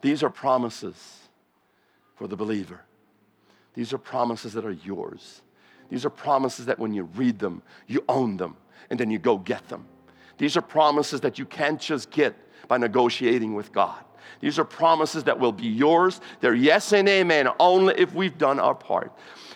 These 0.00 0.22
are 0.22 0.30
promises 0.30 1.28
for 2.16 2.26
the 2.26 2.36
believer. 2.36 2.80
These 3.74 3.92
are 3.92 3.98
promises 3.98 4.52
that 4.54 4.64
are 4.64 4.72
yours. 4.72 5.42
These 5.90 6.04
are 6.04 6.10
promises 6.10 6.66
that 6.66 6.78
when 6.78 6.92
you 6.92 7.04
read 7.04 7.38
them, 7.38 7.62
you 7.86 8.04
own 8.08 8.36
them, 8.36 8.56
and 8.90 8.98
then 8.98 9.10
you 9.10 9.18
go 9.18 9.38
get 9.38 9.68
them. 9.68 9.86
These 10.38 10.56
are 10.56 10.62
promises 10.62 11.20
that 11.20 11.38
you 11.38 11.44
can't 11.44 11.80
just 11.80 12.10
get 12.10 12.34
by 12.68 12.78
negotiating 12.78 13.54
with 13.54 13.72
God. 13.72 14.02
These 14.40 14.58
are 14.58 14.64
promises 14.64 15.24
that 15.24 15.38
will 15.38 15.52
be 15.52 15.66
yours. 15.66 16.20
They're 16.40 16.54
yes 16.54 16.92
and 16.92 17.08
amen 17.08 17.48
only 17.58 17.94
if 17.98 18.14
we've 18.14 18.38
done 18.38 18.58
our 18.58 18.74
part. 18.74 19.12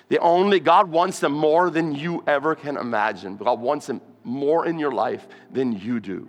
The 0.09 0.19
only 0.19 0.61
God 0.61 0.91
wants 0.91 1.21
them 1.21 1.33
more 1.33 1.71
than 1.71 1.95
you 1.95 2.23
ever 2.27 2.55
can 2.55 2.77
imagine. 2.77 3.37
God 3.37 3.61
wants 3.61 3.87
them 3.87 4.03
more 4.25 4.67
in 4.67 4.79
your 4.79 4.93
life 4.93 5.27
than 5.51 5.73
you 5.73 6.01
do. 6.01 6.29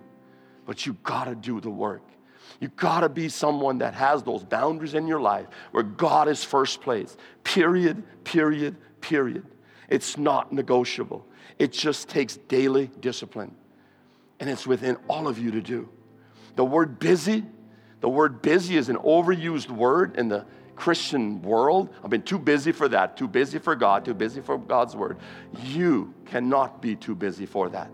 But 0.66 0.86
you 0.86 0.94
gotta 1.04 1.36
do 1.36 1.60
the 1.60 1.70
work. 1.70 2.04
You 2.60 2.70
gotta 2.70 3.10
be 3.10 3.30
someone 3.30 3.80
that 3.80 3.94
has 3.94 4.24
those 4.24 4.44
boundaries 4.44 4.94
in 4.94 5.08
your 5.08 5.20
life 5.20 5.48
where 5.72 5.84
God 5.84 6.28
is 6.28 6.44
first 6.44 6.82
place. 6.82 7.16
Period, 7.44 8.04
period, 8.24 8.76
period. 9.02 9.46
It's 9.90 10.18
not 10.18 10.52
negotiable. 10.52 11.28
It 11.60 11.72
just 11.72 12.10
takes 12.10 12.38
daily 12.38 12.90
discipline. 13.00 13.56
And 14.40 14.50
it's 14.50 14.66
within 14.66 14.98
all 15.08 15.28
of 15.28 15.38
you 15.38 15.52
to 15.52 15.62
do. 15.62 15.90
The 16.56 16.66
word 16.66 17.00
busy 17.00 17.44
the 18.02 18.10
word 18.10 18.44
busy 18.44 18.78
is 18.78 18.90
an 18.90 18.98
overused 18.98 19.72
word 19.72 20.16
in 20.18 20.28
the 20.28 20.46
Christian 20.76 21.42
world. 21.42 21.90
I've 22.04 22.12
been 22.12 22.22
too 22.22 22.38
busy 22.38 22.72
for 22.72 22.88
that, 22.90 23.18
too 23.18 23.28
busy 23.28 23.58
for 23.58 23.76
God, 23.76 24.06
too 24.06 24.14
busy 24.14 24.42
for 24.42 24.60
God's 24.60 24.96
word. 24.96 25.18
You 25.64 26.14
cannot 26.26 26.84
be 26.84 26.96
too 26.96 27.16
busy 27.16 27.48
for 27.48 27.68
that 27.70 27.90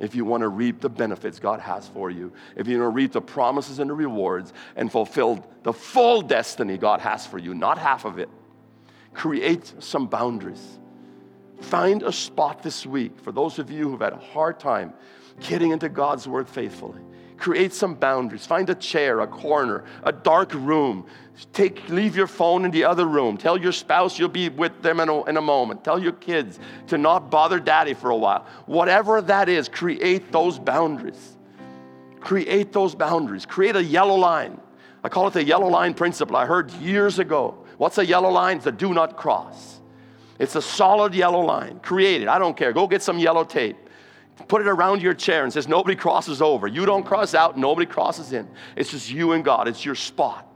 if 0.00 0.14
you 0.14 0.24
want 0.24 0.40
to 0.40 0.48
reap 0.48 0.80
the 0.80 0.88
benefits 0.88 1.38
God 1.38 1.60
has 1.60 1.86
for 1.88 2.10
you, 2.10 2.32
if 2.56 2.66
you 2.66 2.80
want 2.80 2.92
to 2.92 2.94
reap 2.94 3.12
the 3.12 3.20
promises 3.20 3.78
and 3.78 3.90
the 3.90 3.94
rewards 3.94 4.52
and 4.74 4.90
fulfill 4.90 5.46
the 5.62 5.72
full 5.72 6.22
destiny 6.22 6.78
God 6.78 7.00
has 7.00 7.26
for 7.26 7.38
you, 7.38 7.54
not 7.54 7.78
half 7.78 8.04
of 8.04 8.18
it. 8.18 8.28
Create 9.12 9.74
some 9.78 10.06
boundaries. 10.06 10.78
Find 11.60 12.02
a 12.02 12.12
spot 12.12 12.62
this 12.62 12.86
week 12.86 13.20
for 13.20 13.32
those 13.32 13.58
of 13.58 13.70
you 13.70 13.90
who've 13.90 14.00
had 14.00 14.14
a 14.14 14.18
hard 14.18 14.58
time 14.58 14.94
getting 15.40 15.70
into 15.70 15.88
God's 15.88 16.26
word 16.26 16.48
faithfully 16.48 17.02
create 17.40 17.72
some 17.72 17.94
boundaries. 17.94 18.46
Find 18.46 18.68
a 18.70 18.74
chair, 18.74 19.20
a 19.20 19.26
corner, 19.26 19.84
a 20.04 20.12
dark 20.12 20.52
room. 20.54 21.06
Take, 21.52 21.88
leave 21.88 22.14
your 22.14 22.26
phone 22.26 22.66
in 22.66 22.70
the 22.70 22.84
other 22.84 23.06
room. 23.06 23.38
Tell 23.38 23.56
your 23.56 23.72
spouse 23.72 24.18
you'll 24.18 24.28
be 24.28 24.50
with 24.50 24.82
them 24.82 25.00
in 25.00 25.08
a, 25.08 25.24
in 25.24 25.36
a 25.38 25.40
moment. 25.40 25.82
Tell 25.82 25.98
your 25.98 26.12
kids 26.12 26.58
to 26.88 26.98
not 26.98 27.30
bother 27.30 27.58
daddy 27.58 27.94
for 27.94 28.10
a 28.10 28.16
while. 28.16 28.46
Whatever 28.66 29.22
that 29.22 29.48
is, 29.48 29.68
create 29.68 30.30
those 30.30 30.58
boundaries. 30.58 31.36
Create 32.20 32.72
those 32.72 32.94
boundaries. 32.94 33.46
Create 33.46 33.74
a 33.74 33.82
yellow 33.82 34.16
line. 34.16 34.60
I 35.02 35.08
call 35.08 35.26
it 35.26 35.32
the 35.32 35.42
yellow 35.42 35.68
line 35.68 35.94
principle. 35.94 36.36
I 36.36 36.44
heard 36.44 36.70
years 36.72 37.18
ago. 37.18 37.64
What's 37.78 37.96
a 37.96 38.04
yellow 38.04 38.30
line? 38.30 38.58
It's 38.58 38.66
a 38.66 38.72
do 38.72 38.92
not 38.92 39.16
cross. 39.16 39.80
It's 40.38 40.56
a 40.56 40.62
solid 40.62 41.14
yellow 41.14 41.40
line. 41.40 41.80
Create 41.80 42.20
it. 42.20 42.28
I 42.28 42.38
don't 42.38 42.56
care. 42.56 42.74
Go 42.74 42.86
get 42.86 43.02
some 43.02 43.18
yellow 43.18 43.44
tape 43.44 43.78
put 44.48 44.60
it 44.60 44.68
around 44.68 45.02
your 45.02 45.14
chair 45.14 45.44
and 45.44 45.52
says, 45.52 45.68
Nobody 45.68 45.96
crosses 45.96 46.40
over. 46.42 46.66
You 46.66 46.86
don't 46.86 47.04
cross 47.04 47.34
out, 47.34 47.58
nobody 47.58 47.86
crosses 47.86 48.32
in. 48.32 48.48
It's 48.76 48.90
just 48.90 49.10
you 49.10 49.32
and 49.32 49.44
God, 49.44 49.68
it's 49.68 49.84
your 49.84 49.94
spot. 49.94 50.46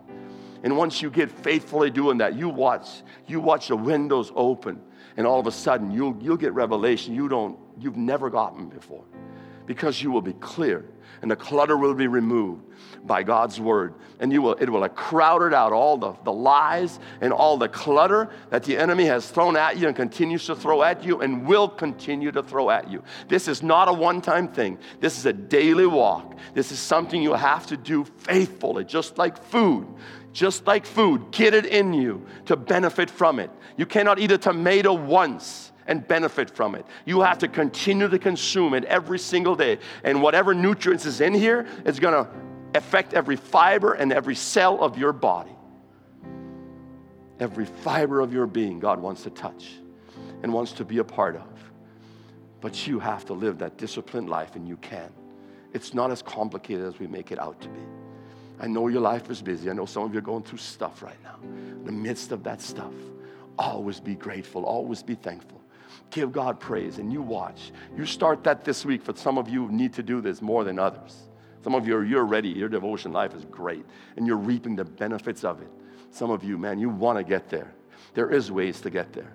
And 0.65 0.79
once 0.79 1.03
you 1.03 1.11
get 1.11 1.31
faithfully 1.31 1.91
doing 1.91 2.19
that, 2.19 2.37
you 2.37 2.49
watch, 2.49 3.03
you 3.27 3.39
watch 3.39 3.69
the 3.69 3.77
windows 3.77 4.33
open 4.35 4.81
And 5.19 5.27
all 5.27 5.39
of 5.39 5.47
a 5.47 5.53
sudden, 5.53 5.91
you'll, 5.91 6.17
you'll 6.21 6.39
get 6.39 6.55
revelation 6.55 7.15
you 7.15 7.29
don't, 7.29 7.59
you've 7.79 7.99
never 7.99 8.31
gotten 8.31 8.69
before 8.69 9.05
because 9.67 10.03
you 10.03 10.11
will 10.11 10.23
be 10.23 10.35
clear 10.35 10.85
and 11.25 11.31
the 11.31 11.37
clutter 11.37 11.77
will 11.77 11.95
be 11.95 12.07
removed 12.07 12.63
by 13.05 13.23
God's 13.23 13.59
word. 13.59 13.95
And 14.21 14.31
you 14.31 14.43
will, 14.43 14.55
it 14.55 14.69
will 14.69 14.83
have 14.83 14.95
crowded 14.95 15.55
out 15.55 15.73
all 15.73 15.97
the, 15.97 16.13
the 16.23 16.33
lies 16.33 16.99
and 17.23 17.33
all 17.33 17.57
the 17.57 17.69
clutter 17.69 18.31
that 18.51 18.63
the 18.63 18.77
enemy 18.77 19.07
has 19.07 19.31
thrown 19.31 19.57
at 19.57 19.79
you 19.79 19.87
and 19.87 19.97
continues 19.97 20.45
to 20.47 20.55
throw 20.55 20.83
at 20.83 21.03
you 21.03 21.23
and 21.23 21.47
will 21.47 21.69
continue 21.69 22.31
to 22.33 22.43
throw 22.43 22.69
at 22.69 22.91
you. 22.91 23.03
This 23.29 23.49
is 23.49 23.63
not 23.63 23.89
a 23.89 23.93
one 23.95 24.21
time 24.21 24.49
thing, 24.49 24.79
this 25.01 25.17
is 25.17 25.25
a 25.25 25.33
daily 25.33 25.87
walk. 25.87 26.37
This 26.53 26.73
is 26.73 26.79
something 26.79 27.23
you 27.23 27.33
have 27.33 27.67
to 27.69 27.79
do 27.79 28.05
faithfully, 28.05 28.85
just 28.85 29.17
like 29.17 29.43
food. 29.43 29.87
Just 30.35 30.67
like 30.67 30.85
food, 30.85 31.31
get 31.31 31.55
it 31.55 31.65
in 31.65 31.95
you 31.95 32.27
to 32.47 32.57
benefit 32.57 33.09
from 33.09 33.39
it. 33.39 33.51
You 33.77 33.87
cannot 33.87 34.19
eat 34.19 34.33
a 34.33 34.37
tomato 34.37 34.93
once 34.93 35.73
and 35.87 36.07
benefit 36.07 36.51
from 36.51 36.75
it. 36.75 36.87
You 37.05 37.21
have 37.21 37.39
to 37.39 37.49
continue 37.49 38.09
to 38.09 38.19
consume 38.19 38.75
it 38.75 38.85
every 38.85 39.19
single 39.19 39.55
day. 39.55 39.79
And 40.03 40.23
whatever 40.23 40.55
nutrients 40.55 41.07
is 41.07 41.21
in 41.21 41.35
here 41.35 41.67
is 41.85 42.01
going 42.01 42.15
to 42.15 42.31
affect 42.75 43.15
every 43.15 43.37
fiber 43.37 43.95
and 43.95 44.13
every 44.13 44.35
cell 44.35 44.83
of 44.83 44.99
your 44.99 45.13
body. 45.13 45.51
Every 47.41 47.67
fiber 47.67 48.21
of 48.21 48.33
your 48.33 48.47
being, 48.47 48.79
God 48.79 49.01
wants 49.01 49.23
to 49.25 49.31
touch 49.31 49.73
and 50.43 50.53
wants 50.53 50.73
to 50.73 50.85
be 50.85 50.99
a 50.99 51.05
part 51.05 51.37
of. 51.37 51.43
But 52.61 52.87
you 52.87 52.99
have 52.99 53.25
to 53.27 53.35
live 53.35 53.59
that 53.59 53.77
disciplined 53.77 54.31
life, 54.31 54.57
and 54.57 54.67
you 54.67 54.77
can. 54.79 55.13
It's 55.73 55.93
not 55.93 56.11
as 56.11 56.23
complicated 56.23 56.87
as 56.87 56.99
we 56.99 57.07
make 57.07 57.33
it 57.33 57.39
out 57.39 57.61
to 57.61 57.69
be. 57.69 57.81
I 58.61 58.69
know 58.69 58.89
your 58.89 59.01
life 59.01 59.29
is 59.31 59.43
busy. 59.43 59.69
I 59.69 59.73
know 59.73 59.87
some 59.87 60.05
of 60.05 60.13
you 60.13 60.19
are 60.19 60.23
going 60.23 60.45
through 60.45 60.59
stuff 60.59 61.03
right 61.03 61.21
now. 61.25 61.37
In 61.43 61.85
the 61.85 61.93
midst 61.93 62.31
of 62.31 62.45
that 62.45 62.63
stuff, 62.63 62.93
always 63.59 64.01
be 64.01 64.15
grateful, 64.15 64.65
always 64.65 65.03
be 65.03 65.15
thankful. 65.15 65.54
Give 66.15 66.31
God 66.31 66.61
praise 66.61 66.99
and 66.99 67.13
you 67.13 67.21
watch. 67.21 67.73
You 67.97 68.07
start 68.07 68.45
that 68.45 68.65
this 68.65 68.85
week. 68.85 69.03
For 69.03 69.17
some 69.17 69.37
of 69.37 69.49
you 69.49 69.69
need 69.73 69.93
to 69.95 70.03
do 70.05 70.21
this 70.21 70.41
more 70.41 70.63
than 70.63 70.79
others. 70.79 71.25
Some 71.65 71.75
of 71.75 71.89
you 71.89 71.97
are 71.97 72.05
you're 72.05 72.25
ready. 72.25 72.51
Your 72.51 72.69
devotion 72.69 73.11
life 73.11 73.35
is 73.35 73.45
great 73.47 73.85
and 74.17 74.25
you're 74.25 74.37
reaping 74.37 74.77
the 74.77 74.85
benefits 74.85 75.43
of 75.43 75.61
it. 75.61 75.67
Some 76.13 76.31
of 76.31 76.45
you, 76.45 76.57
man, 76.57 76.79
you 76.79 76.89
want 76.89 77.19
to 77.19 77.25
get 77.25 77.49
there. 77.49 77.75
There 78.15 78.31
is 78.31 78.53
ways 78.53 78.81
to 78.83 78.91
get 78.91 79.13
there. 79.13 79.33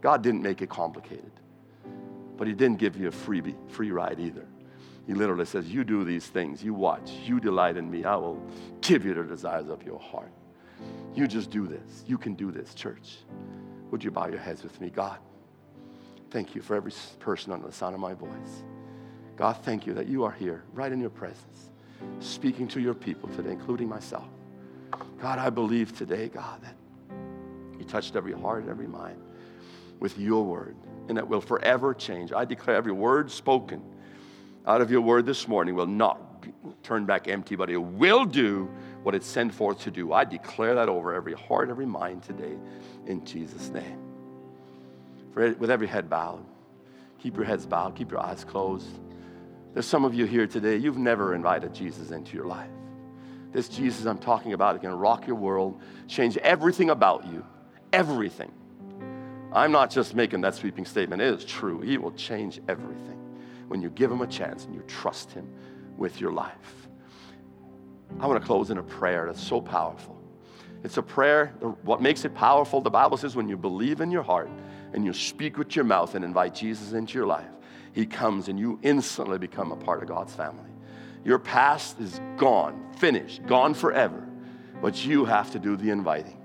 God 0.00 0.20
didn't 0.20 0.42
make 0.42 0.62
it 0.62 0.68
complicated. 0.68 1.30
But 2.36 2.48
he 2.48 2.54
didn't 2.54 2.80
give 2.80 2.96
you 2.96 3.06
a 3.06 3.12
freebie, 3.12 3.54
free 3.70 3.92
ride 3.92 4.18
either. 4.18 4.48
He 5.06 5.14
literally 5.14 5.44
says, 5.44 5.68
You 5.68 5.84
do 5.84 6.02
these 6.02 6.26
things, 6.26 6.60
you 6.60 6.74
watch, 6.74 7.12
you 7.24 7.38
delight 7.38 7.76
in 7.76 7.88
me, 7.88 8.02
I 8.02 8.16
will 8.16 8.44
give 8.80 9.04
you 9.04 9.14
the 9.14 9.22
desires 9.22 9.68
of 9.68 9.84
your 9.84 10.00
heart. 10.00 10.32
You 11.14 11.28
just 11.28 11.50
do 11.50 11.68
this. 11.68 12.02
You 12.08 12.18
can 12.18 12.34
do 12.34 12.50
this, 12.50 12.74
church. 12.74 13.18
Would 13.92 14.02
you 14.02 14.10
bow 14.10 14.26
your 14.26 14.40
heads 14.40 14.64
with 14.64 14.80
me, 14.80 14.90
God? 14.90 15.18
Thank 16.30 16.54
you 16.54 16.62
for 16.62 16.76
every 16.76 16.92
person 17.18 17.52
under 17.52 17.66
the 17.66 17.72
sound 17.72 17.94
of 17.94 18.00
my 18.00 18.14
voice. 18.14 18.62
God, 19.36 19.56
thank 19.62 19.86
you 19.86 19.94
that 19.94 20.06
you 20.06 20.22
are 20.22 20.30
here, 20.30 20.62
right 20.72 20.92
in 20.92 21.00
your 21.00 21.10
presence, 21.10 21.70
speaking 22.20 22.68
to 22.68 22.80
your 22.80 22.94
people 22.94 23.28
today, 23.30 23.50
including 23.50 23.88
myself. 23.88 24.28
God, 25.20 25.38
I 25.38 25.50
believe 25.50 25.96
today, 25.96 26.28
God, 26.28 26.62
that 26.62 26.76
you 27.78 27.84
touched 27.84 28.14
every 28.16 28.32
heart 28.32 28.66
every 28.68 28.86
mind 28.86 29.20
with 29.98 30.18
your 30.18 30.44
word, 30.44 30.76
and 31.08 31.16
that 31.16 31.26
will 31.26 31.40
forever 31.40 31.94
change. 31.94 32.32
I 32.32 32.44
declare 32.44 32.76
every 32.76 32.92
word 32.92 33.30
spoken 33.30 33.82
out 34.66 34.80
of 34.80 34.90
your 34.90 35.00
word 35.00 35.26
this 35.26 35.48
morning 35.48 35.74
will 35.74 35.86
not 35.86 36.46
turn 36.82 37.06
back 37.06 37.28
empty, 37.28 37.56
but 37.56 37.70
it 37.70 37.76
will 37.76 38.24
do 38.24 38.70
what 39.02 39.14
it's 39.14 39.26
sent 39.26 39.52
forth 39.52 39.80
to 39.80 39.90
do. 39.90 40.12
I 40.12 40.24
declare 40.24 40.74
that 40.76 40.88
over 40.88 41.12
every 41.12 41.34
heart, 41.34 41.70
every 41.70 41.86
mind 41.86 42.22
today, 42.22 42.56
in 43.06 43.24
Jesus' 43.24 43.70
name 43.70 44.09
for, 45.32 45.52
with 45.54 45.70
every 45.70 45.86
head 45.86 46.08
bowed. 46.08 46.44
Keep 47.18 47.36
your 47.36 47.44
heads 47.44 47.66
bowed, 47.66 47.94
keep 47.94 48.10
your 48.10 48.20
eyes 48.20 48.44
closed. 48.44 48.88
There's 49.72 49.86
some 49.86 50.04
of 50.04 50.14
you 50.14 50.24
here 50.24 50.46
today, 50.46 50.76
you've 50.76 50.98
never 50.98 51.34
invited 51.34 51.74
Jesus 51.74 52.10
into 52.10 52.34
your 52.34 52.46
life. 52.46 52.70
This 53.52 53.68
Jesus 53.68 54.06
I'm 54.06 54.18
talking 54.18 54.52
about 54.52 54.76
is 54.76 54.82
going 54.82 54.92
to 54.92 54.98
rock 54.98 55.26
your 55.26 55.36
world, 55.36 55.80
change 56.06 56.36
everything 56.38 56.90
about 56.90 57.26
you. 57.26 57.44
Everything. 57.92 58.52
I'm 59.52 59.72
not 59.72 59.90
just 59.90 60.14
making 60.14 60.42
that 60.42 60.54
sweeping 60.54 60.84
statement, 60.84 61.20
it 61.20 61.34
is 61.34 61.44
true. 61.44 61.80
He 61.80 61.98
will 61.98 62.12
change 62.12 62.60
everything 62.68 63.18
when 63.68 63.82
you 63.82 63.90
give 63.90 64.10
him 64.10 64.20
a 64.20 64.26
chance 64.26 64.64
and 64.64 64.74
you 64.74 64.82
trust 64.86 65.32
him 65.32 65.48
with 65.96 66.20
your 66.20 66.32
life. 66.32 66.88
I 68.18 68.26
want 68.26 68.40
to 68.40 68.46
close 68.46 68.70
in 68.70 68.78
a 68.78 68.82
prayer 68.82 69.26
that's 69.26 69.42
so 69.42 69.60
powerful. 69.60 70.19
It's 70.82 70.96
a 70.96 71.02
prayer, 71.02 71.48
what 71.82 72.00
makes 72.00 72.24
it 72.24 72.34
powerful, 72.34 72.80
the 72.80 72.90
Bible 72.90 73.16
says, 73.16 73.36
when 73.36 73.48
you 73.48 73.56
believe 73.56 74.00
in 74.00 74.10
your 74.10 74.22
heart 74.22 74.50
and 74.94 75.04
you 75.04 75.12
speak 75.12 75.58
with 75.58 75.76
your 75.76 75.84
mouth 75.84 76.14
and 76.14 76.24
invite 76.24 76.54
Jesus 76.54 76.92
into 76.92 77.18
your 77.18 77.26
life, 77.26 77.50
He 77.92 78.06
comes 78.06 78.48
and 78.48 78.58
you 78.58 78.78
instantly 78.82 79.38
become 79.38 79.72
a 79.72 79.76
part 79.76 80.02
of 80.02 80.08
God's 80.08 80.34
family. 80.34 80.70
Your 81.22 81.38
past 81.38 82.00
is 82.00 82.18
gone, 82.38 82.92
finished, 82.96 83.44
gone 83.46 83.74
forever, 83.74 84.26
but 84.80 85.04
you 85.04 85.26
have 85.26 85.50
to 85.50 85.58
do 85.58 85.76
the 85.76 85.90
inviting. 85.90 86.38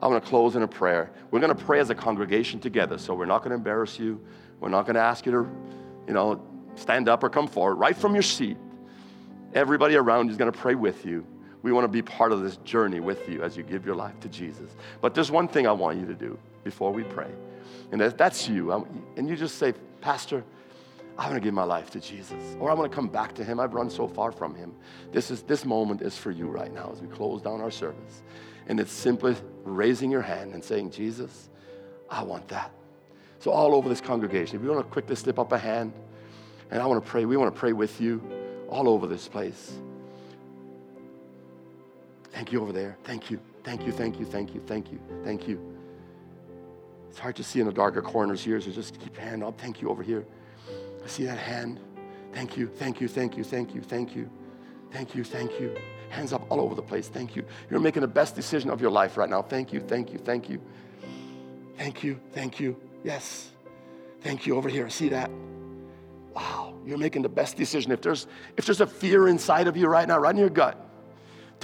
I 0.00 0.08
want 0.08 0.22
to 0.22 0.28
close 0.28 0.56
in 0.56 0.62
a 0.62 0.68
prayer. 0.68 1.12
We're 1.30 1.38
going 1.38 1.56
to 1.56 1.64
pray 1.64 1.78
as 1.78 1.90
a 1.90 1.94
congregation 1.94 2.58
together, 2.58 2.98
so 2.98 3.14
we're 3.14 3.26
not 3.26 3.38
going 3.38 3.50
to 3.50 3.56
embarrass 3.56 4.00
you. 4.00 4.20
We're 4.58 4.70
not 4.70 4.82
going 4.82 4.96
to 4.96 5.00
ask 5.00 5.24
you 5.24 5.32
to, 5.32 5.48
you 6.08 6.14
know, 6.14 6.44
stand 6.74 7.08
up 7.08 7.22
or 7.22 7.30
come 7.30 7.46
forward. 7.46 7.76
Right 7.76 7.96
from 7.96 8.14
your 8.14 8.24
seat, 8.24 8.56
everybody 9.54 9.94
around 9.94 10.30
is 10.30 10.36
going 10.36 10.50
to 10.50 10.58
pray 10.58 10.74
with 10.74 11.06
you. 11.06 11.24
We 11.62 11.72
want 11.72 11.84
to 11.84 11.88
be 11.88 12.02
part 12.02 12.32
of 12.32 12.42
this 12.42 12.56
journey 12.58 13.00
with 13.00 13.28
you 13.28 13.42
as 13.42 13.56
you 13.56 13.62
give 13.62 13.86
your 13.86 13.94
life 13.94 14.18
to 14.20 14.28
Jesus. 14.28 14.70
But 15.00 15.14
there's 15.14 15.30
one 15.30 15.48
thing 15.48 15.66
I 15.66 15.72
want 15.72 15.98
you 15.98 16.06
to 16.06 16.14
do 16.14 16.38
before 16.64 16.92
we 16.92 17.04
pray. 17.04 17.30
And 17.92 18.00
that's 18.00 18.48
you. 18.48 18.72
And 19.16 19.28
you 19.28 19.36
just 19.36 19.58
say, 19.58 19.74
Pastor, 20.00 20.42
I 21.18 21.26
want 21.26 21.34
to 21.34 21.40
give 21.40 21.54
my 21.54 21.64
life 21.64 21.90
to 21.90 22.00
Jesus, 22.00 22.56
or 22.58 22.70
I 22.70 22.74
want 22.74 22.90
to 22.90 22.94
come 22.94 23.06
back 23.06 23.34
to 23.34 23.44
Him. 23.44 23.60
I've 23.60 23.74
run 23.74 23.90
so 23.90 24.08
far 24.08 24.32
from 24.32 24.54
Him. 24.54 24.74
This 25.12 25.30
is 25.30 25.42
this 25.42 25.64
moment 25.64 26.00
is 26.00 26.16
for 26.16 26.30
you 26.30 26.46
right 26.46 26.72
now 26.72 26.90
as 26.90 27.02
we 27.02 27.08
close 27.08 27.42
down 27.42 27.60
our 27.60 27.70
service, 27.70 28.22
and 28.66 28.80
it's 28.80 28.90
simply 28.90 29.36
raising 29.62 30.10
your 30.10 30.22
hand 30.22 30.54
and 30.54 30.64
saying, 30.64 30.90
Jesus, 30.90 31.50
I 32.08 32.22
want 32.22 32.48
that. 32.48 32.72
So 33.40 33.50
all 33.50 33.74
over 33.74 33.90
this 33.90 34.00
congregation, 34.00 34.56
if 34.56 34.62
you 34.62 34.70
want 34.70 34.86
to 34.86 34.90
quickly 34.90 35.14
slip 35.14 35.38
up 35.38 35.52
a 35.52 35.58
hand, 35.58 35.92
and 36.70 36.80
I 36.80 36.86
want 36.86 37.04
to 37.04 37.10
pray. 37.10 37.26
We 37.26 37.36
want 37.36 37.54
to 37.54 37.60
pray 37.60 37.74
with 37.74 38.00
you 38.00 38.22
all 38.70 38.88
over 38.88 39.06
this 39.06 39.28
place. 39.28 39.78
Thank 42.32 42.52
you 42.52 42.60
over 42.60 42.72
there. 42.72 42.96
Thank 43.04 43.30
you. 43.30 43.40
Thank 43.62 43.86
you. 43.86 43.92
Thank 43.92 44.18
you. 44.18 44.24
Thank 44.24 44.54
you. 44.54 44.60
Thank 44.66 44.90
you. 44.90 45.00
Thank 45.24 45.46
you. 45.46 45.72
It's 47.10 47.18
hard 47.18 47.36
to 47.36 47.44
see 47.44 47.60
in 47.60 47.66
the 47.66 47.72
darker 47.72 48.00
corners 48.00 48.42
here, 48.42 48.60
so 48.60 48.70
just 48.70 48.98
keep 48.98 49.16
hand 49.16 49.44
up. 49.44 49.60
Thank 49.60 49.82
you 49.82 49.90
over 49.90 50.02
here. 50.02 50.24
I 51.04 51.08
see 51.08 51.24
that 51.24 51.36
hand. 51.36 51.78
Thank 52.32 52.56
you, 52.56 52.68
thank 52.68 53.00
you, 53.00 53.08
thank 53.08 53.36
you, 53.36 53.44
thank 53.44 53.74
you, 53.74 53.82
thank 53.82 54.16
you, 54.16 54.30
thank 54.90 55.14
you, 55.14 55.22
thank 55.22 55.60
you. 55.60 55.76
Hands 56.08 56.32
up 56.32 56.46
all 56.48 56.60
over 56.60 56.74
the 56.74 56.82
place. 56.82 57.08
Thank 57.08 57.36
you. 57.36 57.44
You're 57.70 57.80
making 57.80 58.00
the 58.00 58.08
best 58.08 58.34
decision 58.34 58.70
of 58.70 58.80
your 58.80 58.90
life 58.90 59.18
right 59.18 59.28
now. 59.28 59.42
Thank 59.42 59.72
you, 59.72 59.80
thank 59.80 60.10
you, 60.10 60.18
thank 60.18 60.48
you. 60.48 60.58
Thank 61.76 62.02
you, 62.02 62.18
thank 62.32 62.58
you. 62.58 62.80
Yes. 63.04 63.50
Thank 64.22 64.46
you 64.46 64.56
over 64.56 64.68
here. 64.70 64.88
See 64.88 65.10
that? 65.10 65.30
Wow, 66.34 66.74
you're 66.86 66.96
making 66.96 67.22
the 67.22 67.28
best 67.28 67.58
decision. 67.58 67.92
If 67.92 68.00
there's 68.00 68.26
if 68.56 68.64
there's 68.64 68.80
a 68.80 68.86
fear 68.86 69.28
inside 69.28 69.66
of 69.66 69.76
you 69.76 69.86
right 69.86 70.08
now, 70.08 70.18
right 70.18 70.34
in 70.34 70.40
your 70.40 70.48
gut, 70.48 70.78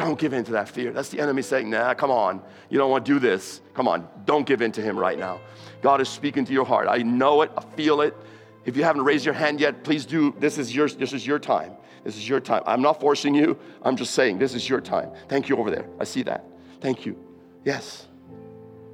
don't 0.04 0.18
give 0.18 0.32
in 0.32 0.44
to 0.44 0.52
that 0.52 0.68
fear. 0.68 0.92
That's 0.92 1.08
the 1.08 1.20
enemy 1.20 1.42
saying, 1.42 1.68
nah, 1.68 1.94
come 1.94 2.10
on. 2.10 2.42
You 2.70 2.78
don't 2.78 2.90
want 2.90 3.04
to 3.04 3.12
do 3.12 3.18
this. 3.18 3.60
Come 3.74 3.88
on. 3.88 4.08
Don't 4.24 4.46
give 4.46 4.62
in 4.62 4.72
to 4.72 4.82
him 4.82 4.98
right 4.98 5.18
now. 5.18 5.40
God 5.82 6.00
is 6.00 6.08
speaking 6.08 6.44
to 6.44 6.52
your 6.52 6.64
heart. 6.64 6.86
I 6.88 6.98
know 6.98 7.42
it. 7.42 7.50
I 7.56 7.62
feel 7.76 8.00
it. 8.00 8.16
If 8.64 8.76
you 8.76 8.84
haven't 8.84 9.04
raised 9.04 9.24
your 9.24 9.34
hand 9.34 9.60
yet, 9.60 9.84
please 9.84 10.04
do. 10.04 10.34
This 10.38 10.58
is 10.58 10.74
your, 10.74 10.88
this 10.88 11.12
is 11.12 11.26
your 11.26 11.38
time. 11.38 11.72
This 12.04 12.16
is 12.16 12.28
your 12.28 12.40
time. 12.40 12.62
I'm 12.66 12.82
not 12.82 13.00
forcing 13.00 13.34
you. 13.34 13.58
I'm 13.82 13.96
just 13.96 14.14
saying 14.14 14.38
this 14.38 14.54
is 14.54 14.68
your 14.68 14.80
time. 14.80 15.10
Thank 15.28 15.48
you 15.48 15.56
over 15.56 15.70
there. 15.70 15.86
I 15.98 16.04
see 16.04 16.22
that. 16.24 16.44
Thank 16.80 17.04
you. 17.06 17.18
Yes. 17.64 18.06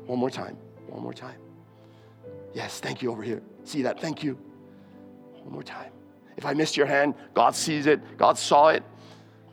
One 0.06 0.18
more 0.18 0.30
time. 0.30 0.56
One 0.88 1.02
more 1.02 1.14
time. 1.14 1.38
Yes. 2.54 2.80
Thank 2.80 3.02
you 3.02 3.10
over 3.10 3.22
here. 3.22 3.42
See 3.64 3.82
that? 3.82 4.00
Thank 4.00 4.22
you. 4.22 4.38
One 5.42 5.52
more 5.52 5.62
time. 5.62 5.90
If 6.36 6.46
I 6.46 6.54
missed 6.54 6.76
your 6.76 6.86
hand, 6.86 7.14
God 7.34 7.54
sees 7.54 7.86
it. 7.86 8.16
God 8.16 8.38
saw 8.38 8.68
it. 8.68 8.82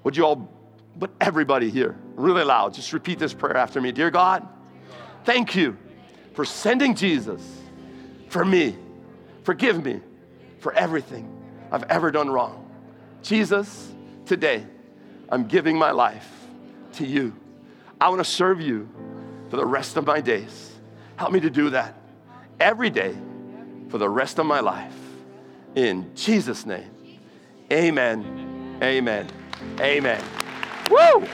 Would 0.04 0.18
you 0.18 0.26
all 0.26 0.61
but 0.98 1.12
everybody 1.20 1.70
here, 1.70 1.98
really 2.16 2.44
loud, 2.44 2.74
just 2.74 2.94
repeat 2.94 3.20
this 3.20 3.34
prayer 3.34 3.58
after 3.58 3.82
me. 3.82 3.92
Dear 3.92 4.12
God, 4.12 4.48
thank 5.24 5.56
you 5.56 5.78
for 6.34 6.46
sending 6.46 6.96
Jesus 6.96 7.42
for 8.30 8.46
me. 8.46 8.76
Forgive 9.44 9.84
me 9.84 10.02
for 10.60 10.74
everything 10.74 11.28
I've 11.72 11.84
ever 11.84 12.12
done 12.12 12.30
wrong. 12.30 12.70
Jesus, 13.24 13.92
today, 14.26 14.66
I'm 15.30 15.48
giving 15.48 15.78
my 15.78 15.92
life 15.92 16.30
to 16.94 17.06
you. 17.06 17.36
I 18.00 18.10
want 18.10 18.20
to 18.20 18.30
serve 18.30 18.62
you 18.62 18.89
for 19.50 19.58
the 19.58 19.66
rest 19.66 19.98
of 19.98 20.06
my 20.06 20.22
days. 20.22 20.74
Help 21.16 21.32
me 21.32 21.39
to 21.39 21.50
do 21.50 21.70
that 21.72 21.96
every 22.60 22.89
day 22.89 23.16
for 23.89 23.98
the 23.98 24.10
rest 24.10 24.39
of 24.39 24.46
my 24.46 24.60
life. 24.60 24.96
In 25.76 26.14
Jesus' 26.16 26.66
name, 26.66 26.89
amen, 27.72 28.80
amen, 28.82 29.28
amen. 29.80 30.41
Woo! 30.92 31.26